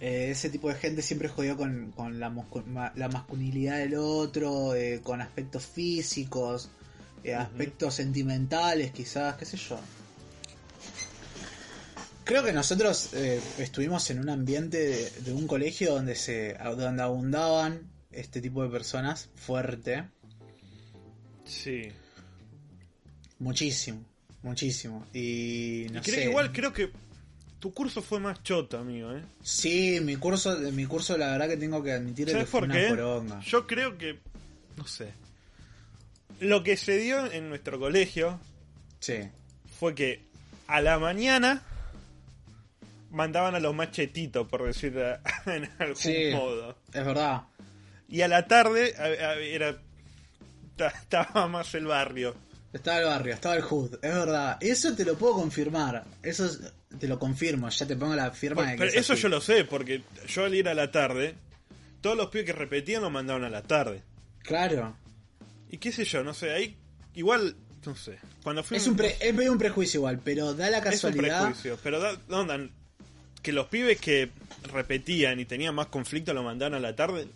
Eh, 0.00 0.30
ese 0.30 0.48
tipo 0.50 0.68
de 0.68 0.76
gente 0.76 1.02
siempre 1.02 1.28
jodió 1.28 1.56
con, 1.56 1.90
con 1.92 2.20
la, 2.20 2.30
masculinidad 2.30 3.78
del 3.78 3.96
otro, 3.96 4.74
eh, 4.74 5.00
con 5.02 5.20
aspectos 5.20 5.64
físicos, 5.66 6.68
eh, 7.24 7.34
aspectos 7.34 7.94
sentimentales, 7.94 8.92
quizás, 8.92 9.36
qué 9.36 9.44
sé 9.44 9.56
yo. 9.56 9.78
Creo 12.24 12.44
que 12.44 12.52
nosotros 12.52 13.14
estuvimos 13.58 14.08
en 14.10 14.18
un 14.20 14.28
ambiente 14.28 14.76
de, 14.78 15.10
de 15.22 15.32
un 15.32 15.46
colegio 15.46 15.94
donde 15.94 16.14
se 16.14 16.54
donde 16.76 17.02
abundaban 17.02 17.90
este 18.12 18.40
tipo 18.42 18.62
de 18.62 18.68
personas 18.68 19.30
fuerte, 19.34 20.04
Sí. 21.46 21.88
muchísimo, 23.38 24.04
muchísimo. 24.42 25.06
Y 25.14 25.86
no 25.90 26.00
Y 26.00 26.02
creo 26.02 26.14
sé. 26.14 26.16
que 26.16 26.24
igual 26.28 26.52
creo 26.52 26.72
que 26.74 26.90
tu 27.60 27.72
curso 27.74 28.02
fue 28.02 28.20
más 28.20 28.42
choto, 28.42 28.78
amigo, 28.78 29.12
¿eh? 29.12 29.22
Sí, 29.42 29.98
mi 30.02 30.16
curso, 30.16 30.56
mi 30.72 30.86
curso 30.86 31.16
la 31.18 31.30
verdad 31.32 31.48
que 31.48 31.56
tengo 31.56 31.82
que 31.82 31.92
admitir 31.92 32.26
que 32.26 32.32
¿Sabes 32.32 32.48
fue 32.48 32.60
por 32.60 32.68
una 32.70 33.40
qué? 33.40 33.50
Yo 33.50 33.66
creo 33.66 33.98
que. 33.98 34.18
No 34.76 34.86
sé. 34.86 35.12
Lo 36.40 36.62
que 36.62 36.76
se 36.76 36.98
dio 36.98 37.30
en 37.32 37.48
nuestro 37.48 37.78
colegio 37.80 38.38
Sí. 39.00 39.18
fue 39.80 39.94
que 39.94 40.22
a 40.68 40.80
la 40.80 40.98
mañana 40.98 41.62
mandaban 43.10 43.54
a 43.54 43.60
los 43.60 43.74
más 43.74 43.90
chetitos, 43.90 44.46
por 44.48 44.64
decirlo 44.64 45.16
en 45.46 45.68
algún 45.78 45.96
Sí. 45.96 46.30
modo. 46.32 46.76
Es 46.92 47.04
verdad. 47.04 47.42
Y 48.08 48.20
a 48.22 48.28
la 48.28 48.46
tarde 48.46 48.94
a- 48.98 49.02
a- 49.30 49.34
era 49.36 49.76
ta- 50.76 50.88
estaba 51.02 51.48
más 51.48 51.74
el 51.74 51.86
barrio. 51.86 52.36
Estaba 52.72 52.98
el 52.98 53.04
barrio, 53.06 53.34
estaba 53.34 53.56
el 53.56 53.62
hood, 53.62 53.94
es 53.94 54.00
verdad. 54.14 54.56
Eso 54.60 54.94
te 54.94 55.04
lo 55.04 55.16
puedo 55.16 55.34
confirmar. 55.34 56.04
Eso 56.22 56.44
es- 56.46 56.60
te 56.98 57.08
lo 57.08 57.18
confirmo, 57.18 57.68
ya 57.70 57.86
te 57.86 57.96
pongo 57.96 58.14
la 58.14 58.30
firma 58.30 58.62
de 58.62 58.72
que 58.72 58.78
Pero 58.78 58.90
es 58.90 58.96
eso 58.96 59.12
así. 59.14 59.22
yo 59.22 59.28
lo 59.28 59.40
sé, 59.40 59.64
porque 59.64 60.02
yo 60.28 60.44
al 60.44 60.54
ir 60.54 60.68
a 60.68 60.74
la 60.74 60.90
tarde, 60.90 61.34
todos 62.00 62.16
los 62.16 62.28
pibes 62.28 62.46
que 62.46 62.52
repetían 62.52 63.02
lo 63.02 63.10
mandaban 63.10 63.44
a 63.44 63.50
la 63.50 63.62
tarde. 63.62 64.02
Claro. 64.42 64.96
Y 65.70 65.78
qué 65.78 65.92
sé 65.92 66.04
yo, 66.04 66.22
no 66.24 66.34
sé, 66.34 66.50
ahí 66.52 66.76
igual, 67.14 67.56
no 67.86 67.94
sé. 67.96 68.18
Cuando 68.42 68.62
fui 68.62 68.76
Es 68.76 68.86
un, 68.86 68.96
pre- 68.96 69.16
es 69.20 69.34
medio 69.34 69.52
un 69.52 69.58
prejuicio 69.58 69.98
igual, 69.98 70.20
pero 70.22 70.54
da 70.54 70.68
la 70.70 70.78
es 70.78 70.84
un 70.84 70.90
casualidad. 71.10 71.42
prejuicio, 71.44 71.78
pero 71.82 72.00
da, 72.00 72.18
onda, 72.30 72.58
que 73.42 73.52
los 73.52 73.66
pibes 73.68 73.98
que 74.00 74.30
repetían 74.72 75.40
y 75.40 75.44
tenían 75.44 75.74
más 75.74 75.86
conflicto 75.86 76.34
lo 76.34 76.42
mandaban 76.42 76.74
a 76.74 76.80
la 76.80 76.94
tarde, 76.96 77.28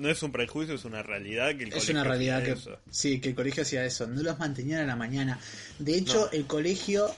no 0.00 0.08
es 0.08 0.22
un 0.22 0.32
prejuicio, 0.32 0.74
es 0.74 0.84
una 0.84 1.02
realidad 1.02 1.48
que 1.56 1.64
el 1.64 1.68
Es 1.68 1.74
colegio 1.74 1.94
una 1.94 2.04
realidad 2.04 2.38
hacía 2.42 2.54
que 2.54 2.60
eso. 2.60 2.78
sí, 2.90 3.20
que 3.20 3.28
el 3.30 3.34
colegio 3.34 3.62
hacía 3.62 3.84
eso, 3.84 4.06
no 4.06 4.22
los 4.22 4.38
mantenían 4.38 4.80
a 4.80 4.86
la 4.86 4.96
mañana. 4.96 5.38
De 5.78 5.96
hecho, 5.96 6.26
No. 6.26 6.30
el 6.32 6.46
colegio, 6.46 7.14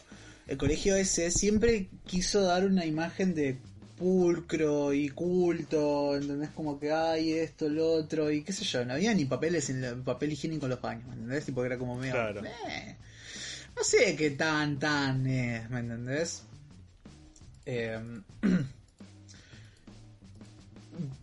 el 0.49 0.57
colegio 0.59 0.97
ese 0.97 1.30
siempre 1.30 1.89
quiso 2.07 2.43
dar 2.43 2.64
una 2.66 2.85
imagen 2.85 3.35
de 3.35 3.59
pulcro 3.99 4.93
y 4.93 5.09
culto, 5.11 6.16
¿entendés? 6.16 6.51
Como 6.51 6.80
que 6.80 6.91
hay 6.91 7.35
esto, 7.35 7.68
lo 7.68 7.93
otro, 7.93 8.30
y 8.33 8.43
qué 8.43 8.53
sé 8.53 8.64
yo, 8.64 8.85
no 8.85 8.95
había 8.95 9.14
ni 9.14 9.24
papeles 9.26 9.70
en 9.70 9.85
el 9.85 10.03
papel 10.03 10.33
higiénico 10.33 10.66
en 10.66 10.70
los 10.70 10.80
baños, 10.80 11.07
¿me 11.07 11.12
entendés? 11.14 11.45
Tipo 11.45 11.61
que 11.61 11.66
era 11.68 11.78
como 11.78 11.97
medio... 11.97 12.12
Claro. 12.14 12.43
eh, 12.45 12.97
no 13.76 13.85
sé 13.85 14.16
qué 14.16 14.33
tan, 14.33 14.78
tan 14.78 15.24
es, 15.26 15.70
¿me 15.70 15.80
entendés? 15.80 16.43
Eh, 17.64 17.99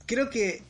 creo 0.05 0.30
que 0.30 0.62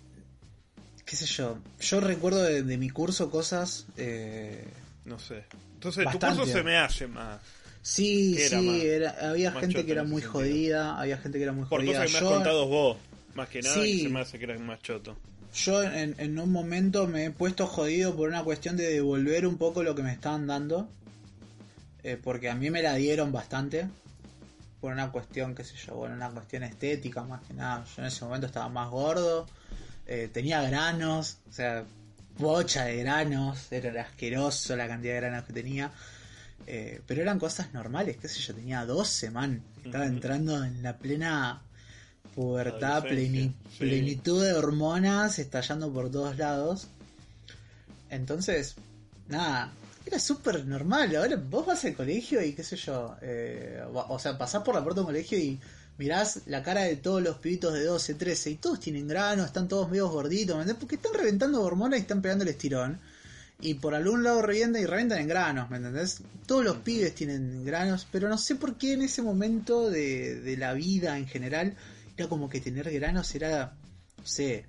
qué 1.10 1.16
sé 1.16 1.26
yo, 1.26 1.57
yo 1.80 1.99
recuerdo 2.01 2.43
de, 2.43 2.62
de 2.64 2.78
mi 2.78 2.89
curso 2.89 3.32
cosas, 3.32 3.86
eh, 3.97 4.64
No 5.05 5.18
sé. 5.18 5.43
Entonces, 5.74 6.05
Bastante. 6.05 6.36
tu 6.36 6.41
curso 6.41 6.53
se 6.57 6.64
me 6.64 6.78
hace 6.78 7.07
más. 7.07 7.39
sí, 7.82 8.36
era 8.38 8.60
sí, 8.60 8.66
más- 8.68 8.84
era- 8.84 9.30
había 9.32 9.51
más 9.51 9.62
gente 9.62 9.86
que 9.86 9.91
era 9.91 10.03
muy 10.03 10.22
jodida, 10.22 10.99
había 10.99 11.18
gente 11.18 11.38
que 11.39 11.43
era 11.45 11.53
muy 11.53 11.66
Por 11.66 11.80
jodida. 11.80 12.03
cosas 12.03 12.05
que 12.05 12.12
me 12.12 12.18
has 12.18 12.24
Yo- 12.24 12.30
contado 12.36 12.68
vos, 12.68 12.97
más 13.34 13.49
que 13.49 13.62
nada, 13.62 13.76
Sí. 13.82 13.97
que 13.97 14.03
se 14.03 14.10
me 14.10 14.20
hace 14.20 14.38
que 14.38 14.43
era 14.45 14.60
más 14.60 14.80
choto. 14.82 15.18
Yo 15.55 15.82
en, 15.82 16.14
en 16.20 16.38
un 16.38 16.51
momento 16.51 17.07
me 17.07 17.26
he 17.26 17.32
puesto 17.32 17.66
jodido 17.66 18.16
por 18.16 18.30
una 18.30 18.43
cuestión 18.43 18.78
de 18.78 18.88
devolver 18.93 19.47
un 19.47 19.57
poco 19.57 19.82
lo 19.82 19.95
que 19.95 20.03
me 20.03 20.12
estaban 20.14 20.45
dando. 20.45 20.88
eh, 22.03 22.18
porque 22.24 22.49
a 22.49 22.55
mí 22.55 22.70
me 22.72 22.82
la 22.82 22.95
dieron 22.95 23.32
bastante. 23.34 23.88
Por 24.80 24.93
una 24.93 25.12
cuestión, 25.12 25.53
qué 25.53 25.66
sé 25.66 25.76
yo, 25.86 25.95
bueno, 25.95 26.16
una 26.16 26.30
cuestión 26.30 26.64
estética 26.64 27.24
más 27.24 27.41
que 27.45 27.53
nada. 27.53 27.84
Yo 27.95 28.01
en 28.03 28.07
ese 28.07 28.24
momento 28.24 28.47
estaba 28.47 28.70
más 28.70 28.89
gordo. 28.89 29.45
Eh, 30.12 30.30
tenía 30.34 30.62
granos, 30.64 31.38
o 31.49 31.53
sea, 31.53 31.84
bocha 32.38 32.86
de 32.86 32.97
granos. 32.97 33.72
Era 33.72 34.01
asqueroso 34.01 34.76
la 34.76 34.88
cantidad 34.88 35.14
de 35.14 35.20
granos 35.22 35.45
que 35.45 35.53
tenía. 35.53 35.91
eh, 36.68 37.01
pero 37.07 37.22
eran 37.22 37.39
cosas 37.39 37.74
normales, 37.74 38.18
qué 38.18 38.28
sé 38.28 38.39
yo, 38.41 38.53
tenía 38.55 38.86
12, 38.86 39.30
man. 39.32 39.62
Estaba 39.84 40.05
entrando 40.05 40.64
en 40.64 40.84
la 40.84 40.97
plena 40.97 41.62
pubertad, 42.36 42.97
Adolescencia, 42.97 43.41
pleni- 43.41 43.53
sí. 43.72 43.78
plenitud 43.80 44.43
de 44.43 44.53
hormonas 44.53 45.39
estallando 45.39 45.91
por 45.91 46.12
todos 46.12 46.38
lados. 46.38 46.88
Entonces, 48.10 48.76
nada, 49.28 49.72
era 50.05 50.20
súper 50.20 50.66
normal. 50.66 51.16
Ahora 51.16 51.36
vos 51.38 51.66
vas 51.66 51.86
al 51.86 51.93
colegio 51.95 52.41
y 52.43 52.53
qué 52.53 52.64
sé 52.64 52.76
yo, 52.76 53.16
eh, 53.22 53.82
o 53.93 54.18
sea, 54.20 54.38
pasás 54.38 54.64
por 54.64 54.76
la 54.76 54.82
puerta 54.84 55.01
de 55.01 55.01
un 55.01 55.07
colegio 55.07 55.38
y 55.38 55.60
mirás 56.00 56.43
la 56.45 56.64
cara 56.64 56.84
de 56.84 56.95
todos 56.95 57.22
los 57.22 57.38
pibitos 57.38 57.74
de 57.74 57.84
12, 57.84 58.16
13 58.16 58.52
y 58.52 58.56
todos 58.56 58.80
tienen 58.80 59.08
grano, 59.08 59.43
están 59.43 59.68
todos 59.68 59.89
medio 59.89 60.08
gorditos, 60.08 60.56
¿me 60.56 60.62
entendés? 60.62 60.80
Porque 60.80 60.95
están 60.95 61.14
reventando 61.14 61.62
hormonas 61.62 62.00
y 62.00 62.02
están 62.02 62.22
pegando 62.22 62.43
el 62.43 62.50
estirón. 62.50 63.00
Y 63.62 63.74
por 63.74 63.93
algún 63.93 64.24
lado 64.24 64.41
revientan 64.41 64.82
y 64.82 64.86
revientan 64.86 65.20
en 65.20 65.28
granos, 65.28 65.70
¿me 65.70 65.76
entendés? 65.76 66.22
Todos 66.47 66.64
los 66.64 66.78
pibes 66.78 67.14
tienen 67.14 67.66
granos, 67.66 68.08
pero 68.10 68.30
no 68.30 68.38
sé 68.38 68.56
por 68.56 68.76
qué 68.78 68.93
en 68.93 69.02
ese 69.02 69.22
momento 69.22 69.89
de, 69.89 70.56
la 70.58 70.72
vida 70.72 71.18
en 71.18 71.28
general 71.28 71.76
era 72.16 72.30
como 72.30 72.50
que 72.50 72.62
tener 72.62 72.89
granos 72.89 73.36
era, 73.36 73.74
no 74.18 74.26
sé, 74.26 74.66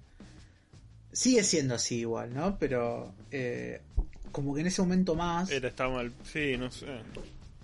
sigue 1.12 1.44
siendo 1.44 1.76
así 1.76 1.98
igual, 2.00 2.34
¿no? 2.34 2.58
Pero 2.58 3.14
eh, 3.30 3.80
como 4.32 4.52
que 4.52 4.62
en 4.62 4.66
ese 4.66 4.82
momento 4.82 5.14
más 5.14 5.48
Era, 5.48 5.68
estaba 5.68 5.94
mal. 5.94 6.12
Sí, 6.24 6.56
no 6.58 6.72
sé. 6.72 6.86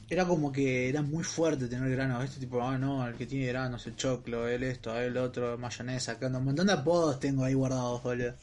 Era 0.08 0.24
como 0.24 0.52
que 0.52 0.88
era 0.88 1.02
muy 1.02 1.24
fuerte 1.24 1.66
tener 1.66 1.90
granos, 1.90 2.24
este 2.24 2.40
tipo, 2.40 2.62
ah 2.62 2.78
no, 2.78 3.06
el 3.06 3.14
que 3.14 3.26
tiene 3.26 3.46
granos, 3.46 3.86
el 3.86 3.96
choclo, 3.96 4.46
el 4.46 4.62
esto, 4.62 4.96
el 4.96 5.16
otro, 5.16 5.58
mayonesa, 5.58 6.16
un 6.20 6.44
montón 6.44 6.68
de 6.68 6.74
apodos 6.74 7.18
tengo 7.18 7.44
ahí 7.44 7.54
guardados, 7.54 8.02
boludo. 8.02 8.34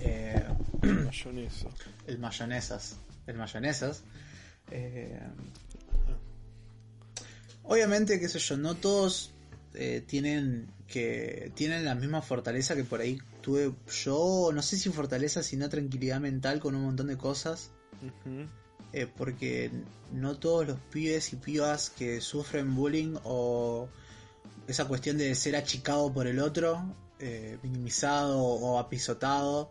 Eh, 0.00 0.44
Mayonesa. 0.82 1.68
el 2.06 2.18
mayonesas, 2.18 2.96
el 3.26 3.36
mayonesas. 3.36 4.02
Eh, 4.70 5.20
obviamente, 7.64 8.20
qué 8.20 8.28
sé 8.28 8.38
yo, 8.38 8.56
no 8.56 8.76
todos 8.76 9.32
eh, 9.74 10.02
tienen 10.06 10.68
que 10.86 11.52
tienen 11.54 11.84
la 11.84 11.94
misma 11.94 12.20
fortaleza 12.22 12.74
que 12.74 12.84
por 12.84 13.00
ahí 13.00 13.18
tuve 13.42 13.72
yo, 14.04 14.50
no 14.52 14.62
sé 14.62 14.76
si 14.76 14.90
fortaleza, 14.90 15.42
sino 15.42 15.68
tranquilidad 15.68 16.20
mental 16.20 16.60
con 16.60 16.74
un 16.74 16.82
montón 16.82 17.08
de 17.08 17.16
cosas. 17.16 17.70
Ujú. 18.00 18.46
Eh, 18.92 19.06
porque 19.06 19.70
no 20.12 20.36
todos 20.36 20.66
los 20.66 20.78
pibes 20.90 21.32
y 21.32 21.36
pibas 21.36 21.90
que 21.90 22.20
sufren 22.20 22.74
bullying 22.74 23.16
o 23.24 23.88
esa 24.66 24.86
cuestión 24.86 25.18
de 25.18 25.34
ser 25.34 25.56
achicado 25.56 26.12
por 26.12 26.26
el 26.26 26.38
otro, 26.38 26.82
eh, 27.18 27.58
minimizado 27.62 28.38
o 28.40 28.78
apisotado. 28.78 29.70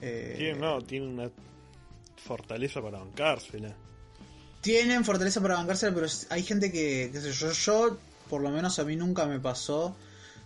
eh, 0.00 0.34
Tiene, 0.36 0.58
no, 0.58 0.80
tiene 0.82 1.06
una 1.06 1.30
fortaleza 2.16 2.80
para 2.80 2.98
bancársela. 2.98 3.74
Tienen 4.60 5.04
fortaleza 5.04 5.40
para 5.42 5.56
bancársela, 5.56 5.94
pero 5.94 6.06
hay 6.30 6.42
gente 6.42 6.72
que, 6.72 7.10
qué 7.12 7.20
sé 7.20 7.32
yo, 7.32 7.52
yo, 7.52 7.98
por 8.30 8.40
lo 8.40 8.50
menos 8.50 8.78
a 8.78 8.84
mí 8.84 8.96
nunca 8.96 9.26
me 9.26 9.38
pasó 9.40 9.94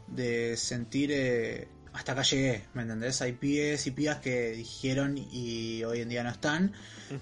de 0.09 0.57
sentir, 0.57 1.11
eh, 1.12 1.68
hasta 1.93 2.12
acá 2.12 2.22
llegué, 2.22 2.64
¿me 2.74 2.82
entendés? 2.82 3.20
Hay 3.22 3.32
pibes 3.32 3.86
y 3.86 3.91
pibas 3.93 4.18
que 4.18 4.51
dijeron 4.53 5.16
y 5.18 5.82
hoy 5.84 6.01
en 6.01 6.09
día 6.09 6.22
no 6.22 6.30
están, 6.30 6.72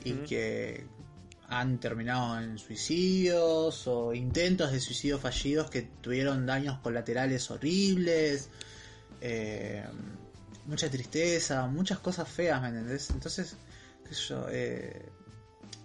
y 0.04 0.12
que 0.26 0.84
han 1.48 1.78
terminado 1.78 2.40
en 2.40 2.58
suicidios 2.58 3.86
o 3.86 4.12
intentos 4.12 4.72
de 4.72 4.80
suicidio 4.80 5.18
fallidos 5.18 5.70
que 5.70 5.82
tuvieron 5.82 6.44
daños 6.44 6.78
colaterales 6.80 7.48
horribles, 7.50 8.48
eh, 9.20 9.84
mucha 10.66 10.90
tristeza, 10.90 11.66
muchas 11.68 12.00
cosas 12.00 12.28
feas, 12.28 12.60
¿me 12.62 12.68
entendés? 12.68 13.10
Entonces, 13.10 13.56
qué 14.08 14.14
sé 14.14 14.20
yo, 14.28 14.46
eh, 14.50 15.08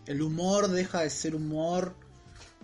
el 0.08 0.22
humor 0.22 0.68
deja 0.70 1.02
de 1.02 1.10
ser 1.12 1.36
humor 1.36 1.96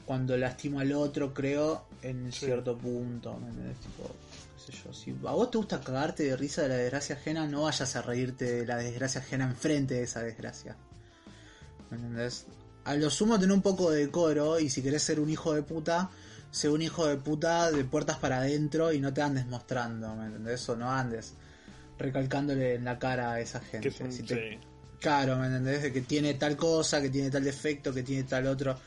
cuando 0.06 0.36
lastima 0.38 0.82
al 0.82 0.94
otro, 0.94 1.34
creo, 1.34 1.86
en 2.02 2.32
Sí. 2.32 2.46
cierto 2.48 2.76
punto, 2.78 3.38
¿me 3.40 3.50
entendés? 3.50 3.78
Tipo, 3.78 4.16
sé 4.72 4.74
yo, 4.84 4.94
si 4.94 5.12
a 5.12 5.32
vos 5.32 5.50
te 5.52 5.58
gusta 5.58 5.80
cagarte 5.82 6.24
de 6.24 6.36
risa 6.38 6.62
de 6.64 6.70
la 6.70 6.76
desgracia 6.76 7.16
ajena, 7.16 7.48
no 7.48 7.64
vayas 7.64 7.96
a 7.96 8.02
reírte 8.02 8.46
de 8.46 8.66
la 8.66 8.78
desgracia 8.78 9.22
ajena 9.22 9.46
enfrente 9.46 9.96
de 9.96 10.04
esa 10.04 10.22
desgracia. 10.22 10.76
¿Me 11.90 11.98
entendés? 11.98 12.46
A 12.86 12.96
lo 12.96 13.10
sumo 13.10 13.40
tener 13.40 13.54
un 13.54 13.62
poco 13.62 13.92
de 13.92 14.06
decoro 14.06 14.60
y 14.60 14.70
si 14.70 14.82
querés 14.82 15.04
ser 15.04 15.20
un 15.20 15.30
hijo 15.30 15.54
de 15.54 15.62
puta, 15.64 16.10
sé 16.52 16.70
un 16.70 16.82
hijo 16.82 17.06
de 17.08 17.18
puta 17.18 17.72
de 17.72 17.84
puertas 17.84 18.18
para 18.18 18.38
adentro 18.38 18.92
y 18.94 19.00
no 19.00 19.14
te 19.14 19.22
andes 19.22 19.46
mostrando, 19.48 20.16
¿me 20.16 20.28
entendés? 20.28 20.68
O 20.70 20.76
no 20.76 20.92
andes 20.92 21.34
recalcándole 21.98 22.76
en 22.76 22.86
la 22.86 23.00
cara 23.00 23.34
a 23.34 23.40
esa 23.40 23.60
gente. 23.60 23.92
Son, 23.92 24.12
Si 24.12 24.24
te- 24.24 24.52
sí. 24.52 24.68
Claro, 25.00 25.38
¿me 25.38 25.46
entendés? 25.48 25.84
De 25.84 25.94
que 25.94 26.02
tiene 26.02 26.34
tal 26.36 26.58
cosa, 26.58 27.02
que 27.02 27.10
tiene 27.10 27.30
tal 27.30 27.44
defecto, 27.44 27.94
que 27.94 28.04
tiene 28.04 28.24
tal 28.24 28.48
otro. 28.48 28.78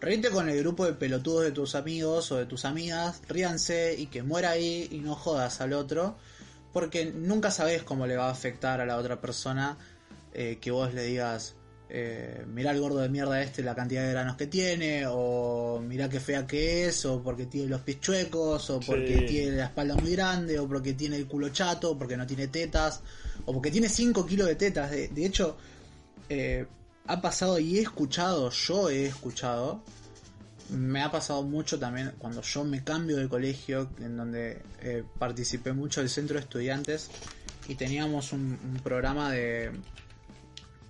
Reíte 0.00 0.30
con 0.30 0.48
el 0.48 0.58
grupo 0.60 0.86
de 0.86 0.92
pelotudos 0.92 1.42
de 1.44 1.50
tus 1.50 1.74
amigos 1.74 2.30
o 2.30 2.36
de 2.36 2.46
tus 2.46 2.64
amigas, 2.64 3.20
ríanse 3.28 3.96
y 3.98 4.06
que 4.06 4.22
muera 4.22 4.50
ahí 4.50 4.88
y 4.92 4.98
no 4.98 5.16
jodas 5.16 5.60
al 5.60 5.72
otro, 5.72 6.16
porque 6.72 7.06
nunca 7.06 7.50
sabes 7.50 7.82
cómo 7.82 8.06
le 8.06 8.16
va 8.16 8.28
a 8.28 8.30
afectar 8.30 8.80
a 8.80 8.86
la 8.86 8.96
otra 8.96 9.20
persona 9.20 9.76
eh, 10.32 10.58
que 10.60 10.70
vos 10.70 10.94
le 10.94 11.02
digas, 11.02 11.56
eh, 11.90 12.44
mirá 12.46 12.70
el 12.70 12.80
gordo 12.80 12.98
de 12.98 13.08
mierda 13.08 13.42
este 13.42 13.62
la 13.62 13.74
cantidad 13.74 14.04
de 14.04 14.10
granos 14.12 14.36
que 14.36 14.46
tiene, 14.46 15.04
o 15.08 15.80
mirá 15.84 16.08
qué 16.08 16.20
fea 16.20 16.46
que 16.46 16.86
es, 16.86 17.04
o 17.04 17.20
porque 17.20 17.46
tiene 17.46 17.66
los 17.68 17.80
pies 17.80 17.98
chuecos, 18.00 18.70
o 18.70 18.78
porque 18.78 19.20
Sí. 19.20 19.24
tiene 19.26 19.56
la 19.56 19.64
espalda 19.64 19.96
muy 19.96 20.12
grande, 20.12 20.60
o 20.60 20.68
porque 20.68 20.92
tiene 20.92 21.16
el 21.16 21.26
culo 21.26 21.48
chato, 21.48 21.92
o 21.92 21.98
porque 21.98 22.16
no 22.16 22.24
tiene 22.24 22.46
tetas, 22.46 23.00
o 23.46 23.52
porque 23.52 23.72
tiene 23.72 23.88
5 23.88 24.24
kilos 24.26 24.46
de 24.46 24.54
tetas. 24.54 24.92
De, 24.92 25.08
de 25.08 25.26
hecho, 25.26 25.56
eh, 26.28 26.66
ha 27.08 27.20
pasado 27.20 27.58
y 27.58 27.78
he 27.78 27.82
escuchado, 27.82 28.50
yo 28.50 28.88
he 28.90 29.06
escuchado, 29.06 29.82
me 30.70 31.02
ha 31.02 31.10
pasado 31.10 31.42
mucho 31.42 31.78
también 31.78 32.12
cuando 32.18 32.42
yo 32.42 32.64
me 32.64 32.84
cambio 32.84 33.16
de 33.16 33.28
colegio, 33.28 33.90
en 34.00 34.16
donde 34.16 34.62
eh, 34.82 35.02
participé 35.18 35.72
mucho 35.72 36.00
del 36.00 36.10
centro 36.10 36.34
de 36.34 36.40
estudiantes 36.42 37.10
y 37.66 37.74
teníamos 37.74 38.32
un, 38.32 38.58
un 38.62 38.80
programa 38.82 39.30
de, 39.32 39.72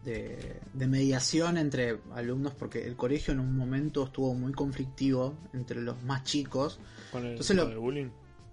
de, 0.05 0.61
de 0.73 0.87
mediación 0.87 1.59
entre 1.59 1.99
alumnos, 2.14 2.53
porque 2.59 2.85
el 2.87 2.97
colegio 2.97 3.33
en 3.33 3.41
un 3.41 3.57
momento 3.57 4.05
estuvo 4.05 4.35
muy 4.35 4.53
conflictivo 4.53 5.35
entre 5.53 5.81
los 5.81 6.03
más 6.03 6.25
chicos. 6.25 6.79
Con 7.12 7.25
el, 7.25 7.31
Entonces 7.33 7.57
lo- 7.57 7.64
con 7.64 7.73
el 7.73 7.79
bullying. 7.79 8.11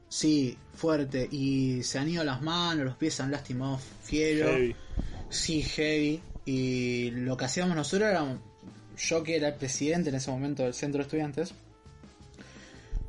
Sí, 0.08 0.58
fuerte. 0.76 1.28
Y 1.32 1.82
se 1.84 1.98
han 2.00 2.08
ido 2.10 2.24
las 2.24 2.42
manos, 2.42 2.86
los 2.86 2.96
pies 2.96 3.16
se 3.16 3.24
han 3.24 3.32
lastimado 3.32 3.80
fiero. 4.04 4.48
Heavy. 4.50 4.76
Sí, 5.30 5.62
heavy. 5.64 6.22
Y 6.46 7.12
lo 7.12 7.36
que 7.38 7.46
hacíamos 7.46 7.76
nosotros 7.76 8.10
era, 8.10 8.38
yo 8.98 9.24
que 9.24 9.36
era 9.36 9.50
el 9.50 9.56
presidente 9.56 10.10
en 10.10 10.16
ese 10.16 10.30
momento 10.30 10.64
del 10.64 10.74
centro 10.74 11.00
de 11.00 11.04
estudiantes, 11.04 11.54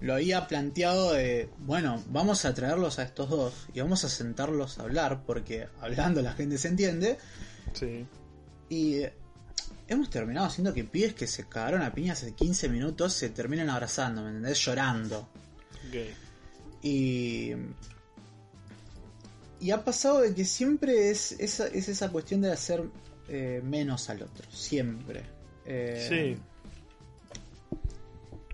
lo 0.01 0.15
había 0.15 0.47
planteado 0.47 1.13
de, 1.13 1.49
bueno, 1.59 2.03
vamos 2.09 2.45
a 2.45 2.55
traerlos 2.55 2.99
a 2.99 3.03
estos 3.03 3.31
dos 3.31 3.55
y 3.75 3.81
vamos 3.81 4.05
a 4.05 4.09
sentarlos 4.09 4.79
a 4.79 4.83
hablar, 4.83 5.23
porque 5.25 5.69
hablando 5.81 6.23
la 6.23 6.33
gente 6.33 6.59
se 6.59 6.69
entiende. 6.69 7.19
Sí. 7.73 8.07
Y 8.69 8.97
eh, 8.97 9.13
hemos 9.89 10.11
terminado 10.11 10.47
haciendo 10.47 10.75
que 10.75 10.85
pibes 10.85 11.15
que 11.15 11.27
se 11.27 11.49
cagaron 11.49 11.83
a 11.83 11.93
piñas 11.93 12.23
hace 12.23 12.33
15 12.33 12.69
minutos 12.69 13.15
se 13.15 13.31
terminen 13.31 13.71
abrazando, 13.71 14.23
¿me 14.23 14.29
entendés? 14.29 14.59
Llorando. 14.59 15.29
Ok. 15.89 15.97
Y. 16.83 17.53
Y 19.59 19.71
ha 19.71 19.83
pasado 19.83 20.21
de 20.21 20.35
que 20.35 20.45
siempre 20.45 21.11
es 21.11 21.33
esa, 21.33 21.67
es 21.69 21.89
esa 21.89 22.11
cuestión 22.11 22.43
de 22.43 22.53
hacer 22.53 22.85
eh, 23.29 23.61
menos 23.65 24.09
al 24.11 24.23
otro. 24.23 24.47
Siempre. 24.51 25.23
Eh, 25.65 26.07
Sí. 26.09 26.43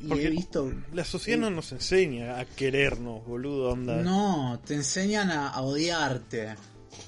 Y 0.05 0.21
he 0.21 0.31
visto. 0.31 0.73
La 0.93 1.05
sociedad 1.05 1.39
no 1.39 1.51
nos 1.51 1.71
enseña 1.71 2.41
a 2.41 2.45
querernos, 2.45 3.25
boludo, 3.25 3.71
onda. 3.71 4.03
No, 4.03 4.61
te 4.67 4.75
enseñan 4.75 5.31
a, 5.31 5.49
a 5.49 5.63
odiarte. 5.63 6.57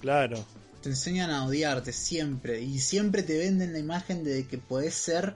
Claro. 0.00 0.44
Te 0.80 0.90
enseñan 0.90 1.30
a 1.30 1.44
odiarte 1.44 1.92
siempre. 1.92 2.60
Y 2.60 2.78
siempre 2.78 3.24
te 3.24 3.36
venden 3.36 3.72
la 3.72 3.80
imagen 3.80 4.22
de 4.22 4.46
que 4.46 4.58
podés 4.58 4.94
ser 4.94 5.34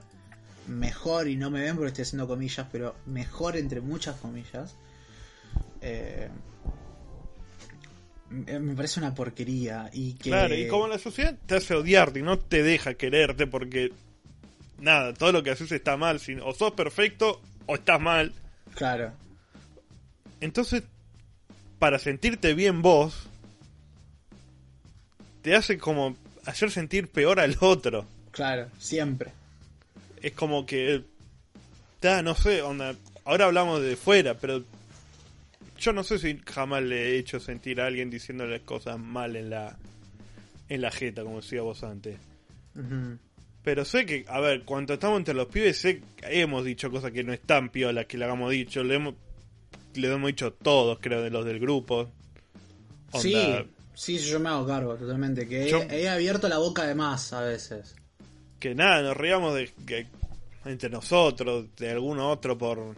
mejor. 0.68 1.26
Y 1.26 1.36
no 1.36 1.50
me 1.50 1.60
ven 1.60 1.74
porque 1.74 1.88
estoy 1.88 2.02
haciendo 2.02 2.28
comillas, 2.28 2.66
pero 2.70 2.94
mejor 3.06 3.56
entre 3.56 3.80
muchas 3.80 4.16
comillas. 4.20 4.76
Eh, 5.80 6.28
me 8.30 8.74
parece 8.74 9.00
una 9.00 9.14
porquería. 9.14 9.90
Y 9.92 10.14
que. 10.14 10.30
Claro, 10.30 10.54
y 10.54 10.68
como 10.68 10.88
la 10.88 10.98
sociedad 10.98 11.34
te 11.46 11.56
hace 11.56 11.74
odiarte 11.74 12.20
y 12.20 12.22
no 12.22 12.38
te 12.38 12.62
deja 12.62 12.94
quererte 12.94 13.46
porque. 13.46 13.92
Nada, 14.80 15.12
todo 15.12 15.32
lo 15.32 15.42
que 15.42 15.50
haces 15.50 15.72
está 15.72 15.96
mal. 15.96 16.20
O 16.44 16.54
sos 16.54 16.72
perfecto 16.72 17.40
o 17.66 17.74
estás 17.74 18.00
mal. 18.00 18.32
Claro, 18.74 19.12
Entonces, 20.40 20.84
para 21.80 21.98
sentirte 21.98 22.54
bien 22.54 22.80
vos, 22.80 23.28
te 25.42 25.56
hace 25.56 25.78
como 25.78 26.16
hacer 26.44 26.70
sentir 26.70 27.08
peor 27.08 27.40
al 27.40 27.56
otro. 27.60 28.06
claro, 28.30 28.68
siempre. 28.78 29.32
Es 30.22 30.32
como 30.32 30.64
que. 30.66 31.02
Ta, 32.00 32.22
no 32.22 32.34
sé, 32.34 32.62
onda. 32.62 32.94
Ahora 33.24 33.46
hablamos 33.46 33.82
de 33.82 33.96
fuera, 33.96 34.34
pero. 34.34 34.62
Yo 35.78 35.92
no 35.92 36.02
sé 36.02 36.18
si 36.18 36.38
jamás 36.44 36.82
le 36.82 37.10
he 37.10 37.18
hecho 37.18 37.38
sentir 37.38 37.80
a 37.80 37.86
alguien 37.86 38.10
diciéndole 38.10 38.60
cosas 38.62 38.98
mal 38.98 39.36
en 39.36 39.50
la. 39.50 39.76
En 40.68 40.82
la 40.82 40.90
jeta, 40.90 41.22
como 41.22 41.40
decía 41.40 41.62
vos 41.62 41.82
antes. 41.82 42.18
Pero 43.62 43.84
sé 43.84 44.06
que, 44.06 44.24
a 44.28 44.40
ver, 44.40 44.64
cuando 44.64 44.94
estamos 44.94 45.18
entre 45.18 45.34
los 45.34 45.46
pibes, 45.46 45.78
sé 45.78 46.02
que 46.16 46.40
hemos 46.40 46.64
dicho 46.64 46.90
cosas 46.90 47.10
que 47.10 47.24
no 47.24 47.32
están 47.32 47.70
piolas, 47.70 48.06
que 48.06 48.18
le 48.18 48.24
hagamos 48.24 48.50
dicho, 48.50 48.84
le 48.84 48.96
hemos, 48.96 49.14
le 49.94 50.12
hemos 50.12 50.28
dicho 50.28 50.52
todos, 50.52 50.98
creo, 51.00 51.22
de 51.22 51.30
los 51.30 51.44
del 51.44 51.58
grupo. 51.58 52.10
Onda, 53.12 53.20
Sí, 53.20 53.66
sí, 53.94 54.18
yo 54.18 54.40
me 54.40 54.50
hago 54.50 54.66
cargo 54.66 54.94
totalmente. 54.96 55.48
Que 55.48 55.70
he, 55.90 56.08
abierto 56.08 56.48
la 56.48 56.58
boca 56.58 56.86
de 56.86 56.94
más 56.94 57.32
a 57.32 57.40
veces. 57.42 57.94
Que 58.60 58.74
nada, 58.74 59.02
nos 59.02 59.16
reíamos 59.16 59.54
de 59.54 59.70
que 59.86 60.06
entre 60.64 60.90
nosotros, 60.90 61.66
de 61.76 61.90
alguno 61.90 62.30
otro 62.30 62.58
por 62.58 62.94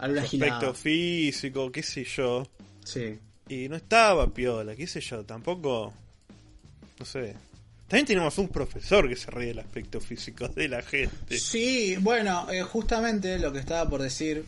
Alguna 0.00 0.22
aspecto 0.22 0.74
físico, 0.74 1.70
qué 1.70 1.82
sé 1.82 2.04
yo. 2.04 2.46
Sí. 2.84 3.18
Y 3.48 3.68
no 3.68 3.76
estaba 3.76 4.32
piola, 4.32 4.74
qué 4.74 4.86
sé 4.86 5.00
yo, 5.00 5.24
tampoco. 5.24 5.92
No 6.98 7.04
sé. 7.04 7.34
También 7.88 8.06
tenemos 8.06 8.38
un 8.38 8.48
profesor 8.48 9.08
que 9.08 9.16
se 9.16 9.30
ríe 9.30 9.48
del 9.48 9.58
aspecto 9.58 10.00
físico 10.00 10.48
de 10.48 10.68
la 10.68 10.82
gente. 10.82 11.38
Sí, 11.38 11.96
bueno, 12.00 12.46
eh, 12.50 12.62
justamente 12.62 13.38
lo 13.38 13.52
que 13.52 13.58
estaba 13.58 13.88
por 13.90 14.00
decir, 14.00 14.44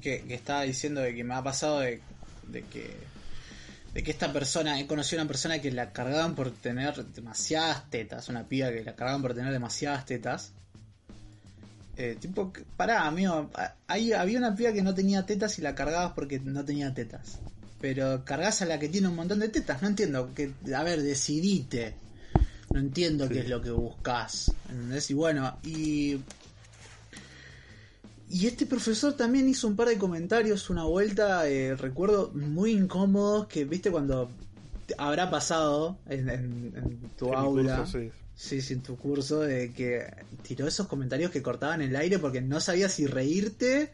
que, 0.00 0.22
que 0.22 0.34
estaba 0.34 0.62
diciendo 0.62 1.00
de 1.00 1.14
que 1.14 1.24
me 1.24 1.34
ha 1.34 1.42
pasado 1.42 1.80
de, 1.80 2.00
de 2.46 2.62
que 2.62 3.14
de 3.94 4.02
que 4.02 4.10
esta 4.10 4.32
persona, 4.32 4.78
he 4.80 4.86
conocido 4.88 5.20
a 5.20 5.22
una 5.22 5.28
persona 5.28 5.60
que 5.60 5.70
la 5.70 5.92
cargaban 5.92 6.34
por 6.34 6.50
tener 6.50 7.04
demasiadas 7.06 7.88
tetas, 7.90 8.28
una 8.28 8.48
piba 8.48 8.70
que 8.72 8.82
la 8.82 8.96
cargaban 8.96 9.22
por 9.22 9.34
tener 9.34 9.52
demasiadas 9.52 10.04
tetas. 10.04 10.52
Eh, 11.96 12.16
tipo, 12.20 12.52
pará, 12.76 13.06
amigo, 13.06 13.50
ahí 13.86 14.12
había 14.12 14.38
una 14.38 14.54
piba 14.56 14.72
que 14.72 14.82
no 14.82 14.94
tenía 14.94 15.24
tetas 15.26 15.58
y 15.58 15.62
la 15.62 15.74
cargabas 15.74 16.12
porque 16.14 16.40
no 16.40 16.64
tenía 16.64 16.92
tetas. 16.92 17.38
Pero 17.80 18.24
cargas 18.24 18.62
a 18.62 18.66
la 18.66 18.78
que 18.78 18.88
tiene 18.88 19.08
un 19.08 19.14
montón 19.16 19.38
de 19.40 19.48
tetas, 19.48 19.80
no 19.82 19.88
entiendo. 19.88 20.32
Que, 20.34 20.50
a 20.74 20.82
ver, 20.82 21.02
decidite. 21.02 21.94
No 22.72 22.80
entiendo 22.80 23.28
qué 23.28 23.40
es 23.40 23.48
lo 23.48 23.60
que 23.60 23.70
buscas. 23.70 24.54
¿entendés? 24.68 25.10
Y 25.10 25.14
bueno, 25.14 25.56
y. 25.62 26.16
Y 28.26 28.46
este 28.46 28.66
profesor 28.66 29.12
también 29.16 29.48
hizo 29.48 29.68
un 29.68 29.76
par 29.76 29.86
de 29.88 29.98
comentarios, 29.98 30.70
una 30.70 30.84
vuelta, 30.84 31.46
eh, 31.48 31.76
recuerdo, 31.76 32.32
muy 32.34 32.72
incómodos, 32.72 33.46
que 33.46 33.64
viste 33.64 33.90
cuando 33.90 34.30
habrá 34.98 35.30
pasado 35.30 35.98
en, 36.08 36.28
en- 36.30 36.72
en 36.76 37.10
tu 37.16 37.28
En 37.28 37.34
aula. 37.34 37.76
curso, 37.84 37.98
sí. 37.98 38.10
Sí, 38.36 38.60
sí, 38.60 38.76
tu 38.76 38.96
curso, 38.96 39.40
de 39.40 39.72
que 39.72 40.06
tiró 40.42 40.66
esos 40.66 40.86
comentarios 40.88 41.30
que 41.30 41.42
cortaban 41.42 41.82
el 41.82 41.94
aire 41.96 42.18
porque 42.18 42.40
no 42.40 42.60
sabía 42.60 42.88
si 42.88 43.06
reírte 43.06 43.92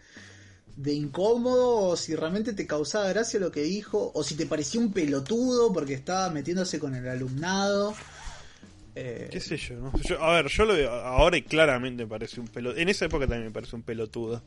de 0.76 0.95
incómodo 0.95 1.76
o 1.76 1.97
si 1.97 2.14
realmente 2.16 2.55
te 2.55 2.66
causaba 2.66 3.09
gracia 3.11 3.38
lo 3.38 3.51
que 3.53 3.62
dijo 3.62 4.11
o 4.14 4.24
si 4.24 4.34
te 4.34 4.47
parecía 4.47 4.80
un 4.80 4.93
pelotudo 4.93 5.72
porque 5.72 5.93
estaba 5.95 6.30
metiéndose 6.30 6.78
con 6.78 6.95
el 6.95 7.07
alumnado. 7.07 7.95
Eh, 8.95 9.28
¿Qué 9.30 9.41
sé 9.41 9.57
yo, 9.59 9.76
no? 9.76 9.93
Yo- 10.03 10.22
a 10.22 10.32
ver, 10.34 10.49
yo 10.49 10.64
lo 10.64 10.72
veo 10.74 10.91
ahora 10.91 11.36
y 11.36 11.43
claramente 11.43 12.05
me 12.05 12.09
parece 12.09 12.41
un 12.41 12.49
pelotudo. 12.49 12.80
En 12.80 12.88
esa 12.88 13.05
época 13.05 13.26
también 13.26 13.45
me 13.45 13.51
parece 13.53 13.76
un 13.76 13.82
pelotudo. 13.82 14.41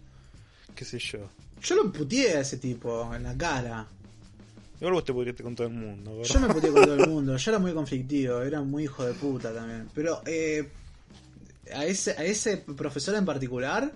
¿Qué 0.75 0.85
sé 0.85 0.97
yo? 0.99 1.19
yo 1.61 1.75
lo 1.75 1.91
puteé 1.93 2.37
a 2.37 2.41
ese 2.41 2.57
tipo 2.57 3.13
en 3.15 3.23
la 3.23 3.37
cara. 3.37 3.87
Igual 4.84 4.95
vos 4.95 5.05
te 5.05 5.13
pudiste 5.13 5.43
con 5.43 5.55
todo 5.55 5.67
el 5.67 5.73
mundo, 5.73 6.17
¿verdad? 6.17 6.34
Yo 6.34 6.39
me 6.41 6.53
puteé 6.53 6.71
con 6.71 6.84
todo 6.84 6.95
el 6.95 7.09
mundo. 7.09 7.38
Yo 7.38 7.51
era 7.51 7.57
muy 7.57 7.71
conflictivo, 7.71 8.41
era 8.41 8.61
muy 8.61 8.84
hijo 8.84 9.05
de 9.05 9.13
puta 9.13 9.53
también. 9.53 9.88
Pero 9.95 10.21
eh, 10.25 10.67
a, 11.73 11.86
ese, 11.86 12.11
a 12.11 12.25
ese 12.25 12.57
profesor 12.57 13.15
en 13.15 13.23
particular 13.23 13.89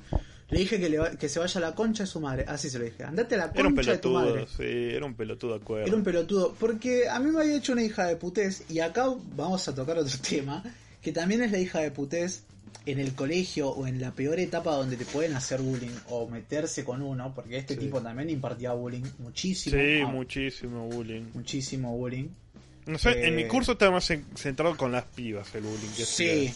le 0.50 0.60
dije 0.60 0.80
que, 0.80 0.88
le 0.90 1.18
que 1.20 1.28
se 1.28 1.40
vaya 1.40 1.58
a 1.58 1.62
la 1.62 1.76
concha 1.76 2.04
de 2.04 2.08
su 2.08 2.22
madre. 2.22 2.46
Así 2.48 2.70
se 2.70 2.80
lo 2.80 2.86
dije. 2.86 3.04
Andate 3.04 3.36
a 3.36 3.38
la 3.38 3.52
Era 3.54 3.68
un 3.68 3.76
concha 3.76 3.92
de 3.92 3.98
tu 3.98 4.12
madre. 4.12 4.48
sí, 4.56 4.64
era 4.64 5.06
un 5.06 5.14
pelotudo, 5.14 5.56
acuerdo. 5.56 5.88
Era 5.88 5.96
un 5.98 6.04
pelotudo. 6.06 6.56
Porque 6.58 7.10
a 7.10 7.20
mí 7.20 7.32
me 7.32 7.42
había 7.42 7.58
hecho 7.58 7.74
una 7.74 7.84
hija 7.84 8.06
de 8.06 8.16
putés. 8.16 8.64
Y 8.70 8.80
acá 8.80 9.14
vamos 9.36 9.68
a 9.68 9.76
tocar 9.76 9.98
otro 9.98 10.18
tema. 10.30 10.64
Que 11.02 11.12
también 11.12 11.44
es 11.44 11.52
la 11.52 11.60
hija 11.60 11.80
de 11.82 11.92
putés 11.92 12.44
en 12.92 13.00
el 13.00 13.14
colegio 13.14 13.70
o 13.70 13.86
en 13.88 14.00
la 14.02 14.12
peor 14.12 14.40
etapa 14.40 14.72
donde 14.76 14.98
te 14.98 15.06
pueden 15.06 15.36
hacer 15.36 15.62
bullying 15.62 15.92
o 16.10 16.28
meterse 16.28 16.84
con 16.84 17.02
uno. 17.02 17.34
Porque 17.36 17.58
este 17.58 17.74
Sí. 17.76 17.82
tipo 17.82 18.02
también 18.02 18.30
impartía 18.30 18.72
bullying 18.74 19.04
muchísimo. 19.20 19.76
Sí, 19.78 20.02
Ah, 20.04 20.08
muchísimo 20.08 20.88
bullying. 20.88 21.24
muchísimo 21.34 21.96
bullying. 21.98 22.28
No 22.86 22.98
sé, 22.98 23.12
en 23.28 23.34
Eh, 23.34 23.36
mi 23.36 23.48
curso 23.48 23.74
estaba 23.74 23.92
más 23.92 24.10
en- 24.12 24.26
centrado 24.36 24.78
con 24.78 24.92
las 24.92 25.04
pibas 25.04 25.54
el 25.56 25.64
bullying. 25.64 25.90
que 25.98 26.06
Sí. 26.06 26.54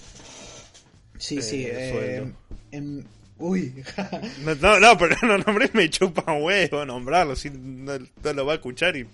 Sí, 1.18 1.38
Eh, 1.38 1.42
sí. 1.42 1.66
eh, 1.68 2.32
en- 2.72 3.06
Uy, 3.38 3.74
No, 4.46 4.54
no, 4.56 4.80
no, 4.80 4.98
pero 5.00 5.16
no 5.24 5.38
nombré, 5.40 5.70
me 5.74 5.90
chupa 5.90 6.32
un 6.32 6.44
huevo 6.44 6.86
nombrarlo. 6.86 7.36
Si 7.36 7.50
no, 7.50 7.98
no 7.98 8.34
lo 8.34 8.46
va 8.46 8.54
a 8.54 8.56
escuchar 8.58 8.96
y 8.96 9.08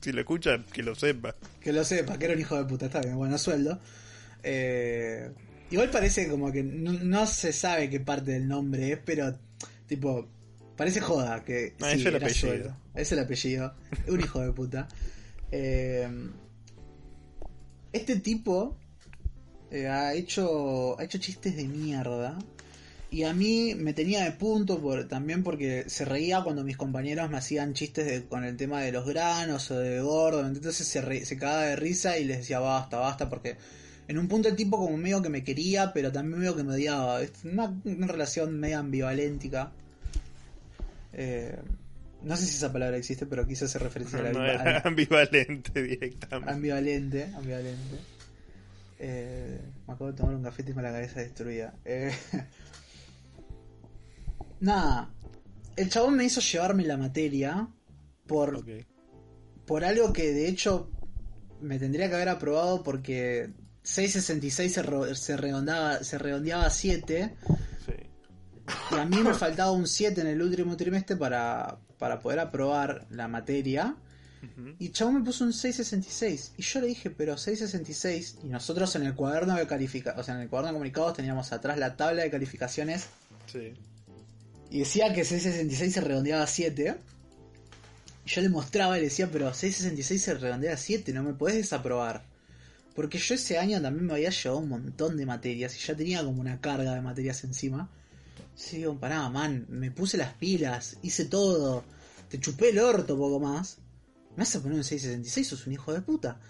si 0.00 0.10
lo 0.10 0.20
escucha, 0.20 0.64
que 0.72 0.82
lo 0.82 0.94
sepa. 0.94 1.34
que 1.60 1.70
lo 1.72 1.84
sepa, 1.84 2.18
que 2.18 2.24
era 2.24 2.34
un 2.34 2.40
hijo 2.40 2.56
de 2.56 2.64
puta, 2.64 2.86
está 2.86 3.00
bien, 3.02 3.16
bueno, 3.16 3.36
sueldo. 3.36 3.78
Eh, 4.42 5.30
igual 5.74 5.90
parece 5.90 6.28
como 6.28 6.50
que 6.50 6.62
no, 6.62 6.92
no 6.92 7.26
se 7.26 7.52
sabe 7.52 7.90
qué 7.90 8.00
parte 8.00 8.32
del 8.32 8.48
nombre 8.48 8.92
es, 8.92 8.98
pero 9.04 9.38
tipo, 9.86 10.26
parece 10.76 11.00
joda 11.00 11.44
que 11.44 11.74
Ah, 11.80 11.90
sí, 11.92 12.00
es 12.00 12.06
el 12.06 12.16
apellido. 12.16 12.34
sueldo. 12.48 12.76
Es 12.94 13.12
el 13.12 13.18
apellido, 13.18 13.74
un 14.08 14.20
hijo 14.20 14.40
de 14.40 14.52
puta. 14.52 14.88
Eh, 15.56 16.08
este 17.92 18.16
tipo 18.16 18.76
eh, 19.70 19.86
ha 19.86 20.14
hecho 20.14 20.98
ha 20.98 21.04
hecho 21.04 21.18
chistes 21.18 21.54
de 21.56 21.64
mierda 21.68 22.36
y 23.10 23.22
a 23.22 23.32
mí 23.32 23.76
me 23.76 23.92
tenía 23.92 24.24
de 24.24 24.32
punto 24.32 24.80
por, 24.80 25.06
también 25.06 25.44
porque 25.44 25.84
se 25.86 26.04
reía 26.04 26.42
cuando 26.42 26.64
mis 26.64 26.76
compañeros 26.76 27.30
me 27.30 27.36
hacían 27.38 27.72
chistes 27.74 28.06
de- 28.06 28.24
con 28.24 28.42
el 28.42 28.56
tema 28.56 28.80
de 28.80 28.90
los 28.90 29.06
granos 29.06 29.70
o 29.70 29.78
de 29.78 30.00
gordo, 30.00 30.44
entonces 30.44 30.88
se, 30.88 31.00
re- 31.00 31.24
se 31.24 31.36
cagaba 31.38 31.62
de 31.66 31.76
risa 31.76 32.18
y 32.18 32.24
les 32.24 32.38
decía 32.38 32.58
basta, 32.58 32.98
basta, 32.98 33.28
porque 33.30 33.56
en 34.06 34.18
un 34.18 34.28
punto 34.28 34.48
el 34.48 34.56
tipo 34.56 34.76
como 34.76 34.96
medio 34.96 35.22
que 35.22 35.30
me 35.30 35.42
quería, 35.42 35.92
pero 35.92 36.12
también 36.12 36.40
medio 36.40 36.56
que 36.56 36.62
me 36.62 36.74
odiaba, 36.74 37.22
es 37.22 37.32
una, 37.44 37.74
una 37.84 38.06
relación 38.06 38.58
medio 38.58 38.78
ambivaléntica. 38.78 39.72
Eh, 41.12 41.56
no 42.22 42.36
sé 42.36 42.46
si 42.46 42.56
esa 42.56 42.72
palabra 42.72 42.96
existe, 42.96 43.26
pero 43.26 43.46
quise 43.46 43.66
hacer 43.66 43.82
referencia 43.82 44.18
a 44.18 44.22
la 44.22 44.32
No 44.32 44.44
era 44.44 44.80
ambivalente 44.84 45.82
directamente. 45.82 46.52
ambivalente, 46.52 47.24
ambivalente. 47.34 47.96
Eh, 48.98 49.60
me 49.86 49.94
acabo 49.94 50.10
de 50.10 50.16
tomar 50.16 50.34
un 50.34 50.42
café 50.42 50.62
y 50.62 50.64
tengo 50.66 50.80
la 50.80 50.92
cabeza 50.92 51.20
destruida. 51.20 51.74
Eh, 51.84 52.12
nada, 54.60 55.10
el 55.76 55.88
chabón 55.88 56.16
me 56.16 56.24
hizo 56.24 56.40
llevarme 56.40 56.84
la 56.84 56.96
materia 56.96 57.68
por, 58.26 58.64
por 59.66 59.84
algo 59.84 60.12
que 60.12 60.32
de 60.32 60.48
hecho 60.48 60.90
me 61.60 61.78
tendría 61.78 62.08
que 62.08 62.14
haber 62.14 62.28
aprobado 62.28 62.82
porque 62.82 63.50
666 63.84 64.72
se, 64.72 64.82
ro- 64.82 65.14
se 65.14 65.36
redondeaba, 65.36 66.02
se 66.02 66.18
redondeaba 66.18 66.66
a 66.66 66.70
7 66.70 67.34
Sí. 67.86 67.92
y 68.90 68.94
a 68.98 69.04
mí 69.04 69.18
me 69.18 69.34
faltaba 69.34 69.70
un 69.70 69.86
7 69.86 70.20
en 70.22 70.26
el 70.26 70.42
último 70.42 70.76
trimestre 70.76 71.14
para, 71.16 71.78
para 71.98 72.18
poder 72.20 72.40
aprobar 72.40 73.06
la 73.10 73.28
materia. 73.28 73.94
Y 74.78 74.90
chabón 74.90 75.14
me 75.14 75.20
puso 75.24 75.42
un 75.44 75.54
666. 75.54 76.52
Y 76.58 76.62
yo 76.62 76.80
le 76.82 76.88
dije, 76.88 77.08
pero 77.08 77.38
666. 77.38 78.40
Y 78.44 78.48
nosotros 78.48 78.94
en 78.94 79.04
el 79.04 79.14
cuaderno 79.14 79.54
de 79.56 79.66
calificaciones, 79.66 80.20
o 80.20 80.22
sea, 80.24 80.34
en 80.34 80.42
el 80.42 80.48
cuaderno 80.50 80.68
de 80.68 80.74
comunicados 80.74 81.14
teníamos 81.16 81.50
atrás 81.52 81.78
la 81.78 81.96
tabla 81.96 82.24
de 82.24 82.30
calificaciones. 82.30 83.06
Sí. 83.50 83.72
Y 84.68 84.80
decía 84.80 85.14
que 85.14 85.24
666 85.24 85.94
se 85.94 86.00
redondeaba 86.02 86.42
a 86.42 86.46
7. 86.46 86.94
Y 88.26 88.30
yo 88.30 88.40
le 88.42 88.50
mostraba 88.50 88.98
y 88.98 89.00
le 89.00 89.06
decía, 89.08 89.30
pero 89.32 89.46
666 89.54 90.22
se 90.22 90.34
redondea 90.34 90.74
a 90.74 90.76
7, 90.76 91.10
no 91.14 91.22
me 91.22 91.32
podés 91.32 91.56
desaprobar. 91.56 92.26
Porque 92.94 93.18
yo 93.18 93.34
ese 93.34 93.58
año 93.58 93.80
también 93.82 94.06
me 94.06 94.12
había 94.12 94.30
llevado 94.30 94.60
un 94.60 94.68
montón 94.68 95.16
de 95.16 95.26
materias 95.26 95.76
y 95.76 95.86
ya 95.86 95.96
tenía 95.96 96.24
como 96.24 96.40
una 96.40 96.60
carga 96.60 96.94
de 96.94 97.00
materias 97.00 97.42
encima. 97.44 97.90
Sí, 98.54 98.78
digo, 98.78 98.98
pará, 98.98 99.28
man, 99.30 99.66
me 99.68 99.90
puse 99.90 100.16
las 100.16 100.34
pilas, 100.34 100.96
hice 101.02 101.24
todo, 101.24 101.84
te 102.28 102.38
chupé 102.38 102.70
el 102.70 102.78
orto 102.78 103.16
poco 103.16 103.40
más. 103.40 103.78
¿Me 104.36 104.38
vas 104.38 104.56
a 104.56 104.60
poner 104.60 104.78
un 104.78 104.84
666? 104.84 105.46
Sos 105.46 105.66
un 105.66 105.72
hijo 105.72 105.92
de 105.92 106.02
puta. 106.02 106.40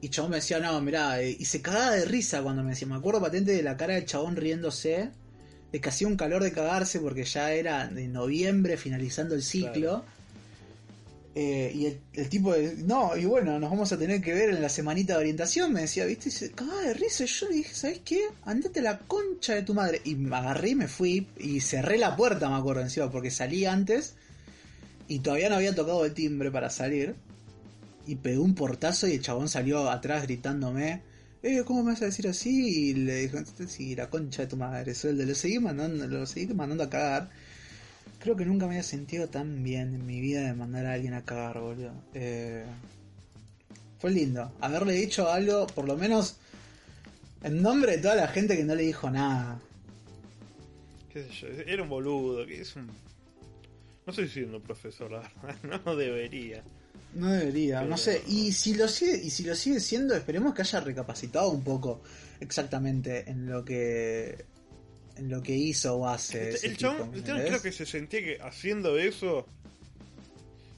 Y 0.00 0.10
chabón 0.10 0.30
me 0.30 0.36
decía, 0.36 0.60
no, 0.60 0.80
mirá, 0.80 1.20
eh, 1.20 1.36
y 1.36 1.44
se 1.44 1.60
cagaba 1.60 1.90
de 1.92 2.04
risa 2.04 2.42
cuando 2.42 2.62
me 2.62 2.70
decía, 2.70 2.86
me 2.86 2.94
acuerdo 2.94 3.20
patente 3.20 3.52
de 3.52 3.62
la 3.64 3.76
cara 3.76 3.94
del 3.94 4.04
chabón 4.04 4.36
riéndose, 4.36 5.10
de 5.72 5.80
que 5.80 5.88
hacía 5.88 6.06
un 6.06 6.16
calor 6.16 6.42
de 6.44 6.52
cagarse 6.52 7.00
porque 7.00 7.24
ya 7.24 7.52
era 7.52 7.88
de 7.88 8.06
noviembre 8.06 8.76
finalizando 8.76 9.34
el 9.34 9.42
ciclo. 9.42 10.04
Eh, 11.40 11.70
y 11.72 11.86
el, 11.86 12.00
el 12.14 12.28
tipo 12.28 12.52
no, 12.78 13.16
y 13.16 13.24
bueno, 13.24 13.60
nos 13.60 13.70
vamos 13.70 13.92
a 13.92 13.96
tener 13.96 14.20
que 14.20 14.34
ver 14.34 14.50
en 14.50 14.60
la 14.60 14.68
semanita 14.68 15.12
de 15.12 15.20
orientación, 15.20 15.72
me 15.72 15.82
decía, 15.82 16.04
viste, 16.04 16.30
y 16.30 16.32
se 16.32 16.50
cagaba 16.50 16.82
de 16.82 16.94
risa. 16.94 17.22
Y 17.22 17.26
yo 17.28 17.48
le 17.48 17.54
dije, 17.54 17.74
¿sabes 17.76 18.00
qué? 18.04 18.22
Andate 18.42 18.80
a 18.80 18.82
la 18.82 18.98
concha 18.98 19.54
de 19.54 19.62
tu 19.62 19.72
madre. 19.72 20.00
Y 20.02 20.16
me 20.16 20.34
agarré 20.34 20.70
y 20.70 20.74
me 20.74 20.88
fui 20.88 21.28
y 21.38 21.60
cerré 21.60 21.96
la 21.96 22.16
puerta, 22.16 22.48
me 22.48 22.56
acuerdo 22.56 22.80
encima, 22.80 23.08
porque 23.12 23.30
salí 23.30 23.66
antes 23.66 24.14
y 25.06 25.20
todavía 25.20 25.48
no 25.48 25.54
había 25.54 25.72
tocado 25.76 26.04
el 26.04 26.12
timbre 26.12 26.50
para 26.50 26.70
salir. 26.70 27.14
Y 28.04 28.16
pegué 28.16 28.38
un 28.38 28.56
portazo 28.56 29.06
y 29.06 29.12
el 29.12 29.22
chabón 29.22 29.48
salió 29.48 29.88
atrás 29.88 30.24
gritándome, 30.24 31.02
eh, 31.44 31.62
¿cómo 31.64 31.84
me 31.84 31.92
vas 31.92 32.02
a 32.02 32.06
decir 32.06 32.26
así? 32.26 32.88
Y 32.88 32.94
le 32.94 33.28
dijo, 33.28 33.38
sí, 33.68 33.94
la 33.94 34.10
concha 34.10 34.42
de 34.42 34.48
tu 34.48 34.56
madre, 34.56 34.92
sueldo. 34.92 35.24
Lo 35.24 35.36
seguí 35.36 35.60
mandando, 35.60 36.08
lo 36.08 36.26
seguí 36.26 36.52
mandando 36.52 36.82
a 36.82 36.90
cagar. 36.90 37.30
Creo 38.18 38.36
que 38.36 38.44
nunca 38.44 38.66
me 38.66 38.72
había 38.72 38.82
sentido 38.82 39.28
tan 39.28 39.62
bien 39.62 39.94
en 39.94 40.04
mi 40.04 40.20
vida 40.20 40.42
de 40.42 40.52
mandar 40.54 40.86
a 40.86 40.94
alguien 40.94 41.14
a 41.14 41.24
cagar, 41.24 41.60
boludo. 41.60 41.92
Eh, 42.14 42.64
fue 44.00 44.10
lindo. 44.10 44.52
Haberle 44.60 44.94
dicho 44.94 45.28
algo, 45.28 45.66
por 45.68 45.86
lo 45.86 45.96
menos, 45.96 46.36
en 47.42 47.62
nombre 47.62 47.92
de 47.92 47.98
toda 47.98 48.16
la 48.16 48.28
gente 48.28 48.56
que 48.56 48.64
no 48.64 48.74
le 48.74 48.82
dijo 48.82 49.10
nada. 49.10 49.60
qué 51.12 51.24
sé 51.24 51.30
yo, 51.30 51.48
era 51.66 51.82
un 51.82 51.88
boludo, 51.88 52.44
que 52.46 52.60
es 52.60 52.74
un... 52.74 52.86
No 52.86 54.10
estoy 54.10 54.28
siendo 54.28 54.60
profesor, 54.60 55.10
la 55.12 55.20
verdad, 55.42 55.80
no 55.84 55.94
debería. 55.94 56.62
No 57.14 57.30
debería, 57.30 57.82
no 57.82 57.96
sé. 57.96 58.22
Y 58.26 58.52
si 58.52 58.74
lo 58.74 58.88
sigue, 58.88 59.16
y 59.16 59.30
si 59.30 59.44
lo 59.44 59.54
sigue 59.54 59.80
siendo, 59.80 60.14
esperemos 60.14 60.54
que 60.54 60.62
haya 60.62 60.80
recapacitado 60.80 61.50
un 61.50 61.62
poco 61.62 62.02
exactamente 62.40 63.30
en 63.30 63.48
lo 63.48 63.64
que 63.64 64.44
en 65.18 65.28
lo 65.28 65.42
que 65.42 65.54
hizo 65.54 65.96
o 65.96 66.06
hace. 66.08 66.50
el 66.50 66.60
tipo, 66.60 66.76
chabón, 66.76 67.10
¿me 67.10 67.16
el 67.18 67.24
chabón 67.24 67.40
entendés? 67.40 67.46
creo 67.48 67.62
que 67.62 67.72
se 67.72 67.86
sentía 67.86 68.20
que 68.20 68.38
haciendo 68.40 68.98
eso, 68.98 69.46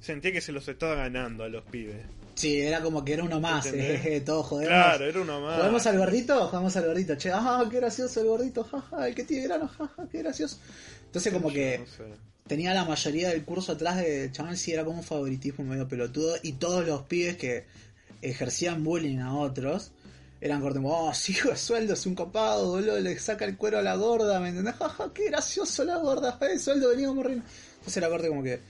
sentía 0.00 0.32
que 0.32 0.40
se 0.40 0.52
los 0.52 0.66
estaba 0.68 0.94
ganando 0.94 1.44
a 1.44 1.48
los 1.48 1.64
pibes. 1.64 1.96
Sí, 2.34 2.58
era 2.60 2.80
como 2.80 3.04
que 3.04 3.12
era 3.12 3.24
uno 3.24 3.38
más, 3.40 3.66
eh, 3.66 4.22
todo 4.26 4.42
jodemos. 4.42 4.68
Claro, 4.68 5.04
era 5.04 5.20
uno 5.20 5.40
más. 5.42 5.56
¿Jugamos 5.56 5.86
al 5.86 5.98
gordito? 5.98 6.46
Jugamos 6.46 6.76
al 6.76 6.86
gordito. 6.86 7.14
Che, 7.16 7.30
ah, 7.32 7.64
qué 7.70 7.76
gracioso 7.76 8.20
el 8.20 8.26
gordito, 8.28 8.64
jaja, 8.64 9.08
el 9.08 9.14
que 9.14 9.24
tiene 9.24 9.44
grano, 9.44 9.68
jaja, 9.68 10.08
qué 10.10 10.18
gracioso. 10.18 10.58
Entonces 11.06 11.32
como 11.32 11.52
que 11.52 11.78
No 11.78 11.86
sé. 11.86 12.04
tenía 12.46 12.72
la 12.72 12.84
mayoría 12.84 13.28
del 13.28 13.44
curso 13.44 13.72
atrás 13.72 13.98
de 13.98 14.30
chaval, 14.32 14.56
sí 14.56 14.72
era 14.72 14.84
como 14.84 14.98
un 14.98 15.04
favoritismo 15.04 15.64
medio 15.64 15.86
pelotudo. 15.86 16.36
Y 16.42 16.52
todos 16.52 16.86
los 16.86 17.02
pibes 17.02 17.36
que 17.36 17.64
ejercían 18.22 18.84
bullying 18.84 19.18
a 19.18 19.34
otros 19.34 19.92
eran 20.40 20.60
como, 20.60 20.90
oh, 20.90 21.12
sí, 21.14 21.34
de 21.44 21.56
sueldo, 21.56 21.94
es 21.94 22.06
un 22.06 22.14
copado, 22.14 22.68
boludo, 22.70 22.98
le 22.98 23.18
saca 23.18 23.44
el 23.44 23.56
cuero 23.56 23.78
a 23.78 23.82
la 23.82 23.94
gorda, 23.96 24.40
¿me 24.40 24.48
entendés? 24.48 24.74
Jaja, 24.74 25.12
qué 25.12 25.26
gracioso 25.26 25.84
la 25.84 25.98
gorda, 25.98 26.38
eh, 26.40 26.58
sueldo, 26.58 26.88
veníamos 26.90 27.24
riendo. 27.24 27.44
Entonces 27.74 27.96
era 27.96 28.08
corte 28.08 28.28
como 28.28 28.42
que 28.42 28.60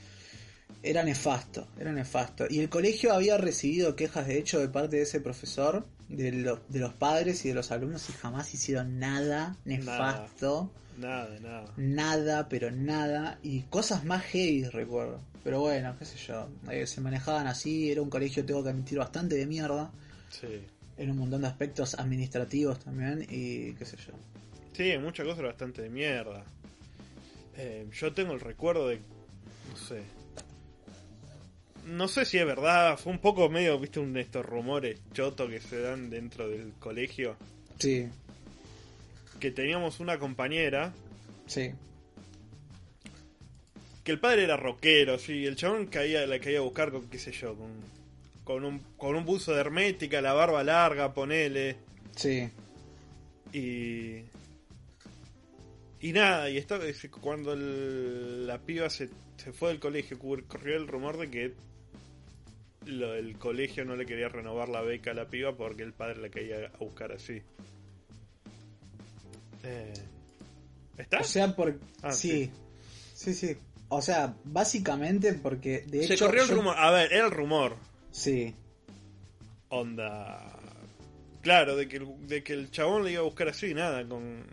era 0.82 1.02
nefasto, 1.02 1.68
era 1.78 1.92
nefasto. 1.92 2.46
Y 2.48 2.60
el 2.60 2.68
colegio 2.68 3.12
había 3.12 3.36
recibido 3.36 3.96
quejas, 3.96 4.26
de 4.26 4.38
hecho, 4.38 4.58
de 4.58 4.68
parte 4.68 4.96
de 4.96 5.02
ese 5.02 5.20
profesor, 5.20 5.86
de, 6.08 6.32
los 6.32 6.60
de 6.68 6.80
los 6.80 6.94
padres 6.94 7.44
y 7.44 7.48
de 7.48 7.54
los 7.54 7.70
alumnos, 7.70 8.08
y 8.08 8.12
jamás 8.12 8.52
hicieron 8.54 8.98
nada 8.98 9.56
nefasto. 9.64 10.70
Nada, 10.98 11.38
nada. 11.40 11.72
Nada, 11.76 12.48
pero 12.48 12.70
nada. 12.70 13.38
Y 13.42 13.62
cosas 13.62 14.04
más 14.04 14.22
heavy, 14.24 14.64
recuerdo. 14.64 15.20
Pero 15.42 15.60
bueno, 15.60 15.96
qué 15.98 16.04
sé 16.04 16.18
yo. 16.18 16.48
eh, 16.70 16.86
se 16.86 17.00
manejaban 17.00 17.46
así. 17.46 17.90
Era 17.90 18.02
un 18.02 18.10
colegio, 18.10 18.44
tengo 18.44 18.62
que 18.62 18.70
admitir, 18.70 18.98
bastante 18.98 19.36
de 19.36 19.46
mierda. 19.46 19.90
Sí. 20.28 20.66
En 21.00 21.10
un 21.10 21.16
montón 21.16 21.40
de 21.40 21.48
aspectos 21.48 21.94
administrativos 21.94 22.78
también. 22.78 23.26
Y 23.30 23.72
qué 23.72 23.86
sé 23.86 23.96
yo. 23.96 24.12
Sí, 24.74 24.96
muchas 24.98 25.26
cosas 25.26 25.42
bastante 25.44 25.80
de 25.80 25.88
mierda. 25.88 26.44
Eh, 27.56 27.86
yo 27.92 28.12
tengo 28.12 28.34
el 28.34 28.40
recuerdo 28.40 28.86
de. 28.88 28.96
No 28.98 29.76
sé. 29.76 30.02
No 31.86 32.06
sé 32.06 32.26
si 32.26 32.36
es 32.36 32.44
verdad, 32.44 32.98
fue 32.98 33.12
un 33.12 33.18
poco 33.18 33.48
medio, 33.48 33.78
viste, 33.78 33.98
un 33.98 34.12
de 34.12 34.20
estos 34.20 34.44
rumores 34.44 35.00
chotos 35.14 35.48
que 35.48 35.58
se 35.60 35.80
dan 35.80 36.10
dentro 36.10 36.48
del 36.48 36.72
colegio. 36.78 37.34
Sí, 37.78 38.06
Que 39.40 39.50
teníamos 39.50 40.00
una 40.00 40.18
compañera 40.18 40.92
sí. 41.46 41.70
que 44.04 44.12
el 44.12 44.20
padre 44.20 44.44
era 44.44 44.58
rockero, 44.58 45.18
sí, 45.18 45.46
el 45.46 45.56
chabón 45.56 45.86
caía, 45.86 46.26
la 46.26 46.38
caía 46.38 46.58
a 46.58 46.62
buscar 46.62 46.92
con, 46.92 47.08
qué 47.08 47.18
sé 47.18 47.32
yo, 47.32 47.54
con, 47.56 47.70
con, 48.52 48.64
un, 48.64 48.78
con 48.96 49.14
un 49.14 49.24
buzo 49.24 49.52
de 49.54 49.60
hermética, 49.60 50.20
la 50.20 50.32
barba 50.32 50.64
larga, 50.64 51.14
ponele. 51.14 51.76
Sí. 52.16 52.48
Y. 53.52 54.24
Y 56.02 56.12
nada, 56.12 56.48
y 56.50 56.56
esto, 56.56 56.82
es 56.82 57.06
cuando 57.20 57.52
el- 57.52 58.46
la 58.46 58.58
piba 58.58 58.88
se, 58.90 59.10
se 59.36 59.52
fue 59.52 59.68
del 59.68 59.80
colegio, 59.80 60.18
corrió 60.18 60.76
el 60.76 60.88
rumor 60.88 61.18
de 61.18 61.30
que 61.30 61.54
lo, 62.86 63.14
el 63.14 63.36
colegio 63.38 63.84
no 63.84 63.94
le 63.96 64.06
quería 64.06 64.28
renovar 64.28 64.68
la 64.70 64.80
beca 64.80 65.10
a 65.10 65.14
la 65.14 65.28
piba 65.28 65.54
porque 65.56 65.82
el 65.82 65.92
padre 65.92 66.16
la 66.22 66.30
quería 66.30 66.70
a 66.74 66.78
buscar 66.78 67.12
así. 67.12 67.42
Eh, 69.62 69.92
¿Está? 70.96 71.20
O 71.20 71.24
sea, 71.24 71.54
por... 71.54 71.78
Ah, 72.02 72.12
sí. 72.12 72.50
sí. 73.14 73.34
Sí, 73.34 73.56
O 73.90 74.00
sea, 74.00 74.34
básicamente 74.44 75.34
porque 75.34 75.82
de 75.86 76.06
se 76.06 76.14
hecho... 76.14 76.26
corrió 76.26 76.42
el 76.44 76.48
yo- 76.48 76.54
rumor. 76.56 76.76
A 76.78 76.90
ver, 76.90 77.12
era 77.12 77.26
el 77.26 77.30
rumor. 77.30 77.76
Sí. 78.10 78.54
Onda. 79.68 80.56
Claro, 81.42 81.76
de 81.76 81.88
que, 81.88 81.96
el- 81.98 82.26
de 82.26 82.42
que 82.42 82.52
el 82.52 82.70
chabón 82.70 83.04
le 83.04 83.12
iba 83.12 83.20
a 83.20 83.24
buscar 83.24 83.48
así, 83.48 83.72
nada, 83.74 84.06
con. 84.06 84.44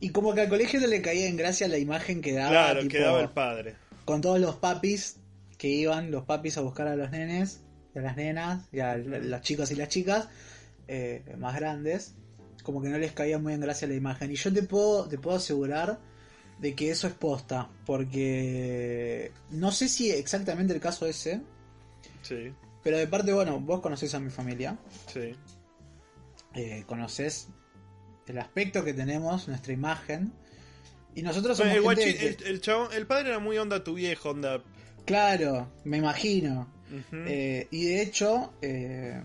Y 0.00 0.10
como 0.10 0.34
que 0.34 0.42
al 0.42 0.48
colegio 0.48 0.80
no 0.80 0.86
le 0.86 1.02
caía 1.02 1.26
en 1.28 1.36
gracia 1.36 1.66
la 1.68 1.78
imagen 1.78 2.20
que 2.20 2.32
daba. 2.32 2.50
Claro, 2.50 2.80
tipo, 2.80 2.92
que 2.92 3.00
daba 3.00 3.20
el 3.22 3.30
padre. 3.30 3.74
con 4.04 4.20
todos 4.20 4.38
los 4.40 4.56
papis 4.56 5.16
que 5.58 5.68
iban, 5.68 6.10
los 6.10 6.24
papis 6.24 6.56
a 6.56 6.60
buscar 6.60 6.86
a 6.86 6.94
los 6.96 7.10
nenes, 7.10 7.60
y 7.94 7.98
a 7.98 8.02
las 8.02 8.16
nenas, 8.16 8.68
y 8.72 8.78
a 8.80 8.96
los 8.96 9.40
chicos 9.42 9.70
y 9.72 9.74
las 9.74 9.88
chicas 9.88 10.28
eh, 10.86 11.22
más 11.36 11.56
grandes, 11.56 12.14
como 12.62 12.80
que 12.80 12.88
no 12.88 12.96
les 12.98 13.12
caía 13.12 13.38
muy 13.38 13.52
en 13.54 13.60
gracia 13.60 13.88
la 13.88 13.94
imagen. 13.94 14.30
Y 14.30 14.36
yo 14.36 14.52
te 14.52 14.62
puedo, 14.62 15.08
te 15.08 15.18
puedo 15.18 15.36
asegurar 15.36 15.98
de 16.60 16.74
que 16.74 16.90
eso 16.90 17.06
es 17.08 17.12
posta, 17.14 17.68
porque 17.84 19.32
no 19.50 19.72
sé 19.72 19.88
si 19.88 20.10
exactamente 20.10 20.72
el 20.74 20.80
caso 20.80 21.06
ese, 21.06 21.40
Sí, 22.22 22.52
pero 22.88 22.96
de 22.96 23.06
parte, 23.06 23.34
bueno, 23.34 23.60
vos 23.60 23.80
conocés 23.82 24.14
a 24.14 24.18
mi 24.18 24.30
familia, 24.30 24.78
sí. 25.12 25.34
eh, 26.54 26.84
conocés 26.86 27.48
el 28.26 28.38
aspecto 28.38 28.82
que 28.82 28.94
tenemos, 28.94 29.46
nuestra 29.46 29.74
imagen. 29.74 30.32
Y 31.14 31.20
nosotros 31.20 31.58
somos 31.58 31.74
el, 31.74 31.82
gente 31.82 32.02
guachi- 32.02 32.18
que- 32.18 32.26
el- 32.28 32.54
el 32.54 32.60
chabón- 32.62 32.92
el 32.94 33.06
padre 33.06 33.28
era 33.28 33.40
muy 33.40 33.58
onda 33.58 33.84
tu 33.84 33.92
viejo, 33.92 34.30
onda. 34.30 34.62
Claro, 35.04 35.68
me 35.84 35.98
imagino. 35.98 36.66
Eh, 37.12 37.68
y 37.70 37.84
de 37.84 38.00
hecho, 38.00 38.54
eh, 38.62 39.20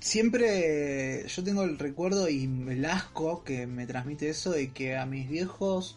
siempre 0.00 1.26
yo 1.28 1.44
tengo 1.44 1.62
el 1.64 1.78
recuerdo 1.78 2.28
y 2.28 2.44
el 2.44 2.84
asco 2.86 3.44
que 3.44 3.66
me 3.66 3.86
transmite 3.86 4.28
eso 4.30 4.52
de 4.52 4.70
que 4.72 4.96
a 4.96 5.04
mis 5.06 5.28
viejos 5.28 5.96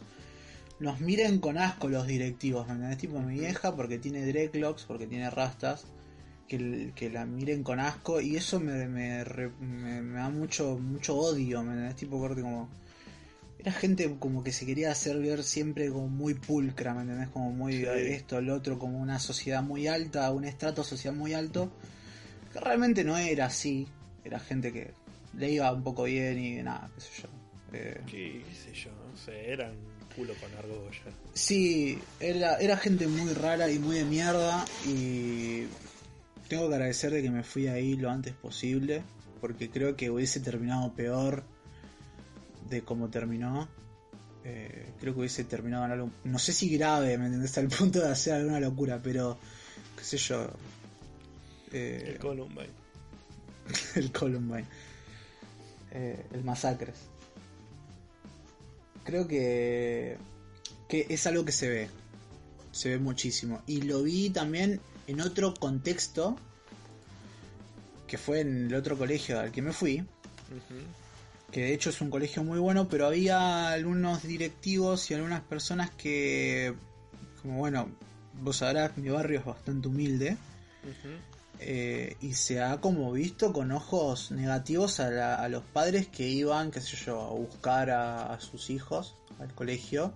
nos 0.80 0.99
miren 0.99 1.39
con 1.39 1.57
asco 1.57 1.89
los 1.89 2.05
directivos, 2.07 2.67
¿me 2.67 2.73
entendés? 2.73 2.97
Tipo 2.99 3.19
mi 3.21 3.39
vieja 3.39 3.75
porque 3.75 3.97
tiene 3.97 4.25
dreadlocks, 4.25 4.84
porque 4.84 5.07
tiene 5.07 5.30
rastas, 5.30 5.86
que, 6.47 6.91
que 6.95 7.09
la 7.09 7.25
miren 7.25 7.63
con 7.63 7.79
asco 7.79 8.21
y 8.21 8.35
eso 8.35 8.59
me, 8.59 8.87
me, 8.87 9.23
me- 9.59 10.01
me 10.01 10.19
da 10.19 10.29
mucho 10.29 10.77
mucho 10.79 11.15
odio, 11.17 11.63
¿me 11.63 11.73
entendés? 11.73 11.95
Tipo 11.97 12.19
corte 12.19 12.41
como... 12.41 12.69
Era 13.59 13.71
gente 13.71 14.15
como 14.19 14.43
que 14.43 14.51
se 14.51 14.65
quería 14.65 14.91
hacer 14.91 15.17
ver 15.19 15.43
siempre 15.43 15.89
como 15.89 16.07
muy 16.07 16.35
pulcra, 16.35 16.93
¿me 16.93 17.01
entendés? 17.01 17.29
Como 17.29 17.51
muy 17.51 17.73
Sí. 17.73 17.85
esto, 17.85 18.37
el 18.37 18.49
otro, 18.51 18.77
como 18.77 18.99
una 18.99 19.19
sociedad 19.19 19.63
muy 19.63 19.87
alta, 19.87 20.31
un 20.31 20.45
estrato 20.45 20.83
social 20.83 21.15
muy 21.15 21.33
alto, 21.33 21.69
que 22.53 22.59
realmente 22.59 23.03
no 23.03 23.17
era 23.17 23.47
así. 23.47 23.87
Era 24.23 24.39
gente 24.39 24.71
que 24.71 24.91
le 25.37 25.51
iba 25.51 25.71
un 25.73 25.83
poco 25.83 26.03
bien 26.03 26.37
y 26.39 26.55
nada, 26.61 26.89
qué 26.95 27.01
sé 27.01 27.09
yo. 27.23 27.27
Eh, 27.73 28.01
¿Qué, 28.09 28.45
qué 28.47 28.55
sé 28.55 28.73
yo, 28.73 28.91
no 28.91 29.17
sé, 29.17 29.51
eran 29.51 29.75
culo 30.15 30.35
con 30.35 30.53
argolla. 30.53 31.01
Sí, 31.33 31.99
era, 32.19 32.57
era 32.57 32.77
gente 32.77 33.07
muy 33.07 33.33
rara 33.33 33.69
y 33.71 33.79
muy 33.79 33.97
de 33.97 34.05
mierda 34.05 34.65
y 34.85 35.65
tengo 36.47 36.67
que 36.69 36.75
agradecer 36.75 37.11
de 37.11 37.21
que 37.21 37.29
me 37.29 37.43
fui 37.43 37.67
ahí 37.67 37.95
lo 37.95 38.09
antes 38.09 38.33
posible 38.33 39.03
porque 39.39 39.69
creo 39.69 39.95
que 39.95 40.09
hubiese 40.09 40.39
terminado 40.39 40.93
peor 40.93 41.43
de 42.69 42.81
cómo 42.81 43.09
terminó. 43.09 43.67
Eh, 44.43 44.93
creo 44.99 45.13
que 45.13 45.19
hubiese 45.19 45.43
terminado 45.43 45.85
en 45.85 45.91
algo, 45.91 46.11
no 46.23 46.39
sé 46.39 46.53
si 46.53 46.69
grave, 46.69 47.17
¿me 47.17 47.25
entendés? 47.25 47.57
Al 47.57 47.67
punto 47.67 47.99
de 47.99 48.09
hacer 48.09 48.33
alguna 48.33 48.59
locura, 48.59 48.99
pero 49.03 49.37
qué 49.97 50.03
sé 50.03 50.17
yo. 50.17 50.49
Eh, 51.71 52.11
El 52.13 52.19
Columbine. 52.19 52.69
el 53.95 54.11
Columbine. 54.11 54.65
Eh, 55.91 56.25
el 56.33 56.43
Masacres. 56.43 56.95
Creo 59.03 59.27
que, 59.27 60.17
que 60.87 61.07
es 61.09 61.27
algo 61.27 61.45
que 61.45 61.51
se 61.51 61.69
ve. 61.69 61.89
Se 62.71 62.89
ve 62.89 62.99
muchísimo. 62.99 63.61
Y 63.67 63.81
lo 63.81 64.03
vi 64.03 64.29
también 64.29 64.79
en 65.08 65.22
otro 65.22 65.53
contexto. 65.53 66.38
Que 68.08 68.18
fue 68.18 68.41
en 68.41 68.68
el 68.68 68.76
otro 68.76 68.97
colegio 68.97 69.39
al 69.39 69.51
que 69.51 69.62
me 69.62 69.74
fui. 69.74 69.97
Que 71.51 71.62
de 71.62 71.74
hecho 71.74 71.89
es 71.89 71.99
un 72.01 72.10
colegio 72.10 72.43
muy 72.43 72.60
bueno. 72.60 72.88
Pero 72.88 73.08
había 73.08 73.70
algunos 73.70 74.24
directivos 74.24 75.10
y 75.12 75.14
algunas 75.14 75.41
personas 75.41 75.89
que. 75.91 76.74
Como 77.41 77.58
bueno, 77.60 77.89
vos 78.41 78.58
sabrás, 78.58 78.97
mi 78.97 79.10
barrio 79.10 79.39
es 79.39 79.45
bastante 79.45 79.88
humilde. 79.88 80.38
Eh, 81.60 82.16
y 82.22 82.34
se 82.34 82.62
ha 82.62 82.80
como 82.80 83.12
visto 83.12 83.51
con 83.51 83.72
ojos 83.72 84.30
negativos 84.32 84.99
a, 84.99 85.10
la- 85.10 85.36
a 85.36 85.49
los 85.49 85.64
padres 85.64 86.08
que 86.08 86.28
iban, 86.30 86.70
qué 86.70 86.80
sé 86.82 86.95
yo, 86.97 87.20
a 87.20 87.32
buscar 87.32 87.89
a, 87.89 88.32
a 88.34 88.39
sus 88.39 88.70
hijos 88.70 89.16
al 89.39 89.51
colegio 89.55 90.14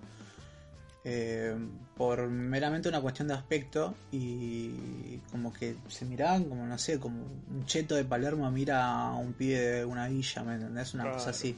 eh, 1.04 1.56
por 1.97 2.28
meramente 2.28 2.88
una 2.89 3.02
cuestión 3.02 3.28
de 3.28 3.34
aspecto 3.34 3.95
y 4.12 5.18
como 5.32 5.52
que 5.52 5.76
se 5.89 6.06
miraban 6.06 6.43
como, 6.45 6.66
no 6.66 6.78
sé, 6.78 6.99
como 6.99 7.24
un 7.24 7.66
cheto 7.66 7.95
de 7.95 8.06
Palermo 8.06 8.49
mira 8.52 8.86
a 9.08 9.16
un 9.16 9.34
pibe 9.34 9.60
de 9.60 9.86
una 9.86 10.08
villa, 10.08 10.43
¿me 10.43 10.56
entendés? 10.56 10.93
Una 10.93 11.04
Claro. 11.04 11.18
cosa 11.18 11.30
así. 11.32 11.58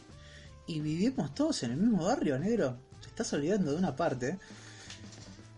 Y 0.67 0.79
vivimos 0.79 1.33
todos 1.35 1.61
en 1.63 1.71
el 1.71 1.77
mismo 1.77 2.05
barrio, 2.05 2.39
negro. 2.39 2.77
Te 3.01 3.07
estás 3.07 3.33
olvidando 3.33 3.71
de 3.73 3.77
una 3.77 3.95
parte. 3.95 4.37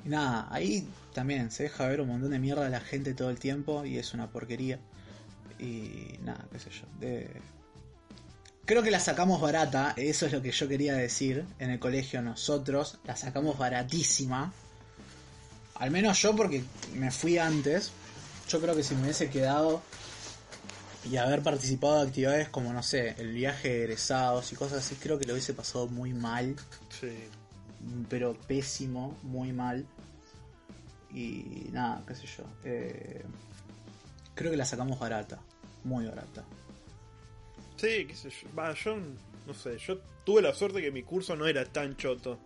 Y 0.03 0.09
nada, 0.09 0.47
ahí 0.49 0.87
también 1.13 1.51
se 1.51 1.63
deja 1.63 1.87
ver 1.87 2.01
un 2.01 2.07
montón 2.09 2.31
de 2.31 2.39
mierda 2.39 2.65
a 2.65 2.69
la 2.69 2.79
gente 2.79 3.13
todo 3.13 3.29
el 3.29 3.37
tiempo 3.39 3.85
y 3.85 3.97
es 3.97 4.13
una 4.15 4.27
porquería. 4.27 4.79
Y 5.59 6.17
nada, 6.23 6.45
qué 6.51 6.59
sé 6.59 6.69
yo. 6.71 6.87
de- 6.99 7.29
Creo 8.65 8.81
que 8.81 8.89
la 8.91 8.99
sacamos 8.99 9.41
barata, 9.41 9.93
eso 9.95 10.25
es 10.25 10.31
lo 10.33 10.41
que 10.41 10.51
yo 10.51 10.67
quería 10.67 10.95
decir. 10.95 11.45
En 11.59 11.69
el 11.69 11.79
colegio 11.79 12.21
nosotros 12.21 12.97
la 13.05 13.15
sacamos 13.15 13.57
baratísima. 13.57 14.51
Al 15.75 15.91
menos 15.91 16.19
yo 16.21 16.35
porque 16.35 16.63
me 16.95 17.11
fui 17.11 17.37
antes. 17.37 17.91
Yo 18.49 18.59
creo 18.61 18.75
que 18.75 18.83
si 18.83 18.95
me 18.95 19.03
hubiese 19.03 19.29
quedado 19.29 19.81
y 21.09 21.17
haber 21.17 21.43
participado 21.43 22.01
de 22.01 22.07
actividades 22.07 22.49
como, 22.49 22.73
no 22.73 22.81
sé, 22.81 23.13
el 23.19 23.33
viaje 23.33 23.69
de 23.69 23.83
egresados 23.83 24.51
y 24.51 24.55
cosas 24.55 24.79
así, 24.85 24.95
creo 24.95 25.19
que 25.19 25.25
lo 25.25 25.33
hubiese 25.33 25.53
pasado 25.53 25.87
muy 25.87 26.13
mal 26.13 26.55
Sí. 26.99 27.13
pero 28.09 28.33
pésimo, 28.33 29.15
muy 29.21 29.51
mal. 29.51 29.85
Y 31.13 31.67
nada, 31.71 32.03
qué 32.07 32.15
sé 32.15 32.25
yo. 32.25 32.43
eh, 32.63 33.23
creo 34.33 34.49
que 34.51 34.57
la 34.57 34.65
sacamos 34.65 34.97
barata, 34.99 35.37
muy 35.83 36.05
barata. 36.07 36.43
Sí, 37.77 38.05
qué 38.07 38.15
sé 38.15 38.29
yo. 38.29 38.47
Va, 38.57 38.73
yo 38.73 38.95
no 39.47 39.53
sé, 39.53 39.77
yo 39.77 39.99
tuve 40.23 40.41
la 40.41 40.53
suerte 40.53 40.81
que 40.81 40.91
mi 40.91 41.03
curso 41.03 41.35
no 41.35 41.45
era 41.47 41.63
tan 41.65 41.95
choto. 41.97 42.39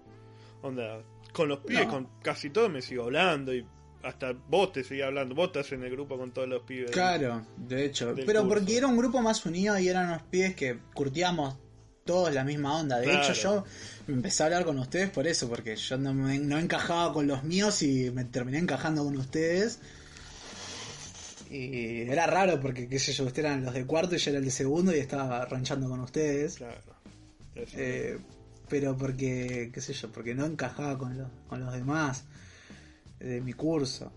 Onda, 0.61 1.01
con 1.33 1.47
los 1.47 1.59
pibes, 1.59 1.85
No. 1.85 1.91
con 1.91 2.07
casi 2.21 2.49
todos 2.49 2.69
me 2.69 2.81
sigo 2.81 3.03
hablando 3.03 3.53
y 3.53 3.65
hasta 4.03 4.33
vos 4.33 4.71
te 4.73 4.83
seguís 4.83 5.03
hablando. 5.03 5.35
Vos 5.35 5.47
estás 5.47 5.71
en 5.71 5.83
el 5.83 5.91
grupo 5.91 6.17
con 6.17 6.31
todos 6.31 6.47
los 6.49 6.63
pibes. 6.63 6.91
Claro, 6.91 7.45
de 7.57 7.85
hecho. 7.85 8.13
Pero 8.15 8.41
curso. 8.41 8.47
porque 8.49 8.77
era 8.77 8.87
un 8.87 8.97
grupo 8.97 9.21
más 9.21 9.45
unido 9.45 9.77
y 9.79 9.87
eran 9.87 10.07
unos 10.07 10.23
pibes 10.23 10.55
que 10.55 10.77
curtíamos 10.93 11.55
todos 12.03 12.33
la 12.33 12.43
misma 12.43 12.77
onda. 12.79 12.97
De 12.99 13.05
Claro. 13.05 13.21
hecho, 13.23 13.33
yo 13.33 13.63
me 14.07 14.15
empecé 14.15 14.41
a 14.43 14.47
hablar 14.47 14.65
con 14.65 14.79
ustedes 14.79 15.09
por 15.11 15.27
eso, 15.27 15.47
porque 15.47 15.75
yo 15.75 15.97
no, 15.97 16.13
me- 16.13 16.39
no 16.39 16.57
encajaba 16.57 17.13
con 17.13 17.27
los 17.27 17.43
míos 17.43 17.83
y 17.83 18.09
me 18.11 18.25
terminé 18.25 18.57
encajando 18.57 19.03
con 19.03 19.15
ustedes. 19.17 19.79
Y 21.49 22.01
era 22.01 22.27
raro 22.27 22.59
porque, 22.59 22.87
qué 22.87 22.99
sé 22.99 23.11
yo, 23.11 23.25
ustedes 23.25 23.45
eran 23.49 23.63
los 23.65 23.73
de 23.73 23.85
cuarto 23.85 24.15
y 24.15 24.19
yo 24.19 24.29
era 24.29 24.39
el 24.39 24.45
de 24.45 24.51
segundo 24.51 24.95
y 24.95 24.99
estaba 24.99 25.43
ranchando 25.45 25.89
con 25.89 25.99
ustedes. 26.01 26.57
Claro. 26.57 26.79
Eh, 27.55 28.17
pero 28.69 28.95
porque, 28.95 29.71
qué 29.73 29.81
sé 29.81 29.93
yo, 29.93 30.11
porque 30.11 30.35
no 30.35 30.45
encajaba 30.45 30.97
con 30.97 31.17
los, 31.17 31.27
con 31.47 31.59
los 31.59 31.73
demás 31.73 32.23
de 33.19 33.41
mi 33.41 33.53
curso. 33.53 34.11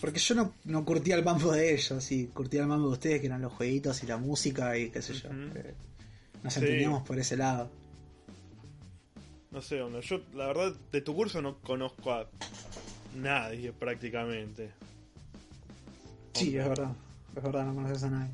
Porque 0.00 0.18
yo 0.18 0.34
no, 0.34 0.54
no 0.64 0.84
curtía 0.84 1.14
el 1.14 1.24
mambo 1.24 1.52
de 1.52 1.72
ellos, 1.74 2.10
y 2.10 2.26
curtía 2.26 2.62
el 2.62 2.66
mambo 2.66 2.88
de 2.88 2.92
ustedes, 2.94 3.20
que 3.20 3.26
eran 3.28 3.42
los 3.42 3.52
jueguitos 3.52 4.02
y 4.02 4.06
la 4.06 4.16
música 4.16 4.76
y 4.76 4.90
qué 4.90 5.00
sé 5.02 5.14
yo. 5.14 5.28
Eh, 5.30 5.74
nos 6.42 6.52
Sí. 6.54 6.60
entendíamos 6.60 7.02
por 7.06 7.18
ese 7.18 7.36
lado. 7.36 7.70
No 9.52 9.62
sé, 9.62 9.80
onda. 9.80 10.00
Yo, 10.00 10.20
la 10.34 10.48
verdad, 10.48 10.74
de 10.92 11.00
tu 11.00 11.14
curso 11.14 11.40
no 11.40 11.58
conozco 11.60 12.12
a 12.12 12.28
nadie 13.14 13.72
prácticamente. 13.72 14.70
Sí, 16.38 16.56
es 16.56 16.68
verdad. 16.68 16.90
Es 17.36 17.42
verdad, 17.42 17.64
no 17.66 17.74
conoces 17.74 18.02
a 18.04 18.10
nadie. 18.10 18.30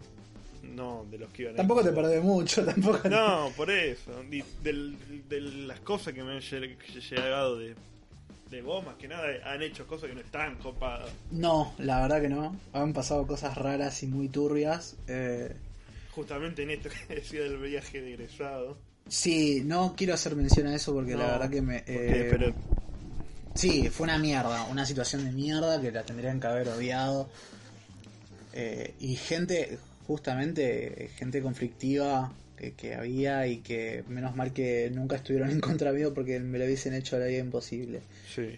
No, 0.62 1.04
de 1.10 1.18
los 1.18 1.30
que 1.30 1.42
iban 1.42 1.54
a 1.54 1.56
Tampoco 1.58 1.82
te 1.82 1.92
perdés 1.92 2.22
mucho, 2.22 2.64
tampoco. 2.66 3.08
No, 3.08 3.50
por 3.56 3.70
eso. 3.70 4.12
De 4.30 5.40
las 5.40 5.80
cosas 5.80 6.14
que 6.14 6.22
me 6.22 6.32
han 6.32 6.40
lle- 6.40 6.76
llegado 7.10 7.58
de, 7.58 7.74
de 8.50 8.62
vos, 8.62 8.84
más 8.84 8.94
que 8.96 9.08
nada, 9.08 9.26
han 9.44 9.60
hecho 9.62 9.86
cosas 9.86 10.08
que 10.08 10.14
no 10.14 10.20
están 10.20 10.56
copadas. 10.56 11.10
No, 11.32 11.74
la 11.78 12.00
verdad 12.02 12.20
que 12.22 12.28
no. 12.28 12.56
Han 12.72 12.92
pasado 12.92 13.26
cosas 13.26 13.56
raras 13.56 14.02
y 14.02 14.06
muy 14.06 14.28
turbias. 14.28 14.96
Eh, 15.08 15.54
Justamente 16.12 16.62
en 16.62 16.70
esto 16.70 16.88
que 17.08 17.16
decía 17.16 17.42
del 17.42 17.56
viaje 17.58 18.00
de 18.00 18.14
egresado. 18.14 18.76
sí, 19.08 19.62
no 19.64 19.94
quiero 19.96 20.14
hacer 20.14 20.36
mención 20.36 20.68
a 20.68 20.74
eso 20.76 20.92
porque 20.94 21.16
la 21.16 21.26
verdad 21.26 21.50
que 21.50 21.60
me... 21.62 21.82
eh, 21.86 22.28
pero 22.30 22.52
Sí, 23.54 23.88
fue 23.90 24.04
una 24.04 24.16
mierda, 24.18 24.64
una 24.70 24.86
situación 24.86 25.24
de 25.24 25.32
mierda 25.32 25.78
que 25.80 25.90
la 25.90 26.04
tendrían 26.04 26.40
que 26.40 26.46
haber 26.46 26.68
odiado. 26.68 27.28
Eh, 28.52 28.94
y 29.00 29.16
gente, 29.16 29.78
justamente, 30.06 31.10
gente 31.16 31.40
conflictiva 31.42 32.32
que, 32.56 32.72
que 32.74 32.94
había 32.94 33.46
y 33.46 33.58
que 33.58 34.04
menos 34.08 34.36
mal 34.36 34.52
que 34.52 34.90
nunca 34.94 35.16
estuvieron 35.16 35.50
en 35.50 35.60
contra 35.60 35.92
mío 35.92 36.12
porque 36.14 36.38
me 36.40 36.58
lo 36.58 36.64
hubiesen 36.64 36.94
hecho 36.94 37.18
la 37.18 37.26
vida 37.26 37.38
imposible. 37.38 38.02
sí. 38.34 38.56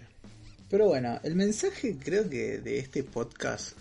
Pero 0.71 0.89
bueno, 0.89 1.21
el 1.23 1.37
mensaje 1.37 1.97
creo 2.03 2.29
que 2.29 2.59
de 2.59 2.79
este 2.79 3.05
podcast, 3.05 3.77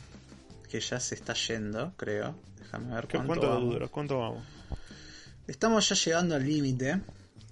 que 0.70 0.80
ya 0.80 1.00
se 1.00 1.16
está 1.16 1.34
yendo, 1.34 1.94
creo. 1.98 2.36
Déjame 2.60 2.94
ver 2.94 3.08
¿Qué- 3.08 3.18
cuánto, 3.18 3.34
¿Cuánto 3.40 3.50
vamos. 3.50 3.90
¿Cuánto 3.90 4.20
vamos? 4.20 4.44
Estamos 5.48 5.90
ya 5.90 5.96
llegando 5.96 6.36
al 6.36 6.46
límite. 6.46 7.00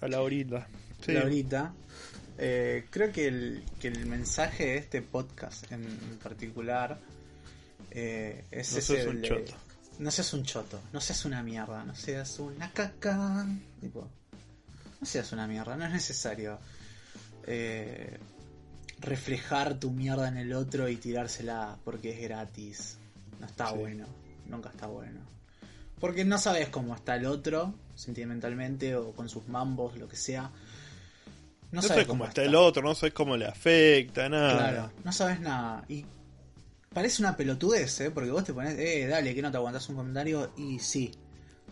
A 0.01 0.07
la 0.07 0.21
horita. 0.21 0.67
Sí. 1.03 1.13
la 1.13 1.21
ahorita. 1.21 1.73
Eh, 2.37 2.85
creo 2.91 3.11
que 3.11 3.27
el, 3.27 3.63
que 3.79 3.87
el 3.87 4.05
mensaje 4.05 4.65
de 4.65 4.77
este 4.77 5.01
podcast 5.01 5.71
en 5.71 5.85
particular 6.21 6.99
eh, 7.91 8.45
es 8.51 8.71
No 8.73 8.77
ese 8.79 8.95
seas 8.95 9.07
un 9.07 9.21
de- 9.21 9.27
choto. 9.27 9.53
No 9.99 10.09
seas 10.11 10.33
un 10.33 10.43
choto, 10.43 10.79
no 10.93 11.01
seas 11.01 11.25
una 11.25 11.43
mierda, 11.43 11.83
no 11.83 11.93
seas 11.95 12.39
una 12.39 12.71
caca. 12.71 13.45
Tipo, 13.79 14.07
no 14.99 15.05
seas 15.05 15.31
una 15.31 15.47
mierda, 15.47 15.75
no 15.75 15.85
es 15.85 15.91
necesario 15.91 16.57
eh, 17.47 18.17
reflejar 18.99 19.75
tu 19.79 19.91
mierda 19.91 20.27
en 20.27 20.37
el 20.37 20.53
otro 20.53 20.87
y 20.89 20.95
tirársela 20.97 21.77
porque 21.83 22.11
es 22.13 22.21
gratis. 22.21 22.97
No 23.39 23.45
está 23.47 23.69
Sí. 23.69 23.77
bueno, 23.77 24.05
nunca 24.47 24.69
está 24.69 24.87
bueno. 24.87 25.19
Porque 25.99 26.25
no 26.25 26.37
sabes 26.39 26.69
cómo 26.69 26.95
está 26.95 27.15
el 27.15 27.25
otro, 27.27 27.75
sentimentalmente 27.95 28.95
o 28.95 29.11
con 29.13 29.29
sus 29.29 29.47
mambos, 29.47 29.97
lo 29.97 30.07
que 30.07 30.15
sea. 30.15 30.43
No, 30.43 31.77
No, 31.77 31.81
sabes 31.81 31.89
sabes 31.89 32.07
cómo 32.07 32.25
está 32.25 32.43
el 32.43 32.55
otro, 32.55 32.81
no 32.81 32.95
sabes 32.95 33.13
cómo 33.13 33.37
le 33.37 33.45
afecta, 33.45 34.27
nada. 34.27 34.53
Claro, 34.57 34.91
no 35.03 35.11
sabes 35.13 35.39
nada. 35.39 35.85
Y 35.87 36.05
parece 36.93 37.21
una 37.21 37.35
pelotudez, 37.37 38.01
¿eh? 38.01 38.11
Porque 38.11 38.31
vos 38.31 38.43
te 38.43 38.53
pones, 38.53 38.77
eh, 38.77 39.07
dale, 39.07 39.33
que 39.33 39.41
no 39.41 39.51
te 39.51 39.57
aguantás 39.57 39.89
un 39.89 39.95
comentario. 39.95 40.51
Y 40.57 40.79
sí, 40.79 41.11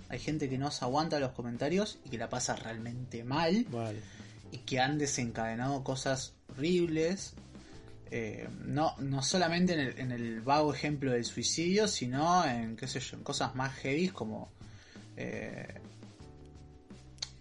hay 0.09 0.19
gente 0.19 0.49
que 0.49 0.57
no 0.57 0.71
se 0.71 0.85
aguanta 0.85 1.19
los 1.19 1.31
comentarios 1.31 1.99
y 2.05 2.09
que 2.09 2.17
la 2.17 2.29
pasa 2.29 2.55
realmente 2.55 3.23
mal. 3.23 3.65
Vale. 3.69 3.99
y 4.51 4.57
que 4.59 4.79
han 4.79 4.97
desencadenado 4.97 5.83
cosas 5.83 6.33
horribles. 6.49 7.33
eh, 8.11 8.47
no, 8.65 8.95
no 8.97 9.21
solamente 9.21 9.73
en 9.73 9.79
el, 9.79 9.99
en 9.99 10.11
el 10.11 10.41
vago 10.41 10.73
ejemplo 10.73 11.11
del 11.11 11.25
suicidio, 11.25 11.87
sino 11.87 12.43
en, 12.45 12.75
qué 12.75 12.87
sé 12.87 12.99
yo, 12.99 13.17
en 13.17 13.23
cosas 13.23 13.53
más 13.55 13.73
heavy 13.75 14.09
como 14.09 14.49
eh, 15.17 15.67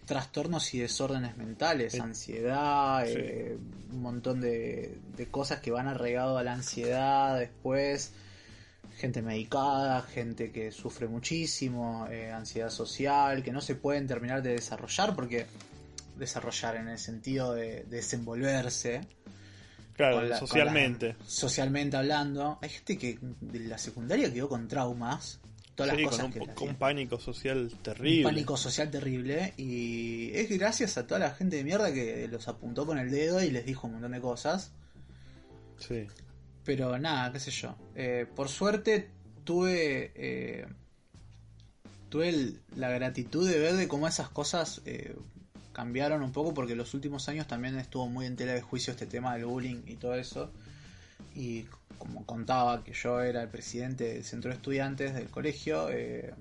trastornos 0.08 0.74
y 0.74 0.80
desórdenes 0.80 1.36
mentales, 1.36 1.94
Eh, 1.94 2.00
ansiedad, 2.00 3.04
sí. 3.06 3.12
eh, 3.16 3.58
un 3.92 4.02
montón 4.02 4.40
de, 4.40 4.98
de 5.16 5.26
cosas 5.28 5.60
que 5.60 5.70
van 5.70 5.86
arraigado 5.86 6.36
a 6.38 6.42
la 6.42 6.54
ansiedad 6.54 7.38
después. 7.38 8.12
Gente 8.96 9.22
medicada, 9.22 10.02
gente 10.02 10.50
que 10.50 10.72
sufre 10.72 11.06
muchísimo, 11.06 12.08
eh, 12.10 12.32
ansiedad 12.32 12.70
social, 12.70 13.44
que 13.44 13.52
no 13.52 13.60
se 13.60 13.76
pueden 13.76 14.08
terminar 14.08 14.42
de 14.42 14.54
desarrollar 14.54 15.14
porque 15.14 15.46
desarrollar 16.16 16.74
en 16.76 16.88
el 16.88 16.98
sentido 16.98 17.54
de, 17.54 17.84
de 17.84 17.96
desenvolverse 17.98 19.02
Claro, 19.94 20.22
la- 20.22 20.38
socialmente. 20.38 21.14
la- 21.18 21.24
socialmente 21.26 21.96
hablando. 21.96 22.58
Hay 22.62 22.70
gente 22.70 22.98
que 22.98 23.18
de 23.40 23.60
la 23.60 23.78
secundaria 23.78 24.32
quedó 24.32 24.48
con 24.48 24.66
traumas, 24.66 25.38
todas 25.78 25.96
Sí, 25.96 26.02
las 26.02 26.16
con 26.16 26.24
un, 26.26 26.32
que 26.32 26.40
con 26.54 26.68
un 26.70 26.74
pánico 26.74 27.20
social 27.20 27.68
Un 27.72 27.78
terrible. 27.82 28.22
pánico 28.24 28.56
social 28.56 28.90
terrible 28.90 29.54
y 29.56 30.30
es 30.34 30.50
gracias 30.58 30.98
a 30.98 31.06
toda 31.06 31.20
la 31.20 31.30
gente 31.30 31.56
de 31.56 31.62
mierda 31.64 31.92
que 31.94 32.26
los 32.28 32.48
apuntó 32.48 32.84
con 32.84 32.98
el 32.98 33.10
dedo 33.12 33.40
y 33.42 33.50
les 33.50 33.64
dijo 33.64 33.86
un 33.86 33.92
montón 33.94 34.10
de 34.12 34.20
cosas. 34.20 34.72
Sí. 35.78 36.06
Pero 36.64 36.98
nada, 36.98 37.32
qué 37.32 37.38
sé 37.38 37.52
yo. 37.52 37.76
Eh, 37.94 38.26
por 38.34 38.48
suerte 38.48 39.08
tuve 39.44 40.12
eh, 40.16 40.66
tuve 42.08 42.28
el- 42.30 42.60
la 42.76 42.90
gratitud 42.90 43.48
de 43.48 43.58
ver 43.58 43.74
de 43.76 43.86
cómo 43.86 44.08
esas 44.08 44.28
cosas 44.30 44.82
eh, 44.84 45.14
cambiaron 45.72 46.22
un 46.22 46.32
poco 46.32 46.54
porque 46.54 46.74
los 46.74 46.92
últimos 46.94 47.28
años 47.28 47.46
también 47.46 47.78
estuvo 47.78 48.08
muy 48.08 48.26
en 48.26 48.34
tela 48.34 48.52
de 48.52 48.62
juicio 48.62 48.90
este 48.92 49.06
tema 49.06 49.34
del 49.34 49.44
bullying 49.46 49.82
y 49.86 49.94
todo 49.94 50.14
eso. 50.16 50.50
Y 51.34 51.64
como 51.98 52.24
contaba 52.24 52.82
que 52.84 52.92
yo 52.92 53.20
era 53.20 53.42
el 53.42 53.48
presidente 53.48 54.14
del 54.14 54.24
centro 54.24 54.50
de 54.50 54.56
estudiantes 54.56 55.14
del 55.14 55.28
colegio, 55.28 55.88
eh, 55.90 56.32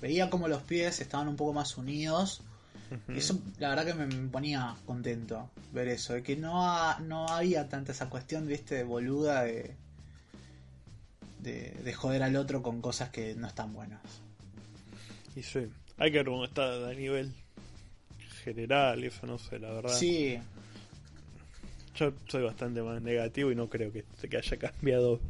veía 0.00 0.30
como 0.30 0.48
los 0.48 0.62
pies 0.62 1.00
estaban 1.00 1.28
un 1.28 1.36
poco 1.36 1.52
más 1.52 1.76
unidos. 1.76 2.42
Y 3.08 3.18
eso 3.18 3.40
la 3.58 3.70
verdad 3.70 3.86
que 3.86 3.94
me, 3.94 4.06
ponía 4.28 4.76
contento 4.86 5.50
ver 5.72 5.88
eso, 5.88 6.12
de 6.12 6.22
que 6.22 6.36
no, 6.36 6.64
ha- 6.70 7.00
no 7.00 7.26
había 7.28 7.68
tanta 7.68 7.90
esa 7.92 8.08
cuestión, 8.08 8.46
viste, 8.46 8.76
de 8.76 8.84
boluda 8.84 9.42
de, 9.42 9.74
de, 11.40 11.70
de 11.82 11.92
joder 11.92 12.22
al 12.22 12.36
otro 12.36 12.62
con 12.62 12.80
cosas 12.80 13.10
que 13.10 13.34
no 13.34 13.46
están 13.48 13.72
buenas. 13.72 14.00
Y 15.34 15.42
sí. 15.42 15.66
Hay 15.98 16.12
que 16.12 16.18
ver 16.18 16.26
cómo 16.26 16.44
está 16.44 16.88
a 16.88 16.92
nivel 16.94 17.32
general, 18.44 19.02
eso 19.02 19.26
no 19.26 19.38
sé, 19.38 19.58
la 19.58 19.72
verdad. 19.72 19.90
Sí, 19.98 20.38
Yo 21.96 22.12
soy 22.28 22.44
bastante 22.44 22.82
más 22.82 23.00
negativo 23.02 23.50
y 23.50 23.54
no 23.54 23.68
creo 23.68 23.90
que, 23.92 24.04
que 24.28 24.36
haya 24.36 24.56
cambiado 24.58 25.20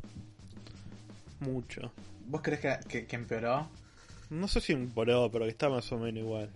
mucho. 1.41 1.93
¿vos 2.29 2.41
crees 2.43 2.61
que, 2.61 2.77
que, 2.89 3.07
que 3.07 3.17
empeoró? 3.17 3.69
No 4.31 4.49
sé 4.49 4.61
si 4.61 4.73
empeoró, 4.73 5.31
pero 5.31 5.45
que 5.45 5.51
está 5.53 5.69
más 5.69 5.91
o 5.93 5.99
menos 5.99 6.23
igual. 6.25 6.51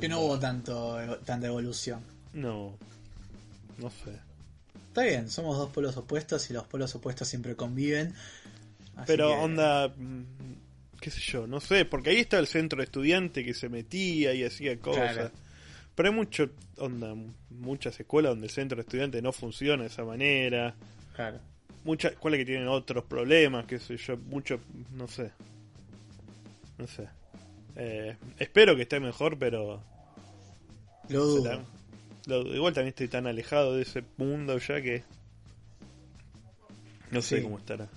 Que 0.00 0.08
no 0.08 0.20
hubo 0.20 0.38
tanto 0.38 0.96
tanta 1.24 1.46
evolución. 1.46 2.00
No. 2.32 2.76
No 3.78 3.90
sé. 3.90 4.18
Está 4.88 5.02
bien, 5.02 5.28
somos 5.28 5.58
dos 5.58 5.70
polos 5.70 5.96
opuestos 5.96 6.48
y 6.50 6.52
los 6.52 6.64
polos 6.64 6.94
opuestos 6.94 7.26
siempre 7.28 7.56
conviven. 7.56 8.14
Pero 9.06 9.28
que- 9.28 9.34
onda, 9.34 9.88
mm, 9.88 10.22
qué 11.00 11.10
sé 11.10 11.20
yo, 11.20 11.46
no 11.48 11.60
sé, 11.60 11.84
porque 11.84 12.10
ahí 12.10 12.18
está 12.20 12.38
el 12.38 12.46
centro 12.46 12.78
de 12.78 12.84
estudiante 12.84 13.44
que 13.44 13.52
se 13.54 13.68
metía 13.68 14.32
y 14.34 14.44
hacía 14.44 14.78
cosas. 14.78 15.14
Claro. 15.14 15.30
Pero 15.94 16.08
hay 16.08 16.14
mucho, 16.14 16.50
onda, 16.78 17.14
muchas 17.50 17.98
escuelas 18.00 18.30
donde 18.32 18.46
el 18.46 18.52
centro 18.52 18.76
de 18.76 18.82
estudiante 18.82 19.22
no 19.22 19.32
funciona 19.32 19.82
de 19.84 19.88
esa 19.88 20.04
manera. 20.04 20.74
Claro. 21.14 21.38
Muchas 21.84 22.12
escuelas 22.12 22.38
que 22.38 22.46
tienen 22.46 22.66
otros 22.68 23.04
problemas, 23.04 23.66
qué 23.66 23.78
sé 23.78 23.96
yo, 23.96 24.16
mucho, 24.16 24.58
no 24.92 25.06
sé. 25.06 25.30
No 26.78 26.86
sé. 26.88 27.08
Eh, 27.76 28.16
espero 28.38 28.74
que 28.74 28.82
esté 28.82 28.98
mejor, 29.00 29.38
pero 29.38 29.82
Lo 31.08 31.24
dudo. 31.26 31.64
lo- 32.26 32.54
igual 32.54 32.72
también 32.72 32.88
estoy 32.88 33.08
tan 33.08 33.26
alejado 33.26 33.76
de 33.76 33.82
ese 33.82 34.02
mundo 34.16 34.58
ya 34.58 34.80
que 34.80 35.04
no 37.10 37.22
sé 37.22 37.36
Sí. 37.38 37.42
cómo 37.42 37.58
estará. 37.58 37.88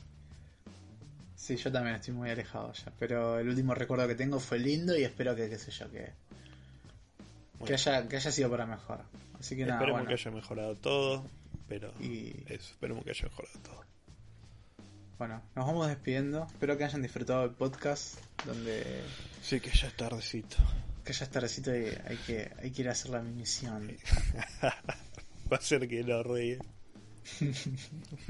Sí, 1.35 1.55
yo 1.55 1.71
también 1.71 1.95
estoy 1.95 2.13
muy 2.13 2.29
alejado 2.29 2.73
ya. 2.73 2.91
Pero 2.99 3.39
el 3.39 3.47
último 3.47 3.73
recuerdo 3.73 4.07
que 4.07 4.15
tengo 4.15 4.39
fue 4.39 4.59
lindo 4.59 4.97
y 4.97 5.03
espero 5.03 5.35
que, 5.35 5.49
qué 5.49 5.57
sé 5.57 5.71
yo, 5.71 5.89
que, 5.89 6.11
que, 7.65 7.73
Bueno. 7.73 7.75
haya, 7.75 8.07
que 8.07 8.15
haya 8.17 8.31
sido 8.31 8.49
para 8.49 8.65
mejor. 8.65 9.01
Así 9.39 9.55
que 9.55 9.63
nada, 9.63 9.75
Esperemos 9.75 10.01
bueno. 10.01 10.07
que 10.09 10.13
haya 10.21 10.31
mejorado 10.31 10.75
todo, 10.75 11.25
pero 11.67 11.91
Y 11.99 12.33
eso, 12.47 12.71
esperemos 12.71 13.03
que 13.03 13.11
haya 13.11 13.23
mejorado 13.25 13.59
todo. 13.63 13.83
bueno, 15.17 15.41
nos 15.55 15.65
vamos 15.65 15.87
despidiendo. 15.87 16.45
Espero 16.47 16.77
que 16.77 16.83
hayan 16.85 17.01
disfrutado 17.01 17.43
el 17.45 17.51
podcast. 17.51 18.19
Donde 18.45 19.01
Sí, 19.41 19.59
que 19.59 19.69
ya 19.71 19.87
es 19.87 19.95
tardecito. 19.95 20.57
que 21.03 21.13
ya 21.13 21.25
está 21.25 21.39
recito 21.39 21.75
y 21.75 21.85
hay 22.05 22.17
que, 22.25 22.51
hay 22.61 22.71
que 22.71 22.81
ir 22.81 22.89
a 22.89 22.91
hacer 22.91 23.11
la 23.11 23.21
misión. 23.21 23.95
Va 25.51 25.57
a 25.57 25.61
ser 25.61 25.87
que 25.87 26.03
no 26.03 26.21
ríe. 26.23 26.59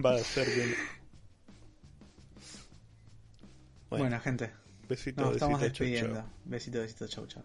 Va 0.03 0.15
a 0.15 0.19
ser 0.19 0.45
que 0.47 0.65
no. 0.67 0.75
Bueno, 3.97 4.19
gente, 4.19 4.51
besito, 4.89 5.21
nos 5.21 5.33
estamos 5.33 5.61
besito, 5.61 5.77
chau, 5.77 5.87
chau. 5.87 5.97
despidiendo. 5.97 6.29
Besito, 6.45 6.79
besito, 6.81 7.07
chau, 7.07 7.27
chau. 7.27 7.43